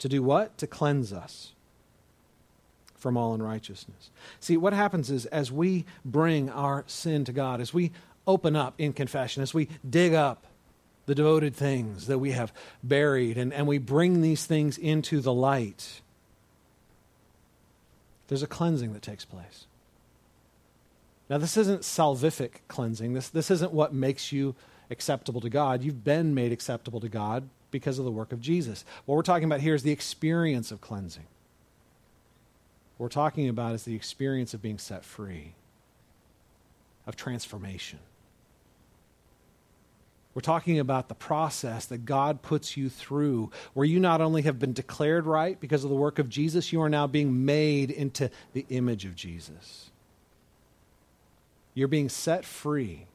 To 0.00 0.08
do 0.08 0.22
what? 0.22 0.58
To 0.58 0.66
cleanse 0.66 1.12
us 1.12 1.52
from 2.94 3.16
all 3.16 3.34
unrighteousness. 3.34 4.10
See, 4.40 4.56
what 4.56 4.72
happens 4.72 5.10
is 5.10 5.26
as 5.26 5.50
we 5.50 5.84
bring 6.04 6.50
our 6.50 6.84
sin 6.86 7.24
to 7.24 7.32
God, 7.32 7.60
as 7.60 7.72
we 7.72 7.92
open 8.26 8.56
up 8.56 8.74
in 8.78 8.92
confession, 8.92 9.42
as 9.42 9.54
we 9.54 9.68
dig 9.88 10.12
up 10.12 10.46
the 11.06 11.14
devoted 11.14 11.54
things 11.54 12.08
that 12.08 12.18
we 12.18 12.32
have 12.32 12.52
buried 12.82 13.38
and, 13.38 13.52
and 13.52 13.66
we 13.66 13.78
bring 13.78 14.20
these 14.20 14.44
things 14.44 14.76
into 14.76 15.20
the 15.20 15.32
light, 15.32 16.00
there's 18.28 18.42
a 18.42 18.48
cleansing 18.48 18.92
that 18.92 19.02
takes 19.02 19.24
place. 19.24 19.66
Now, 21.28 21.38
this 21.38 21.56
isn't 21.56 21.82
salvific 21.82 22.50
cleansing. 22.68 23.14
This, 23.14 23.28
this 23.28 23.50
isn't 23.50 23.72
what 23.72 23.92
makes 23.92 24.30
you 24.30 24.54
acceptable 24.90 25.40
to 25.40 25.50
God. 25.50 25.82
You've 25.82 26.04
been 26.04 26.34
made 26.34 26.52
acceptable 26.52 27.00
to 27.00 27.08
God 27.08 27.48
because 27.70 27.98
of 27.98 28.04
the 28.04 28.10
work 28.10 28.32
of 28.32 28.40
Jesus. 28.40 28.84
What 29.06 29.16
we're 29.16 29.22
talking 29.22 29.44
about 29.44 29.60
here 29.60 29.74
is 29.74 29.82
the 29.82 29.92
experience 29.92 30.70
of 30.70 30.80
cleansing. 30.80 31.26
What 32.96 33.04
we're 33.04 33.08
talking 33.08 33.48
about 33.48 33.74
is 33.74 33.82
the 33.82 33.94
experience 33.94 34.54
of 34.54 34.62
being 34.62 34.78
set 34.78 35.04
free, 35.04 35.52
of 37.06 37.16
transformation. 37.16 37.98
We're 40.36 40.42
talking 40.42 40.78
about 40.78 41.08
the 41.08 41.14
process 41.14 41.86
that 41.86 42.04
God 42.04 42.42
puts 42.42 42.76
you 42.76 42.90
through, 42.90 43.50
where 43.72 43.86
you 43.86 43.98
not 43.98 44.20
only 44.20 44.42
have 44.42 44.58
been 44.58 44.74
declared 44.74 45.24
right 45.24 45.58
because 45.58 45.82
of 45.82 45.88
the 45.88 45.96
work 45.96 46.18
of 46.18 46.28
Jesus, 46.28 46.74
you 46.74 46.82
are 46.82 46.90
now 46.90 47.06
being 47.06 47.46
made 47.46 47.90
into 47.90 48.30
the 48.52 48.66
image 48.68 49.06
of 49.06 49.16
Jesus. 49.16 49.90
You're 51.72 51.88
being 51.88 52.10
set 52.10 52.44
free 52.44 53.06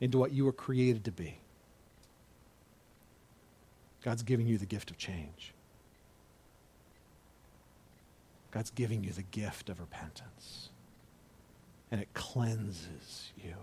into 0.00 0.16
what 0.16 0.30
you 0.30 0.44
were 0.44 0.52
created 0.52 1.06
to 1.06 1.10
be. 1.10 1.38
God's 4.04 4.22
giving 4.22 4.46
you 4.46 4.58
the 4.58 4.66
gift 4.66 4.92
of 4.92 4.96
change. 4.96 5.52
God's 8.52 8.70
giving 8.70 9.02
you 9.02 9.10
the 9.10 9.22
gift 9.22 9.68
of 9.68 9.80
repentance. 9.80 10.68
And 11.90 12.00
it 12.00 12.14
cleanses 12.14 13.32
you. 13.36 13.56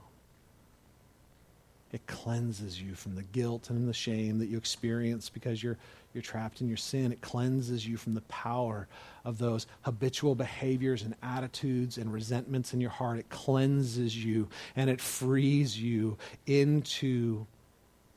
It 1.94 2.06
cleanses 2.06 2.82
you 2.82 2.96
from 2.96 3.16
the 3.16 3.24
guilt 3.24 3.70
and 3.70 3.88
the 3.88 3.94
shame 3.94 4.40
that 4.40 4.48
you 4.48 4.58
experience 4.58 5.30
because 5.30 5.64
you're, 5.64 5.78
you're 6.14 6.22
trapped 6.22 6.60
in 6.60 6.68
your 6.68 6.78
sin. 6.78 7.14
It 7.14 7.22
cleanses 7.22 7.88
you 7.88 7.96
from 7.96 8.14
the 8.14 8.22
power 8.22 8.88
of 9.24 9.38
those 9.38 9.68
habitual 9.84 10.36
behaviors 10.36 11.02
and 11.04 11.16
attitudes 11.24 11.98
and 11.98 12.12
resentments 12.12 12.74
in 12.74 12.82
your 12.82 12.90
heart. 12.90 13.20
It 13.20 13.30
cleanses 13.30 14.24
you 14.24 14.50
and 14.76 14.90
it 14.90 15.00
frees 15.00 15.82
you 15.82 16.18
into 16.46 17.48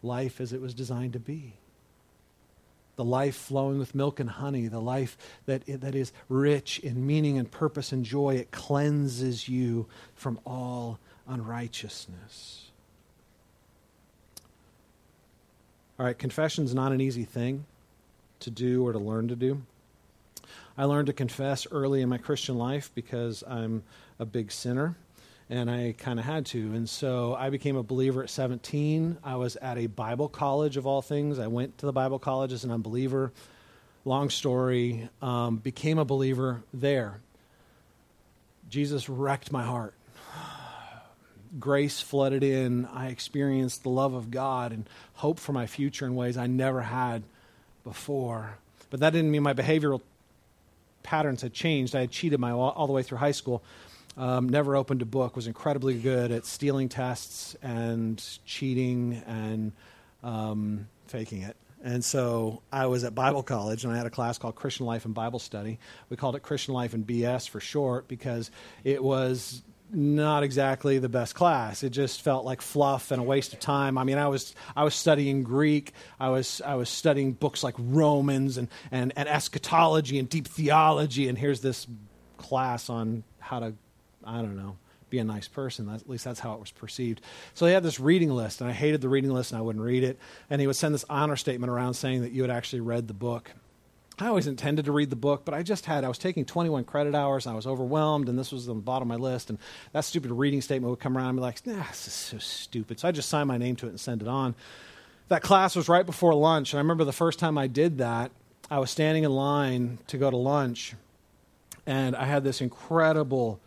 life 0.02 0.40
as 0.40 0.52
it 0.52 0.60
was 0.60 0.74
designed 0.74 1.12
to 1.12 1.20
be. 1.20 1.54
The 2.96 3.04
life 3.04 3.36
flowing 3.36 3.78
with 3.78 3.94
milk 3.94 4.18
and 4.18 4.28
honey, 4.28 4.66
the 4.66 4.80
life 4.80 5.16
that, 5.46 5.62
that 5.66 5.94
is 5.94 6.12
rich 6.28 6.80
in 6.80 7.06
meaning 7.06 7.38
and 7.38 7.48
purpose 7.48 7.92
and 7.92 8.04
joy. 8.04 8.34
It 8.34 8.50
cleanses 8.50 9.48
you 9.48 9.86
from 10.14 10.40
all 10.44 10.98
unrighteousness. 11.28 12.69
All 16.00 16.06
right, 16.06 16.18
confession's 16.18 16.74
not 16.74 16.92
an 16.92 17.02
easy 17.02 17.24
thing 17.24 17.66
to 18.38 18.50
do 18.50 18.86
or 18.86 18.94
to 18.94 18.98
learn 18.98 19.28
to 19.28 19.36
do. 19.36 19.60
I 20.78 20.84
learned 20.84 21.08
to 21.08 21.12
confess 21.12 21.66
early 21.70 22.00
in 22.00 22.08
my 22.08 22.16
Christian 22.16 22.56
life 22.56 22.90
because 22.94 23.44
I'm 23.46 23.82
a 24.18 24.24
big 24.24 24.50
sinner 24.50 24.96
and 25.50 25.70
I 25.70 25.94
kind 25.98 26.18
of 26.18 26.24
had 26.24 26.46
to. 26.46 26.72
And 26.72 26.88
so 26.88 27.34
I 27.34 27.50
became 27.50 27.76
a 27.76 27.82
believer 27.82 28.22
at 28.22 28.30
17. 28.30 29.18
I 29.22 29.36
was 29.36 29.56
at 29.56 29.76
a 29.76 29.88
Bible 29.88 30.30
college 30.30 30.78
of 30.78 30.86
all 30.86 31.02
things. 31.02 31.38
I 31.38 31.48
went 31.48 31.76
to 31.76 31.84
the 31.84 31.92
Bible 31.92 32.18
college 32.18 32.54
as 32.54 32.64
an 32.64 32.70
unbeliever. 32.70 33.30
Long 34.06 34.30
story, 34.30 35.06
um, 35.20 35.58
became 35.58 35.98
a 35.98 36.06
believer 36.06 36.62
there. 36.72 37.20
Jesus 38.70 39.10
wrecked 39.10 39.52
my 39.52 39.64
heart 39.64 39.92
grace 41.58 42.00
flooded 42.00 42.42
in, 42.42 42.86
I 42.86 43.08
experienced 43.08 43.82
the 43.82 43.90
love 43.90 44.14
of 44.14 44.30
God 44.30 44.72
and 44.72 44.88
hope 45.14 45.38
for 45.38 45.52
my 45.52 45.66
future 45.66 46.06
in 46.06 46.14
ways 46.14 46.36
I 46.36 46.46
never 46.46 46.82
had 46.82 47.22
before. 47.84 48.58
But 48.90 49.00
that 49.00 49.12
didn't 49.12 49.30
mean 49.30 49.42
my 49.42 49.54
behavioral 49.54 50.00
patterns 51.02 51.42
had 51.42 51.52
changed. 51.52 51.96
I 51.96 52.00
had 52.00 52.10
cheated 52.10 52.40
my 52.40 52.52
all 52.52 52.86
the 52.86 52.92
way 52.92 53.02
through 53.02 53.18
high 53.18 53.32
school. 53.32 53.62
Um, 54.16 54.48
never 54.48 54.76
opened 54.76 55.02
a 55.02 55.06
book. 55.06 55.36
Was 55.36 55.46
incredibly 55.46 55.98
good 55.98 56.30
at 56.32 56.44
stealing 56.44 56.88
tests 56.88 57.56
and 57.62 58.22
cheating 58.44 59.22
and 59.26 59.72
um, 60.22 60.88
faking 61.06 61.42
it. 61.42 61.56
And 61.82 62.04
so 62.04 62.60
I 62.70 62.86
was 62.86 63.04
at 63.04 63.14
Bible 63.14 63.42
college 63.42 63.84
and 63.84 63.92
I 63.92 63.96
had 63.96 64.06
a 64.06 64.10
class 64.10 64.36
called 64.36 64.54
Christian 64.54 64.84
Life 64.84 65.06
and 65.06 65.14
Bible 65.14 65.38
Study. 65.38 65.78
We 66.10 66.16
called 66.16 66.36
it 66.36 66.42
Christian 66.42 66.74
Life 66.74 66.92
and 66.92 67.06
BS 67.06 67.48
for 67.48 67.58
short 67.60 68.06
because 68.06 68.50
it 68.84 69.02
was 69.02 69.62
not 69.92 70.42
exactly 70.42 70.98
the 70.98 71.08
best 71.08 71.34
class. 71.34 71.82
It 71.82 71.90
just 71.90 72.22
felt 72.22 72.44
like 72.44 72.62
fluff 72.62 73.10
and 73.10 73.20
a 73.20 73.24
waste 73.24 73.52
of 73.52 73.60
time. 73.60 73.98
I 73.98 74.04
mean, 74.04 74.18
I 74.18 74.28
was 74.28 74.54
I 74.76 74.84
was 74.84 74.94
studying 74.94 75.42
Greek. 75.42 75.92
I 76.18 76.28
was 76.28 76.60
I 76.64 76.74
was 76.74 76.88
studying 76.88 77.32
books 77.32 77.62
like 77.62 77.74
Romans 77.78 78.56
and 78.56 78.68
and, 78.90 79.12
and 79.16 79.28
eschatology 79.28 80.18
and 80.18 80.28
deep 80.28 80.46
theology. 80.46 81.28
And 81.28 81.36
here's 81.36 81.60
this 81.60 81.86
class 82.36 82.88
on 82.88 83.24
how 83.38 83.60
to 83.60 83.74
I 84.24 84.42
don't 84.42 84.56
know 84.56 84.76
be 85.10 85.18
a 85.18 85.24
nice 85.24 85.48
person. 85.48 85.88
At 85.88 86.08
least 86.08 86.24
that's 86.24 86.40
how 86.40 86.54
it 86.54 86.60
was 86.60 86.70
perceived. 86.70 87.20
So 87.54 87.66
he 87.66 87.72
had 87.72 87.82
this 87.82 88.00
reading 88.00 88.30
list, 88.30 88.60
and 88.60 88.70
I 88.70 88.72
hated 88.72 89.00
the 89.00 89.08
reading 89.08 89.32
list, 89.32 89.50
and 89.50 89.58
I 89.58 89.62
wouldn't 89.62 89.84
read 89.84 90.04
it. 90.04 90.18
And 90.48 90.60
he 90.60 90.66
would 90.66 90.76
send 90.76 90.94
this 90.94 91.04
honor 91.10 91.36
statement 91.36 91.70
around 91.70 91.94
saying 91.94 92.22
that 92.22 92.32
you 92.32 92.42
had 92.42 92.50
actually 92.50 92.80
read 92.80 93.08
the 93.08 93.14
book. 93.14 93.50
I 94.20 94.28
always 94.28 94.46
intended 94.46 94.84
to 94.84 94.92
read 94.92 95.08
the 95.08 95.16
book, 95.16 95.44
but 95.44 95.54
I 95.54 95.62
just 95.62 95.86
had, 95.86 96.04
I 96.04 96.08
was 96.08 96.18
taking 96.18 96.44
21 96.44 96.84
credit 96.84 97.14
hours, 97.14 97.46
and 97.46 97.52
I 97.52 97.56
was 97.56 97.66
overwhelmed, 97.66 98.28
and 98.28 98.38
this 98.38 98.52
was 98.52 98.68
on 98.68 98.76
the 98.76 98.82
bottom 98.82 99.10
of 99.10 99.18
my 99.18 99.22
list, 99.22 99.48
and 99.48 99.58
that 99.92 100.04
stupid 100.04 100.30
reading 100.30 100.60
statement 100.60 100.90
would 100.90 101.00
come 101.00 101.16
around 101.16 101.30
and 101.30 101.38
be 101.38 101.42
like, 101.42 101.66
nah, 101.66 101.84
this 101.88 102.06
is 102.06 102.12
so 102.12 102.38
stupid. 102.38 103.00
So 103.00 103.08
I 103.08 103.12
just 103.12 103.28
signed 103.28 103.48
my 103.48 103.56
name 103.56 103.76
to 103.76 103.86
it 103.86 103.90
and 103.90 104.00
sent 104.00 104.20
it 104.20 104.28
on. 104.28 104.54
That 105.28 105.42
class 105.42 105.74
was 105.74 105.88
right 105.88 106.04
before 106.04 106.34
lunch, 106.34 106.72
and 106.72 106.78
I 106.78 106.82
remember 106.82 107.04
the 107.04 107.12
first 107.12 107.38
time 107.38 107.56
I 107.56 107.66
did 107.66 107.98
that, 107.98 108.30
I 108.70 108.78
was 108.78 108.90
standing 108.90 109.24
in 109.24 109.30
line 109.30 109.98
to 110.08 110.18
go 110.18 110.30
to 110.30 110.36
lunch, 110.36 110.94
and 111.86 112.14
I 112.14 112.26
had 112.26 112.44
this 112.44 112.60
incredible 112.60 113.58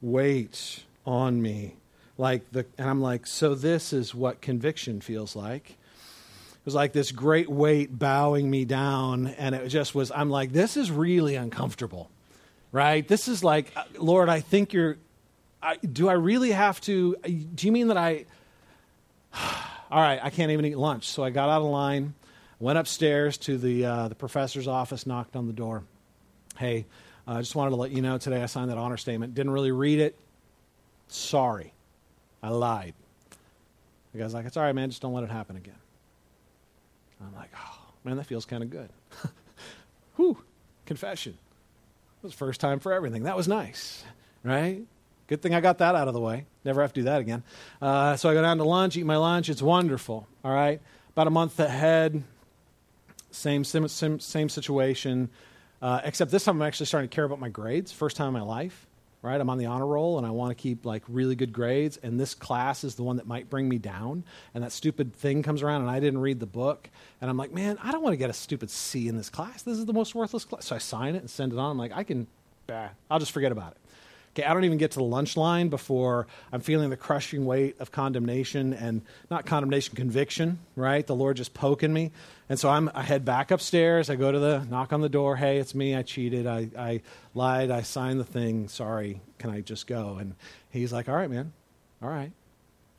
weight 0.00 0.84
on 1.04 1.42
me. 1.42 1.74
Like 2.16 2.50
the, 2.52 2.66
and 2.76 2.88
I'm 2.88 3.00
like, 3.00 3.26
so 3.26 3.54
this 3.54 3.92
is 3.92 4.14
what 4.14 4.40
conviction 4.40 5.00
feels 5.00 5.34
like 5.34 5.77
was 6.64 6.74
like 6.74 6.92
this 6.92 7.12
great 7.12 7.48
weight 7.48 7.96
bowing 7.96 8.50
me 8.50 8.64
down. 8.64 9.28
And 9.28 9.54
it 9.54 9.68
just 9.68 9.94
was, 9.94 10.10
I'm 10.10 10.30
like, 10.30 10.52
this 10.52 10.76
is 10.76 10.90
really 10.90 11.34
uncomfortable, 11.34 12.10
right? 12.72 13.06
This 13.06 13.28
is 13.28 13.42
like, 13.42 13.72
uh, 13.76 13.84
Lord, 13.98 14.28
I 14.28 14.40
think 14.40 14.72
you're, 14.72 14.98
I, 15.62 15.76
do 15.76 16.08
I 16.08 16.12
really 16.12 16.52
have 16.52 16.80
to? 16.82 17.16
Do 17.22 17.66
you 17.66 17.72
mean 17.72 17.88
that 17.88 17.96
I, 17.96 18.26
all 19.90 20.00
right, 20.00 20.20
I 20.22 20.30
can't 20.30 20.50
even 20.52 20.64
eat 20.64 20.76
lunch. 20.76 21.08
So 21.08 21.24
I 21.24 21.30
got 21.30 21.48
out 21.48 21.62
of 21.62 21.68
line, 21.68 22.14
went 22.58 22.78
upstairs 22.78 23.38
to 23.38 23.58
the, 23.58 23.84
uh, 23.84 24.08
the 24.08 24.14
professor's 24.14 24.68
office, 24.68 25.06
knocked 25.06 25.36
on 25.36 25.46
the 25.46 25.52
door. 25.52 25.84
Hey, 26.56 26.86
I 27.26 27.36
uh, 27.36 27.38
just 27.40 27.54
wanted 27.54 27.70
to 27.70 27.76
let 27.76 27.90
you 27.90 28.02
know 28.02 28.18
today 28.18 28.42
I 28.42 28.46
signed 28.46 28.70
that 28.70 28.78
honor 28.78 28.96
statement. 28.96 29.34
Didn't 29.34 29.52
really 29.52 29.70
read 29.70 30.00
it. 30.00 30.16
Sorry. 31.08 31.72
I 32.42 32.50
lied. 32.50 32.94
The 34.12 34.18
guy's 34.18 34.34
like, 34.34 34.46
it's 34.46 34.56
all 34.56 34.62
right, 34.62 34.74
man, 34.74 34.90
just 34.90 35.02
don't 35.02 35.12
let 35.12 35.24
it 35.24 35.30
happen 35.30 35.56
again. 35.56 35.74
I'm 37.20 37.34
like, 37.34 37.50
oh, 37.56 37.78
man, 38.04 38.16
that 38.16 38.26
feels 38.26 38.44
kind 38.44 38.62
of 38.62 38.70
good. 38.70 38.90
Whew, 40.16 40.38
confession. 40.86 41.32
It 41.32 42.26
was 42.26 42.32
first 42.34 42.60
time 42.60 42.80
for 42.80 42.92
everything. 42.92 43.24
That 43.24 43.36
was 43.36 43.46
nice, 43.46 44.04
right? 44.42 44.82
Good 45.28 45.42
thing 45.42 45.54
I 45.54 45.60
got 45.60 45.78
that 45.78 45.94
out 45.94 46.08
of 46.08 46.14
the 46.14 46.20
way. 46.20 46.46
Never 46.64 46.80
have 46.82 46.92
to 46.94 47.00
do 47.00 47.04
that 47.04 47.20
again. 47.20 47.42
Uh, 47.80 48.16
so 48.16 48.28
I 48.28 48.34
go 48.34 48.42
down 48.42 48.58
to 48.58 48.64
lunch, 48.64 48.96
eat 48.96 49.04
my 49.04 49.16
lunch. 49.16 49.48
It's 49.48 49.62
wonderful, 49.62 50.26
all 50.42 50.52
right? 50.52 50.80
About 51.10 51.26
a 51.26 51.30
month 51.30 51.60
ahead, 51.60 52.22
same, 53.30 53.62
same, 53.62 54.18
same 54.18 54.48
situation, 54.48 55.28
uh, 55.82 56.00
except 56.04 56.30
this 56.30 56.44
time 56.44 56.60
I'm 56.60 56.66
actually 56.66 56.86
starting 56.86 57.08
to 57.08 57.14
care 57.14 57.24
about 57.24 57.38
my 57.38 57.48
grades. 57.48 57.92
First 57.92 58.16
time 58.16 58.28
in 58.28 58.34
my 58.34 58.42
life 58.42 58.87
right? 59.22 59.40
I'm 59.40 59.50
on 59.50 59.58
the 59.58 59.66
honor 59.66 59.86
roll 59.86 60.18
and 60.18 60.26
I 60.26 60.30
want 60.30 60.50
to 60.50 60.54
keep 60.54 60.84
like 60.84 61.02
really 61.08 61.34
good 61.34 61.52
grades, 61.52 61.96
and 61.98 62.18
this 62.18 62.34
class 62.34 62.84
is 62.84 62.94
the 62.94 63.02
one 63.02 63.16
that 63.16 63.26
might 63.26 63.50
bring 63.50 63.68
me 63.68 63.78
down. 63.78 64.24
And 64.54 64.64
that 64.64 64.72
stupid 64.72 65.14
thing 65.14 65.42
comes 65.42 65.62
around, 65.62 65.82
and 65.82 65.90
I 65.90 66.00
didn't 66.00 66.20
read 66.20 66.40
the 66.40 66.46
book, 66.46 66.90
and 67.20 67.30
I'm 67.30 67.36
like, 67.36 67.52
man, 67.52 67.78
I 67.82 67.92
don't 67.92 68.02
want 68.02 68.12
to 68.12 68.18
get 68.18 68.30
a 68.30 68.34
stupid 68.34 68.70
C 68.70 69.08
in 69.08 69.16
this 69.16 69.30
class. 69.30 69.62
This 69.62 69.78
is 69.78 69.86
the 69.86 69.92
most 69.92 70.14
worthless 70.14 70.44
class. 70.44 70.66
So 70.66 70.76
I 70.76 70.78
sign 70.78 71.14
it 71.14 71.18
and 71.18 71.30
send 71.30 71.52
it 71.52 71.58
on. 71.58 71.72
I'm 71.72 71.78
like, 71.78 71.92
I 71.94 72.04
can, 72.04 72.26
bah, 72.66 72.88
I'll 73.10 73.18
just 73.18 73.32
forget 73.32 73.52
about 73.52 73.72
it. 73.72 73.78
Okay, 74.38 74.46
I 74.46 74.54
don't 74.54 74.62
even 74.62 74.78
get 74.78 74.92
to 74.92 74.98
the 74.98 75.04
lunch 75.04 75.36
line 75.36 75.68
before 75.68 76.28
I'm 76.52 76.60
feeling 76.60 76.90
the 76.90 76.96
crushing 76.96 77.44
weight 77.44 77.80
of 77.80 77.90
condemnation 77.90 78.72
and 78.72 79.02
not 79.32 79.46
condemnation, 79.46 79.96
conviction, 79.96 80.60
right? 80.76 81.04
The 81.04 81.16
Lord 81.16 81.38
just 81.38 81.54
poking 81.54 81.92
me. 81.92 82.12
And 82.48 82.56
so 82.56 82.68
I'm, 82.68 82.88
I 82.94 83.02
head 83.02 83.24
back 83.24 83.50
upstairs. 83.50 84.08
I 84.08 84.14
go 84.14 84.30
to 84.30 84.38
the 84.38 84.64
knock 84.70 84.92
on 84.92 85.00
the 85.00 85.08
door. 85.08 85.34
Hey, 85.34 85.58
it's 85.58 85.74
me. 85.74 85.96
I 85.96 86.02
cheated. 86.02 86.46
I, 86.46 86.68
I 86.78 87.00
lied. 87.34 87.72
I 87.72 87.82
signed 87.82 88.20
the 88.20 88.24
thing. 88.24 88.68
Sorry. 88.68 89.20
Can 89.38 89.50
I 89.50 89.60
just 89.60 89.88
go? 89.88 90.18
And 90.20 90.36
he's 90.70 90.92
like, 90.92 91.08
All 91.08 91.16
right, 91.16 91.28
man. 91.30 91.52
All 92.00 92.08
right. 92.08 92.30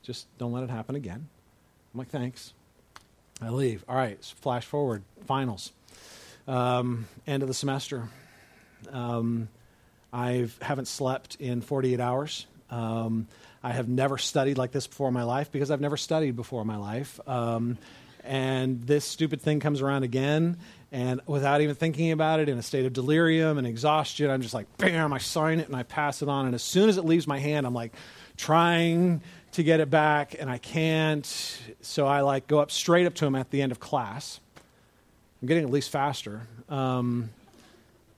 Just 0.02 0.26
don't 0.36 0.52
let 0.52 0.62
it 0.62 0.68
happen 0.68 0.94
again. 0.94 1.26
I'm 1.94 1.98
like, 1.98 2.10
Thanks. 2.10 2.52
I 3.40 3.48
leave. 3.48 3.82
All 3.88 3.96
right. 3.96 4.22
Flash 4.42 4.66
forward. 4.66 5.04
Finals. 5.24 5.72
Um, 6.46 7.06
end 7.26 7.42
of 7.42 7.48
the 7.48 7.54
semester. 7.54 8.10
Um, 8.92 9.48
I 10.12 10.48
haven't 10.60 10.88
slept 10.88 11.36
in 11.36 11.60
48 11.60 12.00
hours. 12.00 12.46
Um, 12.70 13.26
I 13.62 13.72
have 13.72 13.88
never 13.88 14.16
studied 14.18 14.58
like 14.58 14.72
this 14.72 14.86
before 14.86 15.08
in 15.08 15.14
my 15.14 15.24
life 15.24 15.52
because 15.52 15.70
I've 15.70 15.80
never 15.80 15.96
studied 15.96 16.36
before 16.36 16.62
in 16.62 16.66
my 16.66 16.76
life. 16.76 17.20
Um, 17.28 17.78
and 18.24 18.82
this 18.82 19.04
stupid 19.04 19.40
thing 19.40 19.60
comes 19.60 19.80
around 19.80 20.02
again, 20.02 20.58
and 20.92 21.20
without 21.26 21.60
even 21.60 21.74
thinking 21.74 22.10
about 22.12 22.40
it, 22.40 22.48
in 22.48 22.58
a 22.58 22.62
state 22.62 22.84
of 22.84 22.92
delirium 22.92 23.58
and 23.58 23.66
exhaustion, 23.66 24.28
I'm 24.30 24.42
just 24.42 24.54
like, 24.54 24.66
bam, 24.76 25.12
I 25.12 25.18
sign 25.18 25.60
it 25.60 25.68
and 25.68 25.76
I 25.76 25.84
pass 25.84 26.20
it 26.20 26.28
on. 26.28 26.46
And 26.46 26.54
as 26.54 26.62
soon 26.62 26.88
as 26.88 26.98
it 26.98 27.04
leaves 27.04 27.26
my 27.26 27.38
hand, 27.38 27.66
I'm 27.66 27.74
like 27.74 27.92
trying 28.36 29.22
to 29.52 29.62
get 29.62 29.80
it 29.80 29.90
back, 29.90 30.36
and 30.38 30.50
I 30.50 30.58
can't. 30.58 31.26
So 31.80 32.06
I 32.06 32.20
like 32.20 32.46
go 32.46 32.58
up 32.58 32.70
straight 32.70 33.06
up 33.06 33.14
to 33.16 33.26
him 33.26 33.34
at 33.34 33.50
the 33.50 33.62
end 33.62 33.72
of 33.72 33.80
class. 33.80 34.40
I'm 35.40 35.48
getting 35.48 35.64
at 35.64 35.70
least 35.70 35.90
faster. 35.90 36.42
Um, 36.68 37.30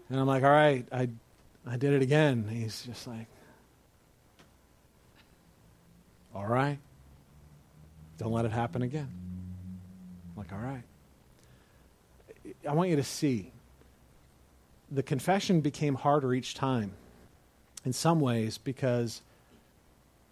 and 0.08 0.18
I'm 0.20 0.26
like, 0.26 0.42
all 0.42 0.50
right, 0.50 0.86
I 0.92 1.08
I 1.66 1.76
did 1.76 1.92
it 1.92 2.02
again. 2.02 2.46
He's 2.48 2.82
just 2.82 3.06
like, 3.06 3.26
all 6.34 6.46
right. 6.46 6.78
Don't 8.18 8.32
let 8.32 8.44
it 8.44 8.52
happen 8.52 8.82
again. 8.82 9.08
I'm 9.08 10.36
like, 10.36 10.52
all 10.52 10.58
right. 10.58 10.82
I 12.68 12.72
want 12.72 12.90
you 12.90 12.96
to 12.96 13.04
see 13.04 13.52
the 14.90 15.02
confession 15.02 15.60
became 15.60 15.94
harder 15.94 16.34
each 16.34 16.54
time 16.54 16.92
in 17.84 17.92
some 17.92 18.20
ways 18.20 18.58
because 18.58 19.22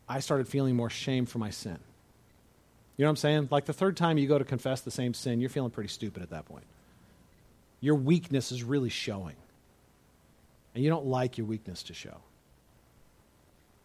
I 0.09 0.21
started 0.21 0.49
feeling 0.49 0.77
more 0.77 0.91
shame 0.91 1.27
for 1.27 1.39
my 1.39 1.51
sin. 1.51 1.79
You 2.97 3.05
know 3.05 3.09
what 3.09 3.13
I'm 3.13 3.17
saying? 3.17 3.49
Like 3.51 3.65
the 3.65 3.73
third 3.73 3.97
time 3.97 4.19
you 4.19 4.29
go 4.29 4.39
to 4.39 4.45
confess 4.45 4.83
the 4.83 4.91
same 4.91 5.15
sin, 5.15 5.41
you're 5.41 5.49
feeling 5.49 5.71
pretty 5.71 5.89
stupid 5.89 6.23
at 6.23 6.31
that 6.31 6.45
point. 6.45 6.65
Your 7.81 7.95
weakness 7.95 8.53
is 8.53 8.63
really 8.63 8.91
showing 8.91 9.37
and 10.75 10.85
you 10.85 10.91
don't 10.91 11.07
like 11.07 11.39
your 11.39 11.47
weakness 11.47 11.83
to 11.85 11.95
show. 11.95 12.17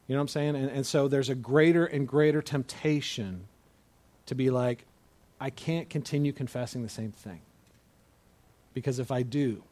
You 0.08 0.14
know 0.14 0.20
what 0.20 0.24
I'm 0.24 0.28
saying? 0.28 0.56
And, 0.56 0.70
and 0.70 0.86
so 0.86 1.08
there's 1.08 1.30
a 1.30 1.36
greater 1.36 1.86
and 1.86 2.08
greater 2.08 2.42
temptation 2.42 3.48
to 4.28 4.36
be 4.36 4.50
like, 4.50 4.86
I 5.40 5.50
can't 5.50 5.90
continue 5.90 6.32
confessing 6.32 6.84
the 6.84 6.90
same 6.90 7.12
thing. 7.12 7.42
Because 8.74 9.00
if 9.00 9.12
I 9.12 9.24
do, 9.24 9.64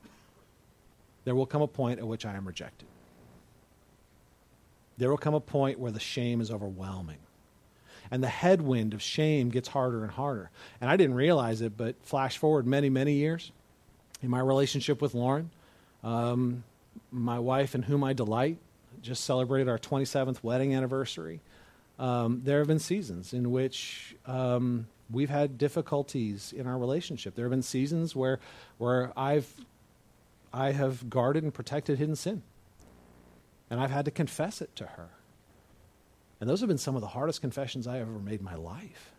there 1.26 1.36
will 1.36 1.46
come 1.46 1.62
a 1.62 1.68
point 1.68 2.00
at 2.00 2.08
which 2.08 2.26
I 2.26 2.34
am 2.34 2.46
rejected. 2.46 2.88
There 4.98 5.10
will 5.10 5.18
come 5.18 5.34
a 5.34 5.40
point 5.40 5.80
where 5.80 5.92
the 5.92 6.00
shame 6.00 6.42
is 6.42 6.52
overwhelming. 6.52 7.18
And 8.12 8.24
the 8.24 8.28
headwind 8.28 8.94
of 8.94 9.02
shame 9.02 9.50
gets 9.50 9.68
harder 9.68 10.04
and 10.04 10.12
harder. 10.12 10.52
And 10.82 10.90
I 10.90 10.98
didn't 10.98 11.16
realize 11.16 11.62
it, 11.62 11.78
but 11.78 11.96
flash 12.04 12.38
forward 12.38 12.68
many, 12.68 12.90
many 12.90 13.14
years 13.14 13.52
in 14.22 14.30
my 14.30 14.40
relationship 14.40 15.02
with 15.02 15.14
Lauren, 15.14 15.50
um, 16.04 16.64
my 17.14 17.40
wife, 17.40 17.76
in 17.76 17.84
whom 17.84 18.04
I 18.04 18.14
delight, 18.14 18.58
just 19.02 19.24
celebrated 19.24 19.70
our 19.70 19.78
27th 19.78 20.44
wedding 20.44 20.74
anniversary. 20.74 21.42
Um, 22.00 22.42
there 22.44 22.60
have 22.60 22.68
been 22.68 22.80
seasons 22.80 23.34
in 23.34 23.52
which 23.52 24.16
um, 24.26 24.88
we've 25.12 25.30
had 25.30 25.58
difficulties 25.58 26.54
in 26.56 26.66
our 26.66 26.78
relationship. 26.78 27.36
There 27.36 27.46
have 27.46 27.52
been 27.52 27.62
seasons 27.62 28.16
where, 28.16 28.40
where 28.78 29.12
I've, 29.16 29.48
I 30.52 30.72
have 30.72 31.10
guarded 31.10 31.44
and 31.44 31.54
protected 31.54 32.00
hidden 32.00 32.16
sin. 32.16 32.42
And 33.70 33.80
I've 33.80 33.92
had 33.92 34.06
to 34.06 34.12
confess 34.12 34.62
it 34.62 34.76
to 34.78 34.86
her. 34.86 35.10
And 36.40 36.50
those 36.50 36.60
have 36.60 36.68
been 36.68 36.78
some 36.78 36.96
of 36.96 37.02
the 37.02 37.08
hardest 37.08 37.42
confessions 37.42 37.88
I 37.88 37.98
have 37.98 38.08
ever 38.08 38.20
made 38.20 38.40
in 38.40 38.46
my 38.46 38.56
life. 38.56 39.12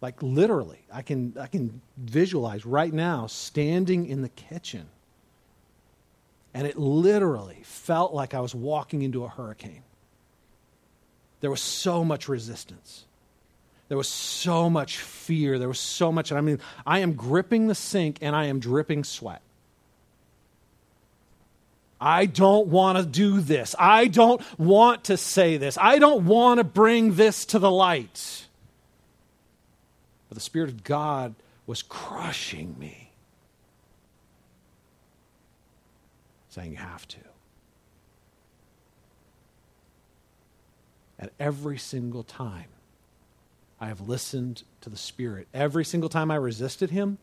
Like 0.00 0.22
literally, 0.22 0.84
I 0.92 1.02
can, 1.02 1.34
I 1.40 1.46
can 1.46 1.80
visualize 1.96 2.66
right 2.66 2.92
now 2.92 3.26
standing 3.26 4.06
in 4.06 4.20
the 4.20 4.28
kitchen 4.28 4.88
and 6.54 6.66
it 6.66 6.78
literally 6.78 7.60
felt 7.64 8.14
like 8.14 8.32
I 8.32 8.40
was 8.40 8.54
walking 8.54 9.02
into 9.02 9.24
a 9.24 9.28
hurricane. 9.28 9.82
There 11.40 11.50
was 11.50 11.60
so 11.60 12.04
much 12.04 12.28
resistance. 12.28 13.04
There 13.88 13.98
was 13.98 14.08
so 14.08 14.70
much 14.70 14.98
fear. 14.98 15.58
There 15.58 15.68
was 15.68 15.80
so 15.80 16.10
much. 16.10 16.32
I 16.32 16.40
mean, 16.40 16.60
I 16.86 17.00
am 17.00 17.14
gripping 17.14 17.66
the 17.66 17.74
sink 17.74 18.18
and 18.22 18.34
I 18.34 18.46
am 18.46 18.60
dripping 18.60 19.04
sweat. 19.04 19.42
I 22.00 22.26
don't 22.26 22.68
want 22.68 22.98
to 22.98 23.04
do 23.04 23.40
this. 23.40 23.74
I 23.78 24.06
don't 24.06 24.40
want 24.58 25.04
to 25.04 25.16
say 25.16 25.56
this. 25.56 25.76
I 25.80 25.98
don't 25.98 26.24
want 26.26 26.58
to 26.58 26.64
bring 26.64 27.14
this 27.14 27.46
to 27.46 27.58
the 27.58 27.70
light. 27.70 28.46
But 30.28 30.36
the 30.36 30.40
Spirit 30.40 30.70
of 30.70 30.84
God 30.84 31.34
was 31.66 31.82
crushing 31.82 32.76
me. 32.78 33.10
Saying 36.54 36.70
you 36.70 36.78
have 36.78 37.06
to. 37.08 37.18
At 41.18 41.32
every 41.40 41.78
single 41.78 42.22
time, 42.22 42.68
I 43.80 43.86
have 43.86 44.08
listened 44.08 44.62
to 44.82 44.90
the 44.90 44.96
Spirit. 44.96 45.48
Every 45.52 45.84
single 45.84 46.08
time 46.08 46.30
I 46.30 46.36
resisted 46.36 46.90
Him, 46.90 47.18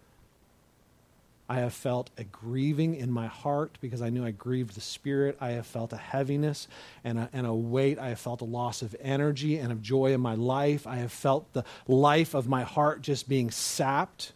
I 1.48 1.56
have 1.56 1.74
felt 1.74 2.10
a 2.18 2.24
grieving 2.24 2.96
in 2.96 3.12
my 3.12 3.28
heart 3.28 3.78
because 3.82 4.02
I 4.02 4.10
knew 4.10 4.26
I 4.26 4.32
grieved 4.32 4.76
the 4.76 4.82
Spirit. 4.82 5.38
I 5.40 5.52
have 5.52 5.66
felt 5.66 5.94
a 5.94 5.98
heaviness 5.98 6.68
and 7.04 7.20
a, 7.20 7.30
and 7.32 7.48
a 7.48 7.54
weight. 7.54 8.00
I 8.00 8.10
have 8.10 8.20
felt 8.20 8.42
a 8.42 8.46
loss 8.46 8.82
of 8.82 8.96
energy 9.02 9.58
and 9.58 9.72
of 9.72 9.82
joy 9.82 10.14
in 10.14 10.22
my 10.22 10.36
life. 10.36 10.86
I 10.86 10.98
have 10.98 11.12
felt 11.12 11.52
the 11.54 11.64
life 11.88 12.34
of 12.34 12.48
my 12.48 12.64
heart 12.64 13.02
just 13.02 13.30
being 13.30 13.50
sapped. 13.50 14.34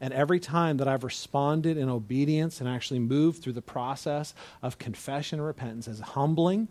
And 0.00 0.12
every 0.12 0.40
time 0.40 0.76
that 0.76 0.88
I've 0.88 1.04
responded 1.04 1.76
in 1.76 1.88
obedience 1.88 2.60
and 2.60 2.68
actually 2.68 3.00
moved 3.00 3.42
through 3.42 3.54
the 3.54 3.62
process 3.62 4.34
of 4.62 4.78
confession 4.78 5.38
and 5.38 5.46
repentance, 5.46 5.88
as 5.88 6.00
humbling 6.00 6.68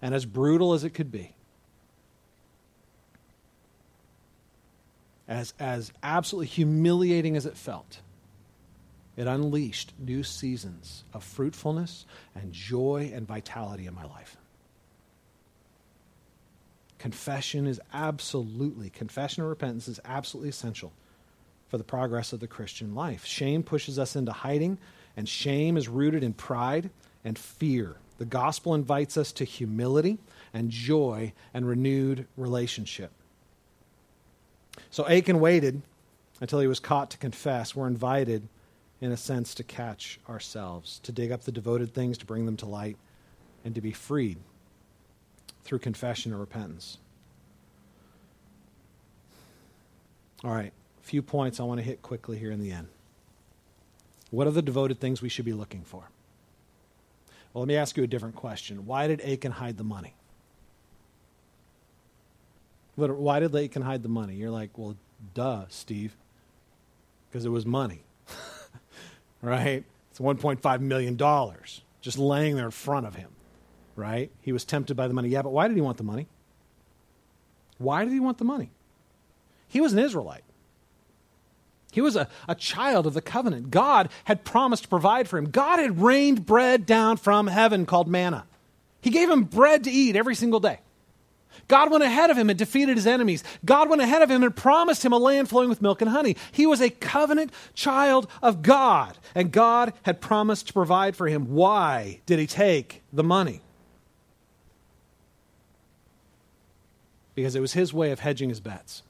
and 0.00 0.14
as 0.14 0.24
brutal 0.24 0.72
as 0.72 0.82
it 0.84 0.90
could 0.90 1.12
be, 1.12 1.34
as, 5.28 5.54
as 5.58 5.92
absolutely 6.02 6.46
humiliating 6.46 7.36
as 7.36 7.46
it 7.46 7.56
felt, 7.56 8.00
it 9.16 9.26
unleashed 9.26 9.92
new 9.98 10.22
seasons 10.22 11.04
of 11.12 11.22
fruitfulness 11.22 12.06
and 12.34 12.52
joy 12.52 13.10
and 13.14 13.26
vitality 13.26 13.86
in 13.86 13.94
my 13.94 14.04
life. 14.04 14.38
Confession 16.98 17.66
is 17.66 17.80
absolutely, 17.92 18.88
confession 18.88 19.42
and 19.42 19.50
repentance 19.50 19.88
is 19.88 20.00
absolutely 20.04 20.48
essential 20.48 20.92
for 21.72 21.78
the 21.78 21.84
progress 21.84 22.34
of 22.34 22.40
the 22.40 22.46
Christian 22.46 22.94
life. 22.94 23.24
Shame 23.24 23.62
pushes 23.62 23.98
us 23.98 24.14
into 24.14 24.30
hiding, 24.30 24.76
and 25.16 25.26
shame 25.26 25.78
is 25.78 25.88
rooted 25.88 26.22
in 26.22 26.34
pride 26.34 26.90
and 27.24 27.38
fear. 27.38 27.96
The 28.18 28.26
gospel 28.26 28.74
invites 28.74 29.16
us 29.16 29.32
to 29.32 29.44
humility 29.44 30.18
and 30.52 30.68
joy 30.68 31.32
and 31.54 31.66
renewed 31.66 32.26
relationship. 32.36 33.10
So 34.90 35.08
Achan 35.08 35.40
waited 35.40 35.80
until 36.42 36.60
he 36.60 36.66
was 36.66 36.78
caught 36.78 37.10
to 37.12 37.16
confess. 37.16 37.74
We're 37.74 37.86
invited, 37.86 38.48
in 39.00 39.10
a 39.10 39.16
sense, 39.16 39.54
to 39.54 39.64
catch 39.64 40.20
ourselves, 40.28 41.00
to 41.04 41.10
dig 41.10 41.32
up 41.32 41.44
the 41.44 41.52
devoted 41.52 41.94
things, 41.94 42.18
to 42.18 42.26
bring 42.26 42.44
them 42.44 42.58
to 42.58 42.66
light, 42.66 42.98
and 43.64 43.74
to 43.74 43.80
be 43.80 43.92
freed 43.92 44.36
through 45.64 45.78
confession 45.78 46.32
and 46.32 46.40
repentance. 46.42 46.98
All 50.44 50.50
right 50.50 50.74
few 51.02 51.22
points 51.22 51.60
I 51.60 51.64
want 51.64 51.78
to 51.78 51.84
hit 51.84 52.00
quickly 52.02 52.38
here 52.38 52.50
in 52.50 52.60
the 52.60 52.72
end. 52.72 52.88
What 54.30 54.46
are 54.46 54.50
the 54.50 54.62
devoted 54.62 54.98
things 54.98 55.20
we 55.20 55.28
should 55.28 55.44
be 55.44 55.52
looking 55.52 55.82
for? 55.82 56.08
Well, 57.52 57.62
let 57.62 57.68
me 57.68 57.76
ask 57.76 57.96
you 57.96 58.02
a 58.02 58.06
different 58.06 58.34
question. 58.34 58.86
Why 58.86 59.06
did 59.06 59.20
Achan 59.20 59.52
hide 59.52 59.76
the 59.76 59.84
money? 59.84 60.14
Why 62.96 63.40
did 63.40 63.54
Achan 63.54 63.82
hide 63.82 64.02
the 64.02 64.08
money? 64.08 64.34
You're 64.34 64.50
like, 64.50 64.76
well, 64.78 64.96
duh, 65.34 65.64
Steve. 65.68 66.16
Because 67.28 67.44
it 67.44 67.50
was 67.50 67.66
money. 67.66 68.02
right? 69.42 69.84
It's 70.10 70.18
$1.5 70.18 70.80
million 70.80 71.18
just 72.00 72.18
laying 72.18 72.56
there 72.56 72.66
in 72.66 72.70
front 72.70 73.06
of 73.06 73.14
him. 73.14 73.30
Right? 73.96 74.30
He 74.40 74.52
was 74.52 74.64
tempted 74.64 74.96
by 74.96 75.08
the 75.08 75.14
money. 75.14 75.28
Yeah, 75.28 75.42
but 75.42 75.52
why 75.52 75.68
did 75.68 75.76
he 75.76 75.82
want 75.82 75.98
the 75.98 76.04
money? 76.04 76.26
Why 77.78 78.04
did 78.04 78.12
he 78.12 78.20
want 78.20 78.38
the 78.38 78.44
money? 78.44 78.70
He 79.68 79.80
was 79.80 79.92
an 79.92 79.98
Israelite. 79.98 80.44
He 81.92 82.00
was 82.00 82.16
a, 82.16 82.26
a 82.48 82.54
child 82.54 83.06
of 83.06 83.12
the 83.12 83.20
covenant. 83.20 83.70
God 83.70 84.08
had 84.24 84.44
promised 84.44 84.84
to 84.84 84.88
provide 84.88 85.28
for 85.28 85.36
him. 85.36 85.50
God 85.50 85.78
had 85.78 86.00
rained 86.00 86.46
bread 86.46 86.86
down 86.86 87.18
from 87.18 87.46
heaven 87.46 87.84
called 87.84 88.08
manna. 88.08 88.46
He 89.02 89.10
gave 89.10 89.28
him 89.28 89.44
bread 89.44 89.84
to 89.84 89.90
eat 89.90 90.16
every 90.16 90.34
single 90.34 90.58
day. 90.58 90.80
God 91.68 91.90
went 91.90 92.02
ahead 92.02 92.30
of 92.30 92.38
him 92.38 92.48
and 92.48 92.58
defeated 92.58 92.96
his 92.96 93.06
enemies. 93.06 93.44
God 93.62 93.90
went 93.90 94.00
ahead 94.00 94.22
of 94.22 94.30
him 94.30 94.42
and 94.42 94.56
promised 94.56 95.04
him 95.04 95.12
a 95.12 95.18
land 95.18 95.50
flowing 95.50 95.68
with 95.68 95.82
milk 95.82 96.00
and 96.00 96.10
honey. 96.10 96.34
He 96.50 96.64
was 96.64 96.80
a 96.80 96.88
covenant 96.88 97.52
child 97.74 98.26
of 98.40 98.62
God, 98.62 99.18
and 99.34 99.52
God 99.52 99.92
had 100.04 100.22
promised 100.22 100.68
to 100.68 100.72
provide 100.72 101.14
for 101.14 101.28
him. 101.28 101.52
Why 101.52 102.20
did 102.24 102.38
he 102.38 102.46
take 102.46 103.02
the 103.12 103.22
money? 103.22 103.60
Because 107.34 107.54
it 107.54 107.60
was 107.60 107.74
his 107.74 107.92
way 107.92 108.12
of 108.12 108.20
hedging 108.20 108.48
his 108.48 108.60
bets. 108.60 109.02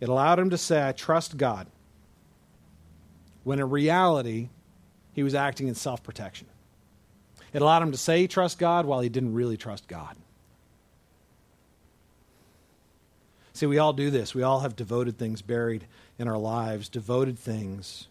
It 0.00 0.08
allowed 0.08 0.38
him 0.38 0.50
to 0.50 0.58
say, 0.58 0.86
I 0.86 0.92
trust 0.92 1.36
God, 1.36 1.66
when 3.44 3.58
in 3.58 3.70
reality, 3.70 4.48
he 5.12 5.22
was 5.22 5.34
acting 5.34 5.68
in 5.68 5.74
self 5.74 6.02
protection. 6.02 6.46
It 7.52 7.62
allowed 7.62 7.82
him 7.82 7.92
to 7.92 7.98
say 7.98 8.20
he 8.20 8.28
trusts 8.28 8.58
God 8.58 8.84
while 8.84 9.00
he 9.00 9.08
didn't 9.08 9.34
really 9.34 9.56
trust 9.56 9.86
God. 9.86 10.16
See, 13.52 13.66
we 13.66 13.78
all 13.78 13.92
do 13.92 14.10
this. 14.10 14.34
We 14.34 14.42
all 14.42 14.60
have 14.60 14.74
devoted 14.74 15.16
things 15.16 15.40
buried 15.40 15.86
in 16.18 16.26
our 16.26 16.36
lives, 16.36 16.88
devoted 16.88 17.38
things, 17.38 18.08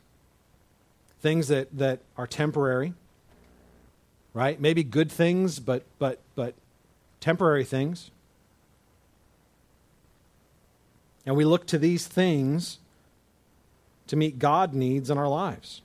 things 1.19 1.49
that, 1.49 1.77
that 1.77 1.99
are 2.17 2.27
temporary, 2.27 2.93
right? 4.33 4.59
Maybe 4.59 4.83
good 4.83 5.11
things, 5.11 5.59
but, 5.59 5.83
but, 5.99 6.19
but 6.35 6.53
temporary 7.19 7.65
things. 7.65 8.09
And 11.25 11.35
we 11.35 11.45
look 11.45 11.65
to 11.67 11.77
these 11.77 12.07
things 12.07 12.79
to 14.07 14.15
meet 14.15 14.39
God 14.39 14.73
needs 14.73 15.09
in 15.09 15.17
our 15.17 15.27
lives. 15.27 15.81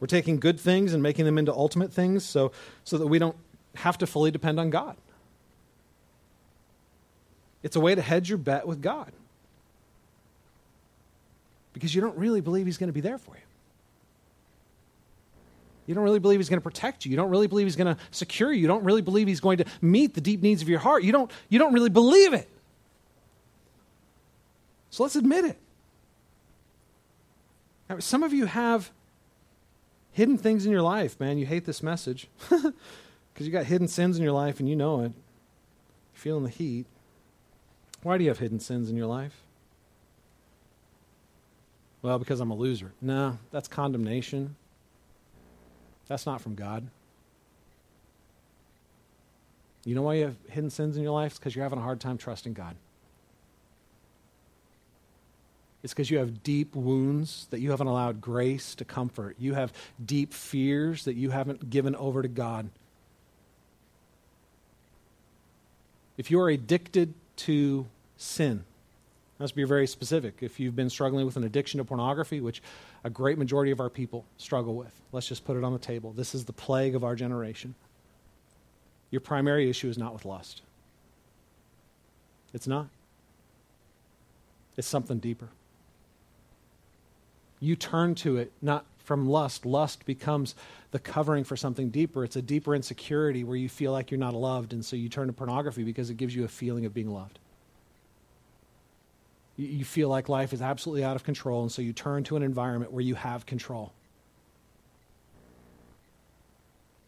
We're 0.00 0.06
taking 0.06 0.38
good 0.38 0.58
things 0.60 0.94
and 0.94 1.02
making 1.02 1.24
them 1.24 1.38
into 1.38 1.52
ultimate 1.52 1.92
things 1.92 2.24
so, 2.24 2.52
so 2.84 2.98
that 2.98 3.06
we 3.06 3.18
don't 3.18 3.36
have 3.74 3.98
to 3.98 4.06
fully 4.06 4.30
depend 4.30 4.60
on 4.60 4.70
God. 4.70 4.96
It's 7.62 7.76
a 7.76 7.80
way 7.80 7.94
to 7.94 8.00
hedge 8.00 8.28
your 8.28 8.38
bet 8.38 8.66
with 8.66 8.80
God 8.80 9.12
because 11.72 11.94
you 11.94 12.00
don't 12.00 12.16
really 12.16 12.40
believe 12.40 12.66
He's 12.66 12.78
going 12.78 12.88
to 12.88 12.94
be 12.94 13.00
there 13.00 13.18
for 13.18 13.34
you. 13.34 13.42
You 15.86 15.94
don't 15.94 16.04
really 16.04 16.20
believe 16.20 16.38
He's 16.38 16.48
going 16.48 16.60
to 16.60 16.64
protect 16.64 17.04
you. 17.04 17.10
You 17.10 17.16
don't 17.16 17.30
really 17.30 17.46
believe 17.48 17.66
He's 17.66 17.76
going 17.76 17.94
to 17.94 18.00
secure 18.10 18.52
you. 18.52 18.60
You 18.60 18.68
don't 18.68 18.84
really 18.84 19.02
believe 19.02 19.26
He's 19.26 19.40
going 19.40 19.58
to 19.58 19.64
meet 19.80 20.14
the 20.14 20.20
deep 20.20 20.42
needs 20.42 20.62
of 20.62 20.68
your 20.68 20.78
heart. 20.78 21.02
You 21.02 21.12
don't, 21.12 21.30
you 21.48 21.58
don't 21.58 21.72
really 21.72 21.90
believe 21.90 22.32
it. 22.34 22.48
So 24.90 25.02
let's 25.02 25.16
admit 25.16 25.44
it. 25.44 25.58
Now, 27.88 27.98
some 27.98 28.22
of 28.22 28.32
you 28.32 28.46
have 28.46 28.90
hidden 30.12 30.36
things 30.36 30.66
in 30.66 30.72
your 30.72 30.82
life, 30.82 31.18
man. 31.20 31.38
You 31.38 31.46
hate 31.46 31.64
this 31.64 31.82
message 31.82 32.28
because 32.48 33.46
you 33.46 33.50
got 33.50 33.66
hidden 33.66 33.88
sins 33.88 34.16
in 34.16 34.22
your 34.22 34.32
life 34.32 34.60
and 34.60 34.68
you 34.68 34.76
know 34.76 35.00
it. 35.00 35.12
You're 35.12 36.14
feeling 36.14 36.44
the 36.44 36.50
heat. 36.50 36.86
Why 38.02 38.18
do 38.18 38.24
you 38.24 38.30
have 38.30 38.38
hidden 38.38 38.60
sins 38.60 38.90
in 38.90 38.96
your 38.96 39.06
life? 39.06 39.42
Well, 42.02 42.18
because 42.18 42.40
I'm 42.40 42.50
a 42.50 42.54
loser. 42.54 42.92
No, 43.00 43.38
that's 43.50 43.68
condemnation. 43.68 44.56
That's 46.06 46.26
not 46.26 46.40
from 46.40 46.54
God. 46.54 46.88
You 49.84 49.94
know 49.94 50.02
why 50.02 50.14
you 50.14 50.24
have 50.24 50.36
hidden 50.48 50.70
sins 50.70 50.96
in 50.96 51.02
your 51.02 51.12
life? 51.12 51.32
It's 51.32 51.38
because 51.38 51.56
you're 51.56 51.64
having 51.64 51.78
a 51.78 51.82
hard 51.82 52.00
time 52.00 52.18
trusting 52.18 52.52
God. 52.52 52.76
It's 55.82 55.92
because 55.92 56.10
you 56.10 56.18
have 56.18 56.42
deep 56.42 56.74
wounds 56.74 57.46
that 57.50 57.60
you 57.60 57.70
haven't 57.70 57.86
allowed 57.86 58.20
grace 58.20 58.74
to 58.76 58.84
comfort. 58.84 59.36
You 59.38 59.54
have 59.54 59.72
deep 60.04 60.32
fears 60.32 61.04
that 61.04 61.14
you 61.14 61.30
haven't 61.30 61.70
given 61.70 61.94
over 61.94 62.22
to 62.22 62.28
God. 62.28 62.68
If 66.16 66.32
you 66.32 66.40
are 66.40 66.48
addicted 66.48 67.14
to 67.36 67.86
sin, 68.16 68.64
let's 69.38 69.52
be 69.52 69.62
very 69.62 69.86
specific. 69.86 70.38
If 70.40 70.58
you've 70.58 70.74
been 70.74 70.90
struggling 70.90 71.24
with 71.24 71.36
an 71.36 71.44
addiction 71.44 71.78
to 71.78 71.84
pornography, 71.84 72.40
which 72.40 72.60
a 73.04 73.10
great 73.10 73.38
majority 73.38 73.70
of 73.70 73.78
our 73.78 73.88
people 73.88 74.24
struggle 74.36 74.74
with, 74.74 74.92
let's 75.12 75.28
just 75.28 75.44
put 75.44 75.56
it 75.56 75.62
on 75.62 75.72
the 75.72 75.78
table. 75.78 76.12
This 76.12 76.34
is 76.34 76.44
the 76.44 76.52
plague 76.52 76.96
of 76.96 77.04
our 77.04 77.14
generation. 77.14 77.76
Your 79.12 79.20
primary 79.20 79.70
issue 79.70 79.88
is 79.88 79.96
not 79.96 80.12
with 80.12 80.24
lust, 80.24 80.62
it's 82.52 82.66
not, 82.66 82.88
it's 84.76 84.88
something 84.88 85.18
deeper 85.18 85.50
you 87.60 87.76
turn 87.76 88.14
to 88.16 88.36
it 88.36 88.52
not 88.62 88.84
from 89.08 89.28
lust. 89.28 89.64
Lust 89.64 90.04
becomes 90.04 90.54
the 90.90 90.98
covering 90.98 91.42
for 91.42 91.56
something 91.56 91.88
deeper. 91.88 92.24
It's 92.24 92.36
a 92.36 92.42
deeper 92.42 92.74
insecurity 92.74 93.42
where 93.42 93.56
you 93.56 93.68
feel 93.68 93.90
like 93.90 94.10
you're 94.10 94.20
not 94.20 94.34
loved, 94.34 94.72
and 94.72 94.84
so 94.84 94.96
you 94.96 95.08
turn 95.08 95.28
to 95.28 95.32
pornography 95.32 95.82
because 95.82 96.10
it 96.10 96.18
gives 96.18 96.34
you 96.36 96.44
a 96.44 96.48
feeling 96.48 96.84
of 96.84 96.92
being 96.92 97.10
loved. 97.10 97.38
You 99.56 99.84
feel 99.84 100.08
like 100.08 100.28
life 100.28 100.52
is 100.52 100.62
absolutely 100.62 101.04
out 101.04 101.16
of 101.16 101.24
control, 101.24 101.62
and 101.62 101.72
so 101.72 101.82
you 101.82 101.92
turn 101.92 102.22
to 102.24 102.36
an 102.36 102.42
environment 102.42 102.92
where 102.92 103.02
you 103.02 103.14
have 103.16 103.46
control. 103.46 103.92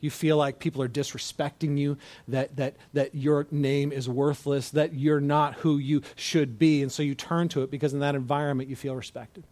You 0.01 0.11
feel 0.11 0.39
like 0.39 0.59
people 0.59 0.83
are 0.83 0.89
disrespecting 0.89 1.77
you, 1.77 1.99
that, 2.29 2.57
that, 2.57 2.77
that 2.95 3.15
your 3.15 3.47
name 3.51 3.93
is 3.93 4.09
worthless, 4.09 4.71
that 4.71 4.95
you're 4.95 5.21
not 5.21 5.57
who 5.57 5.77
you 5.77 6.01
should 6.17 6.59
be, 6.59 6.83
and 6.83 6.91
so 6.91 7.03
you 7.03 7.15
turn 7.15 7.49
to 7.51 7.63
it 7.63 7.71
because 7.71 7.93
in 7.93 8.01
that 8.01 8.15
environment 8.15 8.71
you 8.71 8.77
feel 8.77 8.97
respected. 8.97 9.45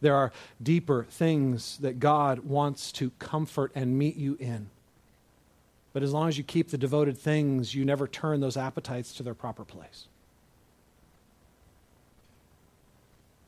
There 0.00 0.14
are 0.14 0.32
deeper 0.62 1.06
things 1.10 1.76
that 1.78 2.00
God 2.00 2.40
wants 2.40 2.92
to 2.92 3.10
comfort 3.18 3.72
and 3.74 3.98
meet 3.98 4.16
you 4.16 4.36
in. 4.40 4.70
But 5.92 6.02
as 6.02 6.12
long 6.12 6.28
as 6.28 6.38
you 6.38 6.44
keep 6.44 6.70
the 6.70 6.78
devoted 6.78 7.18
things, 7.18 7.74
you 7.74 7.84
never 7.84 8.06
turn 8.06 8.40
those 8.40 8.56
appetites 8.56 9.12
to 9.14 9.22
their 9.22 9.34
proper 9.34 9.64
place. 9.64 10.06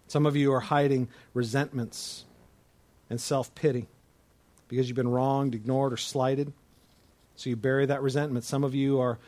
Some 0.09 0.27
of 0.27 0.37
you 0.37 0.53
are 0.53 0.61
hiding 0.61 1.09
resentments 1.33 2.25
and 3.09 3.21
self 3.21 3.55
pity 3.55 3.87
because 4.69 4.89
you've 4.89 4.97
been 4.97 5.09
wronged, 5.09 5.55
ignored, 5.55 5.93
or 5.93 5.97
slighted. 5.97 6.53
So 7.37 7.49
you 7.49 7.57
bury 7.57 7.87
that 7.87 8.03
resentment. 8.03 8.45
Some 8.45 8.65
of 8.65 8.75
you 8.75 9.01
are, 9.01 9.19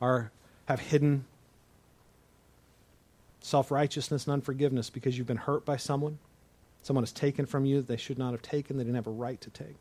are, 0.00 0.32
have 0.66 0.80
hidden 0.80 1.24
self 3.40 3.70
righteousness 3.70 4.24
and 4.24 4.32
unforgiveness 4.32 4.90
because 4.90 5.16
you've 5.16 5.26
been 5.26 5.36
hurt 5.36 5.64
by 5.64 5.76
someone. 5.76 6.18
Someone 6.84 7.02
has 7.02 7.12
taken 7.12 7.46
from 7.46 7.64
you 7.64 7.78
that 7.78 7.88
they 7.88 7.96
should 7.96 8.18
not 8.18 8.32
have 8.32 8.42
taken, 8.42 8.76
they 8.76 8.84
didn't 8.84 8.96
have 8.96 9.06
a 9.06 9.10
right 9.10 9.40
to 9.40 9.48
take. 9.48 9.76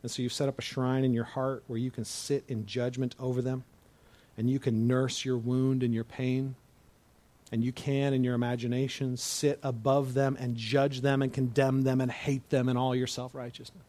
And 0.00 0.10
so 0.10 0.22
you've 0.22 0.32
set 0.32 0.48
up 0.48 0.56
a 0.56 0.62
shrine 0.62 1.02
in 1.02 1.12
your 1.12 1.24
heart 1.24 1.64
where 1.66 1.78
you 1.78 1.90
can 1.90 2.04
sit 2.04 2.44
in 2.46 2.66
judgment 2.66 3.16
over 3.18 3.42
them 3.42 3.64
and 4.36 4.48
you 4.48 4.60
can 4.60 4.86
nurse 4.86 5.24
your 5.24 5.36
wound 5.36 5.82
and 5.82 5.92
your 5.92 6.04
pain. 6.04 6.54
And 7.50 7.64
you 7.64 7.72
can, 7.72 8.14
in 8.14 8.22
your 8.22 8.34
imagination, 8.34 9.16
sit 9.16 9.58
above 9.60 10.14
them 10.14 10.36
and 10.38 10.56
judge 10.56 11.00
them 11.00 11.20
and 11.20 11.32
condemn 11.32 11.82
them 11.82 12.00
and 12.00 12.12
hate 12.12 12.48
them 12.48 12.68
in 12.68 12.76
all 12.76 12.94
your 12.94 13.08
self 13.08 13.34
righteousness. 13.34 13.82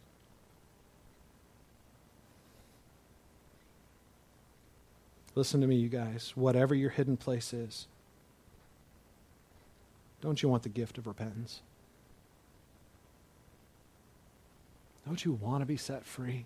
Listen 5.35 5.61
to 5.61 5.67
me, 5.67 5.75
you 5.75 5.89
guys. 5.89 6.31
Whatever 6.33 6.73
your 6.73 6.89
hidden 6.89 7.17
place 7.17 7.53
is, 7.53 7.85
don't 10.21 10.41
you 10.41 10.49
want 10.49 10.63
the 10.63 10.69
gift 10.69 10.97
of 10.97 11.05
repentance? 11.05 11.61
Don't 15.05 15.23
you 15.23 15.33
want 15.33 15.61
to 15.61 15.65
be 15.65 15.77
set 15.77 16.05
free? 16.05 16.45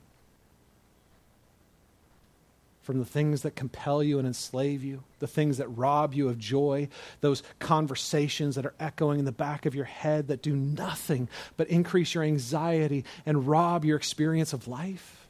From 2.81 2.99
the 2.99 3.05
things 3.05 3.43
that 3.43 3.55
compel 3.55 4.03
you 4.03 4.19
and 4.19 4.27
enslave 4.27 4.83
you, 4.83 5.03
the 5.19 5.27
things 5.27 5.57
that 5.57 5.67
rob 5.69 6.13
you 6.13 6.27
of 6.27 6.37
joy, 6.37 6.89
those 7.21 7.41
conversations 7.59 8.55
that 8.55 8.65
are 8.65 8.73
echoing 8.79 9.19
in 9.19 9.25
the 9.25 9.31
back 9.31 9.65
of 9.65 9.73
your 9.73 9.85
head 9.85 10.27
that 10.27 10.41
do 10.41 10.53
nothing 10.53 11.29
but 11.55 11.69
increase 11.69 12.13
your 12.13 12.23
anxiety 12.23 13.05
and 13.25 13.47
rob 13.47 13.85
your 13.85 13.95
experience 13.95 14.51
of 14.51 14.67
life. 14.67 15.27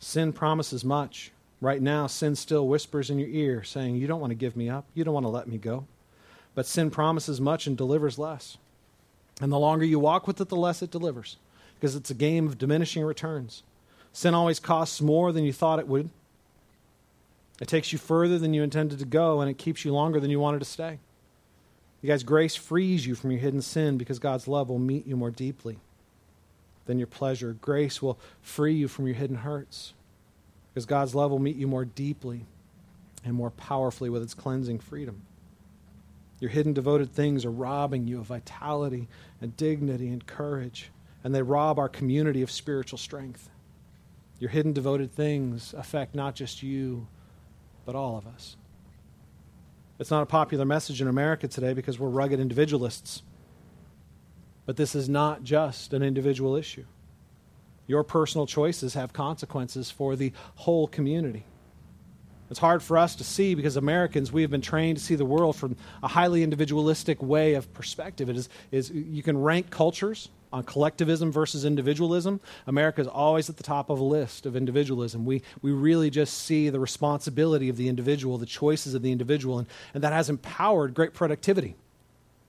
Sin 0.00 0.32
promises 0.32 0.84
much. 0.84 1.30
Right 1.60 1.80
now, 1.80 2.08
sin 2.08 2.34
still 2.34 2.66
whispers 2.66 3.08
in 3.08 3.20
your 3.20 3.28
ear, 3.28 3.62
saying, 3.62 3.94
You 3.94 4.08
don't 4.08 4.20
want 4.20 4.32
to 4.32 4.36
give 4.36 4.56
me 4.56 4.68
up. 4.68 4.84
You 4.94 5.04
don't 5.04 5.14
want 5.14 5.24
to 5.24 5.30
let 5.30 5.46
me 5.46 5.58
go. 5.58 5.86
But 6.56 6.66
sin 6.66 6.90
promises 6.90 7.40
much 7.40 7.68
and 7.68 7.76
delivers 7.76 8.18
less. 8.18 8.58
And 9.42 9.50
the 9.50 9.58
longer 9.58 9.84
you 9.84 9.98
walk 9.98 10.28
with 10.28 10.40
it, 10.40 10.48
the 10.48 10.56
less 10.56 10.82
it 10.82 10.92
delivers 10.92 11.36
because 11.74 11.96
it's 11.96 12.10
a 12.10 12.14
game 12.14 12.46
of 12.46 12.58
diminishing 12.58 13.02
returns. 13.02 13.64
Sin 14.12 14.34
always 14.34 14.60
costs 14.60 15.00
more 15.00 15.32
than 15.32 15.42
you 15.42 15.52
thought 15.52 15.80
it 15.80 15.88
would. 15.88 16.10
It 17.60 17.66
takes 17.66 17.92
you 17.92 17.98
further 17.98 18.38
than 18.38 18.54
you 18.54 18.62
intended 18.62 19.00
to 19.00 19.04
go, 19.04 19.40
and 19.40 19.50
it 19.50 19.58
keeps 19.58 19.84
you 19.84 19.92
longer 19.92 20.20
than 20.20 20.30
you 20.30 20.38
wanted 20.38 20.60
to 20.60 20.64
stay. 20.64 21.00
You 22.00 22.08
guys, 22.08 22.22
grace 22.22 22.54
frees 22.54 23.04
you 23.04 23.16
from 23.16 23.32
your 23.32 23.40
hidden 23.40 23.62
sin 23.62 23.98
because 23.98 24.20
God's 24.20 24.46
love 24.46 24.68
will 24.68 24.78
meet 24.78 25.08
you 25.08 25.16
more 25.16 25.32
deeply 25.32 25.78
than 26.86 26.98
your 26.98 27.08
pleasure. 27.08 27.56
Grace 27.60 28.00
will 28.00 28.20
free 28.42 28.74
you 28.74 28.86
from 28.86 29.08
your 29.08 29.16
hidden 29.16 29.38
hurts 29.38 29.92
because 30.72 30.86
God's 30.86 31.16
love 31.16 31.32
will 31.32 31.40
meet 31.40 31.56
you 31.56 31.66
more 31.66 31.84
deeply 31.84 32.46
and 33.24 33.34
more 33.34 33.50
powerfully 33.50 34.08
with 34.08 34.22
its 34.22 34.34
cleansing 34.34 34.78
freedom. 34.78 35.22
Your 36.42 36.50
hidden 36.50 36.72
devoted 36.72 37.12
things 37.12 37.44
are 37.44 37.52
robbing 37.52 38.08
you 38.08 38.18
of 38.18 38.26
vitality 38.26 39.06
and 39.40 39.56
dignity 39.56 40.08
and 40.08 40.26
courage, 40.26 40.90
and 41.22 41.32
they 41.32 41.40
rob 41.40 41.78
our 41.78 41.88
community 41.88 42.42
of 42.42 42.50
spiritual 42.50 42.98
strength. 42.98 43.48
Your 44.40 44.50
hidden 44.50 44.72
devoted 44.72 45.12
things 45.12 45.72
affect 45.72 46.16
not 46.16 46.34
just 46.34 46.60
you, 46.60 47.06
but 47.86 47.94
all 47.94 48.18
of 48.18 48.26
us. 48.26 48.56
It's 50.00 50.10
not 50.10 50.24
a 50.24 50.26
popular 50.26 50.64
message 50.64 51.00
in 51.00 51.06
America 51.06 51.46
today 51.46 51.74
because 51.74 52.00
we're 52.00 52.08
rugged 52.08 52.40
individualists. 52.40 53.22
But 54.66 54.76
this 54.76 54.96
is 54.96 55.08
not 55.08 55.44
just 55.44 55.92
an 55.92 56.02
individual 56.02 56.56
issue. 56.56 56.86
Your 57.86 58.02
personal 58.02 58.48
choices 58.48 58.94
have 58.94 59.12
consequences 59.12 59.92
for 59.92 60.16
the 60.16 60.32
whole 60.56 60.88
community. 60.88 61.44
It's 62.52 62.58
hard 62.58 62.82
for 62.82 62.98
us 62.98 63.16
to 63.16 63.24
see 63.24 63.54
because 63.54 63.78
Americans, 63.78 64.30
we 64.30 64.42
have 64.42 64.50
been 64.50 64.60
trained 64.60 64.98
to 64.98 65.02
see 65.02 65.14
the 65.14 65.24
world 65.24 65.56
from 65.56 65.74
a 66.02 66.08
highly 66.08 66.42
individualistic 66.42 67.22
way 67.22 67.54
of 67.54 67.72
perspective. 67.72 68.28
It 68.28 68.36
is, 68.36 68.50
is 68.70 68.90
you 68.90 69.22
can 69.22 69.40
rank 69.40 69.70
cultures 69.70 70.28
on 70.52 70.62
collectivism 70.64 71.32
versus 71.32 71.64
individualism. 71.64 72.40
America 72.66 73.00
is 73.00 73.06
always 73.06 73.48
at 73.48 73.56
the 73.56 73.62
top 73.62 73.88
of 73.88 74.00
a 74.00 74.04
list 74.04 74.44
of 74.44 74.54
individualism. 74.54 75.24
We, 75.24 75.40
we 75.62 75.72
really 75.72 76.10
just 76.10 76.42
see 76.42 76.68
the 76.68 76.78
responsibility 76.78 77.70
of 77.70 77.78
the 77.78 77.88
individual, 77.88 78.36
the 78.36 78.44
choices 78.44 78.92
of 78.92 79.00
the 79.00 79.12
individual, 79.12 79.58
and, 79.58 79.66
and 79.94 80.04
that 80.04 80.12
has 80.12 80.28
empowered 80.28 80.92
great 80.92 81.14
productivity. 81.14 81.74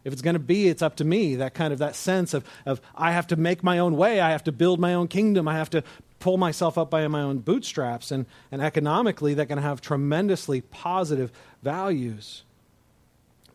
If 0.03 0.11
it's 0.11 0.21
going 0.21 0.33
to 0.33 0.39
be, 0.39 0.67
it's 0.67 0.81
up 0.81 0.97
to 0.97 1.05
me. 1.05 1.37
That 1.37 1.53
kind 1.53 1.71
of 1.71 1.79
that 1.79 1.95
sense 1.95 2.33
of, 2.33 2.43
of 2.65 2.81
I 2.93 3.13
have 3.13 3.27
to 3.27 3.37
make 3.37 3.63
my 3.63 3.79
own 3.79 3.95
way. 3.95 4.19
I 4.19 4.31
have 4.31 4.43
to 4.43 4.51
build 4.51 4.81
my 4.81 4.93
own 4.95 5.07
kingdom. 5.07 5.47
I 5.47 5.55
have 5.55 5.69
to 5.69 5.83
pull 6.24 6.38
myself 6.38 6.78
up 6.78 6.89
by 6.89 7.05
my 7.09 7.21
own 7.21 7.39
bootstraps. 7.39 8.09
And, 8.09 8.26
and 8.49 8.61
economically, 8.61 9.34
that 9.34 9.47
can 9.47 9.57
have 9.57 9.82
tremendously 9.82 10.61
positive 10.61 11.34
values. 11.61 12.43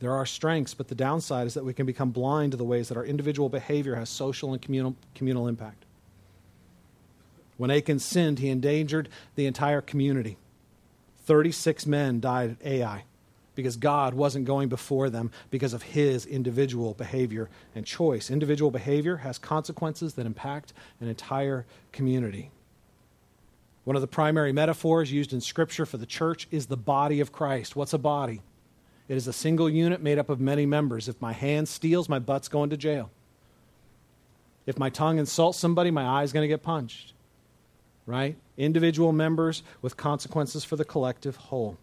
There 0.01 0.13
are 0.13 0.27
strengths, 0.27 0.75
but 0.75 0.89
the 0.89 0.95
downside 0.95 1.47
is 1.47 1.55
that 1.55 1.65
we 1.65 1.73
can 1.73 1.87
become 1.87 2.11
blind 2.11 2.53
to 2.53 2.59
the 2.59 2.65
ways 2.65 2.89
that 2.89 2.99
our 2.99 3.07
individual 3.07 3.49
behavior 3.49 3.95
has 3.95 4.11
social 4.11 4.53
and 4.53 4.61
communal, 4.61 4.97
communal 5.15 5.49
impact. 5.49 5.87
When 7.57 7.71
Achan 7.71 8.01
sinned, 8.01 8.39
he 8.39 8.51
endangered 8.51 9.09
the 9.35 9.47
entire 9.47 9.81
community. 9.81 10.37
36 11.25 11.87
men 11.87 12.21
died 12.21 12.51
at 12.51 12.67
Ai 12.67 13.05
because 13.55 13.77
God 13.77 14.13
wasn't 14.13 14.45
going 14.45 14.69
before 14.69 15.09
them 15.09 15.31
because 15.51 15.73
of 15.73 15.83
his 15.83 16.27
individual 16.27 16.93
behavior 16.93 17.49
and 17.75 17.87
choice. 17.87 18.31
Individual 18.31 18.71
behavior 18.71 19.17
has 19.17 19.39
consequences 19.39 20.15
that 20.15 20.27
impact 20.27 20.75
an 21.01 21.09
entire 21.09 21.65
community. 21.93 22.51
One 23.89 23.97
of 23.97 24.03
the 24.03 24.07
primary 24.07 24.53
metaphors 24.53 25.11
used 25.11 25.33
in 25.33 25.41
Scripture 25.41 25.87
for 25.87 25.97
the 25.97 26.05
church 26.05 26.47
is 26.51 26.67
the 26.67 26.77
body 26.77 27.21
of 27.21 27.33
Christ. 27.33 27.75
What's 27.75 27.95
a 27.95 27.99
body? 27.99 28.43
It 29.09 29.17
is 29.17 29.27
a 29.27 29.33
single 29.33 29.67
unit 29.67 30.03
made 30.03 30.19
up 30.19 30.29
of 30.29 30.41
many 30.41 30.67
members. 30.67 31.09
If 31.09 31.23
my 31.23 31.33
hand 31.33 31.71
steals, 31.71 32.07
my 32.07 32.19
butt's 32.19 32.49
going 32.49 32.69
to 32.69 32.77
jail. 32.77 33.11
If 34.67 34.79
my 34.79 34.91
tongue 34.91 35.19
insults 35.19 35.59
somebody, 35.59 35.91
my 35.91 36.05
eye's 36.05 36.35
going 36.35 36.45
to 36.45 36.49
get 36.49 36.63
punched. 36.63 37.15
Right? 38.05 38.37
Individual 38.59 39.13
members 39.13 39.63
with 39.81 39.97
consequences 39.97 40.65
for 40.65 40.77
the 40.77 40.85
collective 40.85 41.37
whole. 41.37 41.79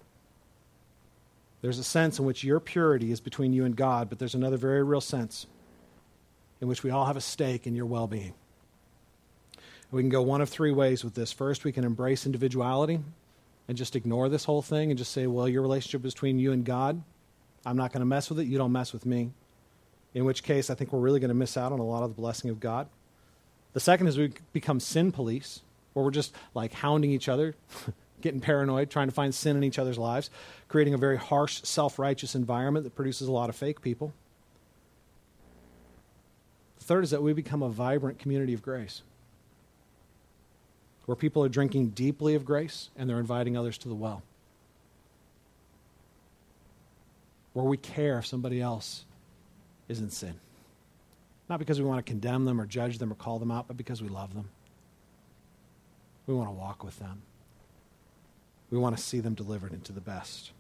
There's 1.64 1.80
a 1.80 1.84
sense 1.84 2.20
in 2.20 2.26
which 2.26 2.44
your 2.44 2.60
purity 2.60 3.12
is 3.12 3.20
between 3.20 3.52
you 3.52 3.66
and 3.66 3.76
God, 3.76 4.10
but 4.10 4.20
there's 4.20 4.36
another 4.36 4.58
very 4.58 4.84
real 4.84 5.02
sense 5.02 5.48
in 6.62 6.68
which 6.68 6.84
we 6.84 6.92
all 6.92 7.08
have 7.08 7.18
a 7.18 7.22
stake 7.22 7.66
in 7.66 7.74
your 7.74 7.88
well 7.88 8.06
being. 8.06 8.36
We 9.96 10.02
can 10.02 10.10
go 10.10 10.24
one 10.24 10.42
of 10.42 10.50
three 10.50 10.74
ways 10.74 11.06
with 11.06 11.14
this. 11.14 11.32
First, 11.32 11.64
we 11.64 11.72
can 11.72 11.86
embrace 11.86 12.26
individuality 12.26 13.00
and 13.70 13.78
just 13.78 13.96
ignore 13.96 14.28
this 14.28 14.44
whole 14.44 14.62
thing 14.62 14.92
and 14.92 14.98
just 14.98 15.14
say, 15.14 15.26
well, 15.26 15.48
your 15.48 15.62
relationship 15.62 16.02
between 16.02 16.38
you 16.38 16.52
and 16.52 16.66
God. 16.66 17.02
I'm 17.66 17.78
not 17.78 17.94
going 17.94 18.02
to 18.02 18.06
mess 18.06 18.28
with 18.28 18.42
it. 18.42 18.44
You 18.44 18.58
don't 18.58 18.74
mess 18.74 18.92
with 18.92 19.06
me. 19.06 19.32
In 20.14 20.26
which 20.26 20.44
case, 20.44 20.70
I 20.70 20.76
think 20.76 20.92
we're 20.92 21.00
really 21.00 21.22
going 21.22 21.30
to 21.30 21.34
miss 21.34 21.56
out 21.56 21.72
on 21.72 21.80
a 21.80 21.86
lot 21.86 22.04
of 22.04 22.14
the 22.14 22.22
blessing 22.22 22.50
of 22.50 22.60
God. 22.60 22.90
The 23.72 23.80
second 23.80 24.08
is 24.08 24.18
we 24.18 24.34
become 24.52 24.82
sin 24.82 25.14
police, 25.14 25.62
where 25.94 26.04
we're 26.04 26.12
just 26.12 26.36
like 26.54 26.74
hounding 26.74 27.12
each 27.12 27.30
other. 27.30 27.56
getting 28.20 28.42
paranoid, 28.42 28.90
trying 28.90 29.08
to 29.08 29.14
find 29.14 29.34
sin 29.34 29.56
in 29.56 29.64
each 29.64 29.80
other's 29.80 29.98
lives, 29.98 30.30
creating 30.68 30.94
a 30.94 30.98
very 30.98 31.18
harsh, 31.18 31.62
self 31.64 31.98
righteous 31.98 32.36
environment 32.36 32.84
that 32.84 32.96
produces 32.98 33.30
a 33.30 33.32
lot 33.32 33.48
of 33.48 33.56
fake 33.56 33.80
people. 33.82 34.14
The 36.80 36.84
third 36.84 37.06
is 37.06 37.12
that 37.12 37.24
we 37.24 37.32
become 37.32 37.64
a 37.64 37.70
vibrant 37.70 38.20
community 38.20 38.54
of 38.54 38.62
grace, 38.62 39.02
where 41.06 41.16
people 41.16 41.44
are 41.44 41.50
drinking 41.50 41.90
deeply 41.90 42.36
of 42.36 42.46
grace 42.46 42.90
and 42.96 43.10
they're 43.10 43.20
inviting 43.20 43.56
others 43.56 43.78
to 43.80 43.90
the 43.90 43.96
well. 43.96 44.24
Where 47.54 47.66
we 47.66 47.78
care 47.78 48.20
if 48.20 48.26
somebody 48.26 48.60
else 48.60 49.06
is 49.88 50.00
in 50.00 50.10
sin. 50.10 50.36
Not 51.48 51.60
because 51.60 51.80
we 51.80 51.86
want 51.86 52.04
to 52.04 52.10
condemn 52.10 52.46
them 52.46 52.60
or 52.60 52.66
judge 52.66 52.98
them 52.98 53.12
or 53.12 53.16
call 53.16 53.40
them 53.40 53.52
out, 53.52 53.68
but 53.68 53.78
because 53.78 54.02
we 54.02 54.10
love 54.10 54.34
them. 54.34 54.50
We 56.28 56.34
want 56.34 56.50
to 56.50 56.54
walk 56.54 56.84
with 56.84 56.98
them. 57.00 57.22
We 58.72 58.80
want 58.80 58.98
to 58.98 59.04
see 59.04 59.20
them 59.20 59.36
delivered 59.36 59.74
into 59.74 59.94
the 59.94 60.02
best. 60.02 60.52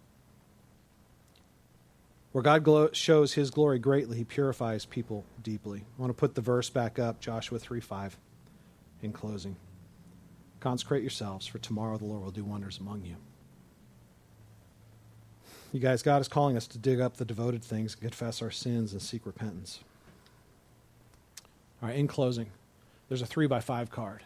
Where 2.31 2.43
God 2.43 2.63
glo- 2.63 2.91
shows 2.91 3.33
his 3.33 3.49
glory 3.49 3.79
greatly, 3.79 4.17
he 4.17 4.23
purifies 4.23 4.85
people 4.85 5.25
deeply. 5.41 5.85
I 5.97 6.01
want 6.01 6.11
to 6.11 6.19
put 6.19 6.35
the 6.35 6.41
verse 6.41 6.69
back 6.69 6.99
up, 6.99 7.19
Joshua 7.19 7.57
3 7.57 7.79
5, 7.79 8.17
in 9.01 9.11
closing. 9.11 9.55
Consecrate 10.65 11.03
yourselves, 11.03 11.45
for 11.45 11.59
tomorrow 11.59 11.95
the 11.95 12.05
Lord 12.05 12.23
will 12.23 12.31
do 12.31 12.43
wonders 12.43 12.79
among 12.79 13.05
you. 13.05 13.17
You 15.71 15.79
guys, 15.79 16.01
God 16.01 16.21
is 16.21 16.27
calling 16.27 16.57
us 16.57 16.65
to 16.65 16.79
dig 16.79 16.99
up 16.99 17.17
the 17.17 17.23
devoted 17.23 17.63
things, 17.63 17.93
confess 17.93 18.41
our 18.41 18.49
sins, 18.49 18.91
and 18.91 18.99
seek 18.99 19.27
repentance. 19.27 19.81
All 21.83 21.89
right, 21.89 21.95
in 21.95 22.07
closing, 22.07 22.47
there's 23.07 23.21
a 23.21 23.27
three 23.27 23.45
by 23.45 23.59
five 23.59 23.91
card 23.91 24.23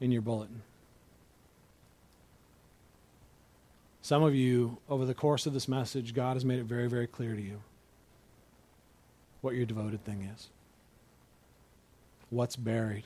in 0.00 0.10
your 0.10 0.20
bulletin. 0.20 0.62
Some 4.02 4.24
of 4.24 4.34
you, 4.34 4.78
over 4.88 5.04
the 5.04 5.14
course 5.14 5.46
of 5.46 5.52
this 5.52 5.68
message, 5.68 6.12
God 6.12 6.34
has 6.34 6.44
made 6.44 6.58
it 6.58 6.64
very, 6.64 6.88
very 6.88 7.06
clear 7.06 7.36
to 7.36 7.40
you 7.40 7.62
what 9.42 9.54
your 9.54 9.64
devoted 9.64 10.04
thing 10.04 10.28
is, 10.34 10.48
what's 12.30 12.56
buried 12.56 13.04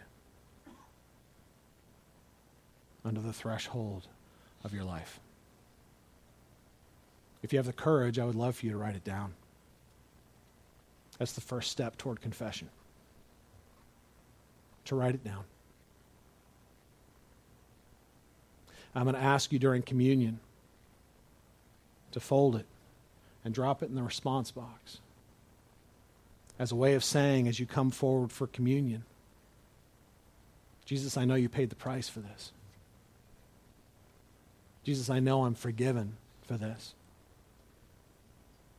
under 3.05 3.21
the 3.21 3.33
threshold 3.33 4.07
of 4.65 4.75
your 4.75 4.85
life. 4.85 5.21
If 7.43 7.53
you 7.53 7.59
have 7.59 7.67
the 7.67 7.73
courage, 7.73 8.19
I 8.19 8.25
would 8.25 8.35
love 8.35 8.57
for 8.57 8.67
you 8.67 8.73
to 8.73 8.79
write 8.79 8.97
it 8.97 9.05
down. 9.05 9.35
That's 11.19 11.33
the 11.33 11.41
first 11.41 11.71
step 11.71 11.97
toward 11.97 12.21
confession. 12.21 12.69
To 14.87 14.97
write 14.97 15.15
it 15.15 15.25
down. 15.25 15.45
I'm 18.95 19.05
going 19.05 19.15
to 19.15 19.23
ask 19.23 19.53
you 19.53 19.59
during 19.59 19.83
communion 19.83 20.41
to 22.13 22.21
fold 22.21 22.57
it 22.57 22.67
and 23.45 23.55
drop 23.55 23.83
it 23.83 23.89
in 23.89 23.95
the 23.95 24.03
response 24.03 24.51
box 24.51 24.99
as 26.59 26.73
a 26.73 26.77
way 26.77 26.95
of 26.95 27.05
saying, 27.05 27.49
as 27.49 27.61
you 27.61 27.67
come 27.67 27.91
forward 27.91 28.33
for 28.33 28.47
communion, 28.47 29.05
Jesus, 30.85 31.17
I 31.17 31.25
know 31.25 31.37
you 31.37 31.49
paid 31.49 31.71
the 31.71 31.77
price 31.77 32.09
for 32.09 32.21
this. 32.21 32.53
Jesus, 34.83 35.11
I 35.11 35.21
know 35.21 35.45
I'm 35.45 35.55
forgiven 35.55 36.17
for 36.47 36.57
this. 36.57 36.95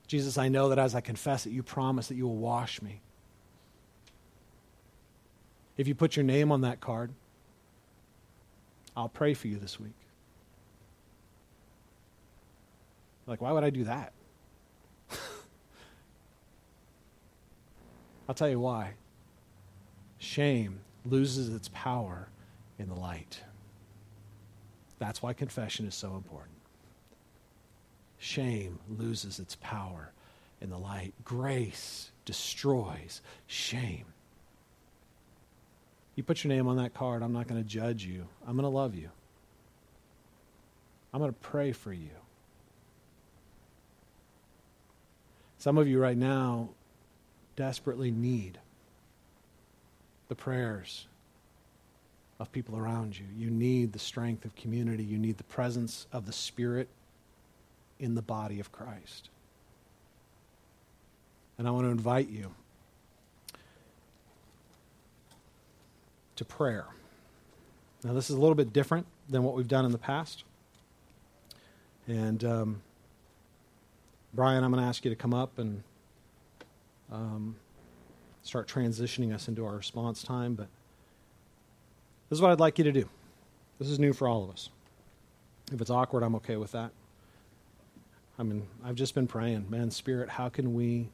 Jesus, 0.08 0.38
I 0.38 0.50
know 0.50 0.70
that 0.70 0.80
as 0.80 0.94
I 0.94 1.02
confess 1.02 1.46
it, 1.46 1.52
you 1.52 1.64
promise 1.64 2.08
that 2.08 2.16
you 2.16 2.28
will 2.28 2.36
wash 2.36 2.82
me. 2.82 3.02
If 5.78 5.88
you 5.88 5.96
put 5.96 6.16
your 6.16 6.26
name 6.26 6.52
on 6.52 6.62
that 6.62 6.82
card, 6.82 7.12
I'll 8.96 9.10
pray 9.10 9.34
for 9.34 9.48
you 9.48 9.58
this 9.58 9.80
week. 9.80 9.94
Like, 13.26 13.42
why 13.42 13.52
would 13.54 13.64
I 13.64 13.70
do 13.70 13.86
that? 13.86 14.12
I'll 18.28 18.36
tell 18.36 18.50
you 18.50 18.60
why. 18.60 18.96
Shame 20.18 20.82
loses 21.06 21.54
its 21.54 21.70
power 21.70 22.28
in 22.78 22.90
the 22.90 22.96
light. 22.96 23.42
That's 25.02 25.24
why 25.24 25.34
confession 25.34 25.88
is 25.88 25.96
so 25.96 26.16
important. 26.16 26.54
Shame 28.20 28.78
loses 28.88 29.40
its 29.40 29.58
power 29.60 30.12
in 30.62 30.70
the 30.70 30.78
light. 30.78 31.16
Grace 31.26 32.12
destroys 32.24 33.24
shame. 33.48 34.06
You 36.16 36.22
put 36.22 36.44
your 36.44 36.54
name 36.54 36.68
on 36.68 36.78
that 36.78 36.94
card, 36.94 37.24
I'm 37.24 37.34
not 37.34 37.48
going 37.48 37.60
to 37.60 37.68
judge 37.68 38.06
you. 38.06 38.28
I'm 38.46 38.54
going 38.54 38.62
to 38.62 38.70
love 38.70 38.94
you. 38.94 39.10
I'm 41.12 41.20
going 41.20 41.34
to 41.34 41.40
pray 41.40 41.72
for 41.72 41.92
you. 41.92 42.12
Some 45.58 45.80
of 45.80 45.88
you 45.88 46.00
right 46.00 46.18
now 46.18 46.70
desperately 47.56 48.12
need 48.12 48.60
the 50.28 50.36
prayers 50.36 51.08
of 52.42 52.52
people 52.52 52.76
around 52.76 53.18
you. 53.18 53.26
You 53.38 53.52
need 53.52 53.94
the 53.94 54.00
strength 54.00 54.46
of 54.46 54.56
community. 54.56 55.04
You 55.04 55.20
need 55.20 55.38
the 55.38 55.44
presence 55.44 56.08
of 56.12 56.26
the 56.26 56.34
Spirit 56.34 56.90
in 58.00 58.16
the 58.16 58.22
body 58.24 58.60
of 58.60 58.72
Christ. 58.72 59.30
And 61.60 61.68
I 61.68 61.72
want 61.72 61.86
to 61.86 61.92
invite 61.92 62.30
you 62.30 62.52
to 66.36 66.44
prayer. 66.44 66.88
Now, 68.04 68.14
this 68.14 68.32
is 68.32 68.36
a 68.36 68.40
little 68.40 68.56
bit 68.56 68.74
different 68.74 69.06
than 69.30 69.44
what 69.44 69.54
we've 69.54 69.68
done 69.68 69.86
in 69.86 69.92
the 69.92 70.00
past. 70.00 70.44
And 72.08 72.44
um, 72.44 72.82
Brian, 74.34 74.64
I'm 74.64 74.72
going 74.72 74.82
to 74.82 74.90
ask 74.90 75.06
you 75.06 75.12
to 75.12 75.16
come 75.16 75.36
up 75.36 75.60
and 75.60 75.84
um, 77.12 77.56
start 78.42 78.68
transitioning 78.68 79.32
us 79.32 79.48
into 79.48 79.64
our 79.64 79.76
response 79.76 80.24
time. 80.24 80.56
But 80.56 80.70
this 82.32 82.38
is 82.38 82.42
what 82.42 82.52
I'd 82.52 82.62
like 82.62 82.78
you 82.78 82.86
to 82.86 82.94
do. 82.94 83.10
This 83.78 83.90
is 83.90 84.00
new 84.00 84.14
for 84.14 84.26
all 84.26 84.42
of 84.42 84.52
us. 84.52 84.70
If 85.70 85.82
it's 85.82 85.90
awkward, 85.90 86.24
I'm 86.24 86.34
okay 86.36 86.56
with 86.56 86.72
that. 86.72 86.92
I 88.40 88.44
mean, 88.44 88.68
I've 88.86 88.96
just 88.96 89.14
been 89.14 89.28
praying, 89.28 89.70
man, 89.70 89.92
Spirit, 89.92 90.30
how 90.30 90.48
can 90.48 90.74
we, 90.74 91.10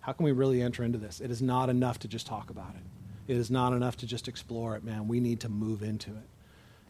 how 0.00 0.12
can 0.12 0.24
we 0.24 0.32
really 0.32 0.62
enter 0.62 0.82
into 0.82 0.96
this? 0.96 1.20
It 1.20 1.30
is 1.30 1.42
not 1.42 1.68
enough 1.68 1.98
to 1.98 2.08
just 2.08 2.26
talk 2.26 2.48
about 2.48 2.74
it. 2.74 3.30
It 3.30 3.36
is 3.36 3.50
not 3.50 3.74
enough 3.74 3.98
to 3.98 4.06
just 4.06 4.28
explore 4.28 4.74
it, 4.76 4.82
man. 4.82 5.08
We 5.08 5.20
need 5.20 5.40
to 5.40 5.50
move 5.50 5.82
into 5.82 6.12
it. 6.12 6.26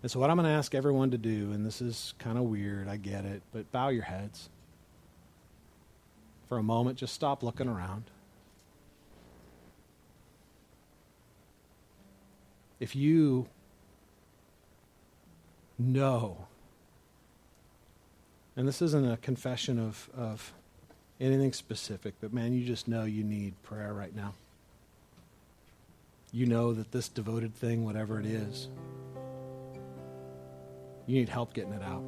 And 0.00 0.12
so, 0.12 0.20
what 0.20 0.30
I'm 0.30 0.36
going 0.36 0.48
to 0.48 0.54
ask 0.54 0.72
everyone 0.72 1.10
to 1.10 1.18
do, 1.18 1.50
and 1.50 1.66
this 1.66 1.82
is 1.82 2.14
kind 2.20 2.38
of 2.38 2.44
weird, 2.44 2.86
I 2.86 2.98
get 2.98 3.24
it, 3.24 3.42
but 3.52 3.72
bow 3.72 3.88
your 3.88 4.04
heads. 4.04 4.48
For 6.48 6.56
a 6.56 6.62
moment, 6.62 6.98
just 6.98 7.14
stop 7.14 7.42
looking 7.42 7.66
around. 7.66 8.04
If 12.78 12.94
you 12.94 13.48
know, 15.78 16.46
and 18.56 18.66
this 18.66 18.80
isn't 18.80 19.10
a 19.10 19.16
confession 19.18 19.78
of, 19.78 20.08
of 20.16 20.52
anything 21.20 21.52
specific, 21.52 22.14
but 22.20 22.32
man, 22.32 22.52
you 22.52 22.64
just 22.64 22.88
know 22.88 23.04
you 23.04 23.22
need 23.22 23.60
prayer 23.62 23.92
right 23.92 24.14
now. 24.14 24.34
You 26.32 26.46
know 26.46 26.72
that 26.74 26.92
this 26.92 27.08
devoted 27.08 27.54
thing, 27.54 27.84
whatever 27.84 28.18
it 28.20 28.26
is, 28.26 28.68
you 31.06 31.18
need 31.18 31.28
help 31.28 31.54
getting 31.54 31.72
it 31.72 31.82
out. 31.82 32.02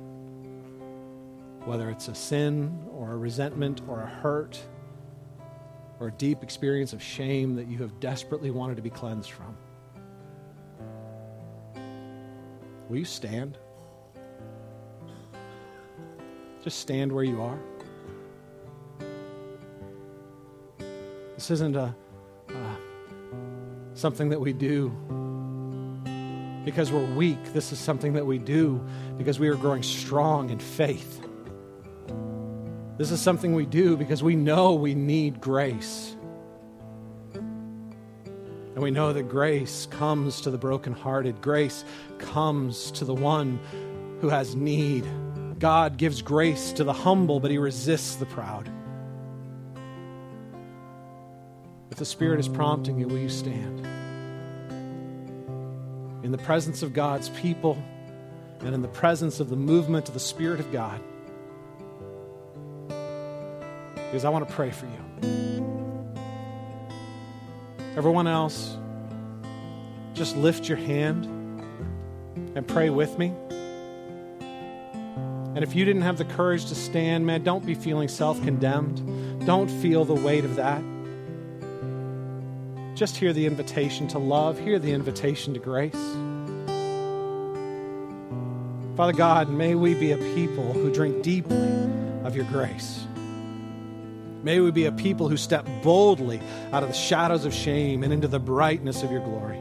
Whether 1.67 1.91
it's 1.91 2.09
a 2.09 2.15
sin 2.15 2.87
or 2.93 3.13
a 3.13 3.17
resentment 3.17 3.83
or 3.87 4.03
a 4.03 4.07
hurt 4.07 4.61
or 6.01 6.09
a 6.09 6.13
deep 6.13 6.43
experience 6.43 6.93
of 6.93 7.03
shame 7.03 7.55
that 7.57 7.69
you 7.69 7.79
have 7.79 8.01
desperately 8.01 8.51
wanted 8.51 8.77
to 8.77 8.83
be 8.83 8.91
cleansed 8.91 9.31
from. 9.31 9.57
Will 12.89 12.97
you 12.97 13.05
stand? 13.05 13.59
Just 16.65 16.81
stand 16.81 17.13
where 17.13 17.25
you 17.25 17.43
are. 17.43 17.59
This 21.35 21.51
isn't 21.51 21.77
a, 21.77 21.95
something 23.95 24.31
that 24.31 24.41
we 24.41 24.53
do 24.53 24.89
because 26.65 26.91
we're 26.91 27.15
weak. 27.15 27.53
This 27.53 27.73
is 27.73 27.79
something 27.79 28.15
that 28.15 28.27
we 28.27 28.39
do 28.39 28.85
because 29.17 29.39
we 29.39 29.49
are 29.49 29.57
growing 29.57 29.83
strong 29.83 30.51
in 30.51 30.59
faith. 30.59 31.23
This 32.97 33.11
is 33.11 33.21
something 33.21 33.55
we 33.55 33.67
do 33.67 33.97
because 33.97 34.23
we 34.23 34.35
know 34.35 34.75
we 34.75 34.95
need 34.95 35.41
grace. 35.41 36.17
And 38.79 38.85
we 38.85 38.93
know 38.93 39.13
that 39.13 39.25
grace 39.25 39.87
comes 39.87 40.41
to 40.43 40.53
the 40.53 40.57
brokenhearted. 40.57 41.41
Grace 41.41 41.85
comes 42.19 42.93
to 42.93 43.05
the 43.05 43.13
one 43.13 43.59
who 44.21 44.29
has 44.29 44.55
need. 44.55 45.05
God 45.59 45.97
gives 45.97 46.23
grace 46.23 46.71
to 46.75 46.85
the 46.85 46.93
humble, 46.93 47.41
but 47.41 47.51
he 47.51 47.59
resists 47.59 48.15
the 48.15 48.27
proud. 48.27 48.71
If 51.91 51.99
the 51.99 52.05
Spirit 52.05 52.39
is 52.39 52.47
prompting 52.47 53.01
you, 53.01 53.09
will 53.09 53.19
you 53.19 53.29
stand? 53.29 53.85
In 56.23 56.31
the 56.31 56.39
presence 56.39 56.85
of 56.85 56.93
God's 56.93 57.31
people 57.31 57.83
and 58.61 58.77
in 58.77 58.81
the 58.81 58.87
presence 58.87 59.41
of 59.41 59.51
the 59.51 59.57
movement 59.57 60.07
of 60.07 60.15
the 60.15 60.21
Spirit 60.21 60.61
of 60.61 60.71
God. 60.71 61.01
Because 63.97 64.25
I 64.25 64.29
want 64.29 64.49
to 64.49 64.55
pray 64.55 64.71
for 64.71 64.87
you. 64.87 65.88
Everyone 67.99 68.29
else, 68.29 68.77
just 70.15 70.37
lift 70.37 70.69
your 70.69 70.79
hand 70.79 71.25
and 72.55 72.65
pray 72.65 72.91
with 72.91 73.19
me. 73.19 73.35
And 75.57 75.65
if 75.65 75.75
you 75.75 75.85
didn't 75.85 76.03
have 76.03 76.17
the 76.17 76.25
courage 76.25 76.67
to 76.67 76.77
stand, 76.77 77.27
man, 77.27 77.43
don't 77.43 77.67
be 77.67 77.75
feeling 77.75 78.07
self 78.07 78.41
condemned. 78.45 79.45
Don't 79.45 79.69
feel 79.69 80.05
the 80.05 80.15
weight 80.15 80.45
of 80.45 80.55
that. 80.55 80.81
Just 82.95 83.17
hear 83.17 83.33
the 83.33 83.47
invitation 83.47 84.07
to 84.09 84.21
love, 84.21 84.61
hear 84.61 84.79
the 84.79 84.93
invitation 84.93 85.53
to 85.55 85.59
grace. 85.59 85.99
Father 88.97 89.13
God, 89.13 89.51
may 89.51 89.75
we 89.75 89.95
be 89.95 90.13
a 90.13 90.19
people 90.37 90.73
who 90.73 90.95
drink 90.95 91.25
deeply 91.25 91.91
of 92.23 92.37
your 92.37 92.45
grace. 92.45 93.08
May 94.49 94.61
we 94.61 94.71
be 94.71 94.87
a 94.87 94.93
people 94.93 95.29
who 95.29 95.37
step 95.37 95.69
boldly 95.83 96.41
out 96.73 96.83
of 96.83 96.89
the 96.89 96.95
shadows 96.95 97.45
of 97.45 97.53
shame 97.53 98.03
and 98.03 98.15
into 98.15 98.29
the 98.29 98.39
brightness 98.39 99.03
of 99.03 99.11
your 99.13 99.21
glory. 99.21 99.61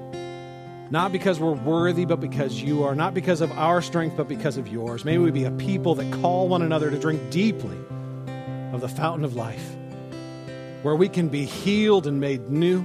Not 0.90 1.12
because 1.12 1.42
we're 1.42 1.52
worthy, 1.52 2.06
but 2.06 2.22
because 2.22 2.62
you 2.62 2.86
are. 2.86 2.96
Not 2.96 3.14
because 3.14 3.42
of 3.42 3.52
our 3.52 3.82
strength, 3.82 4.16
but 4.16 4.30
because 4.30 4.56
of 4.56 4.70
yours. 4.70 5.04
May 5.04 5.18
we 5.18 5.30
be 5.30 5.44
a 5.44 5.52
people 5.52 5.94
that 5.96 6.10
call 6.22 6.48
one 6.48 6.62
another 6.62 6.90
to 6.90 6.98
drink 6.98 7.30
deeply 7.30 7.78
of 8.72 8.80
the 8.80 8.88
fountain 8.88 9.26
of 9.26 9.36
life, 9.36 9.76
where 10.84 10.96
we 10.96 11.10
can 11.10 11.28
be 11.28 11.44
healed 11.44 12.08
and 12.08 12.22
made 12.22 12.50
new, 12.50 12.84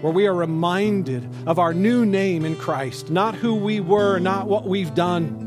where 0.00 0.12
we 0.12 0.26
are 0.26 0.34
reminded 0.34 1.30
of 1.46 1.60
our 1.60 1.72
new 1.72 2.04
name 2.04 2.44
in 2.44 2.56
Christ, 2.56 3.10
not 3.10 3.36
who 3.36 3.54
we 3.54 3.78
were, 3.78 4.18
not 4.18 4.48
what 4.48 4.66
we've 4.66 4.92
done, 4.92 5.38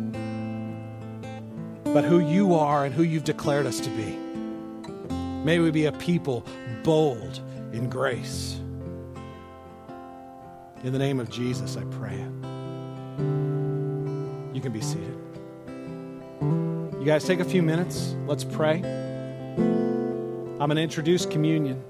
but 1.83 2.05
who 2.05 2.19
you 2.19 2.55
are 2.55 2.85
and 2.85 2.95
who 2.95 3.03
you've 3.03 3.25
declared 3.25 3.65
us 3.65 3.81
to 3.81 3.89
be. 3.89 4.26
May 5.47 5.59
we 5.59 5.71
be 5.71 5.85
a 5.85 5.93
people 5.93 6.43
bold 6.83 7.39
in 7.71 7.89
grace. 7.89 8.59
In 10.83 10.91
the 10.91 10.99
name 10.99 11.21
of 11.21 11.29
Jesus, 11.29 11.77
I 11.77 11.85
pray. 11.85 12.17
You 14.53 14.59
can 14.59 14.73
be 14.73 14.81
seated. 14.81 15.17
You 16.99 17.03
guys 17.05 17.23
take 17.23 17.39
a 17.39 17.45
few 17.45 17.63
minutes. 17.63 18.13
Let's 18.25 18.43
pray. 18.43 18.81
I'm 19.59 20.57
going 20.57 20.75
to 20.75 20.81
introduce 20.81 21.25
communion. 21.25 21.81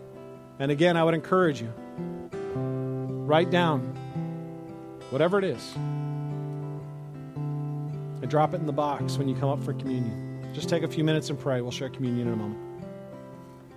And 0.60 0.70
again, 0.70 0.96
I 0.96 1.04
would 1.04 1.16
encourage 1.16 1.60
you 1.60 1.74
write 3.26 3.50
down 3.50 3.82
whatever 5.10 5.40
it 5.40 5.46
is 5.46 5.74
and 8.22 8.30
drop 8.30 8.54
it 8.54 8.58
in 8.58 8.68
the 8.68 8.72
box 8.72 9.18
when 9.18 9.28
you 9.28 9.34
come 9.36 9.50
up 9.50 9.64
for 9.64 9.74
communion. 9.74 10.48
Just 10.54 10.70
take 10.70 10.84
a 10.84 10.88
few 10.88 11.04
minutes 11.04 11.32
and 11.32 11.40
pray. 11.40 11.60
We'll 11.62 11.72
share 11.72 11.90
communion 11.90 12.28
in 12.28 12.34
a 12.36 12.38
moment. 12.38 12.67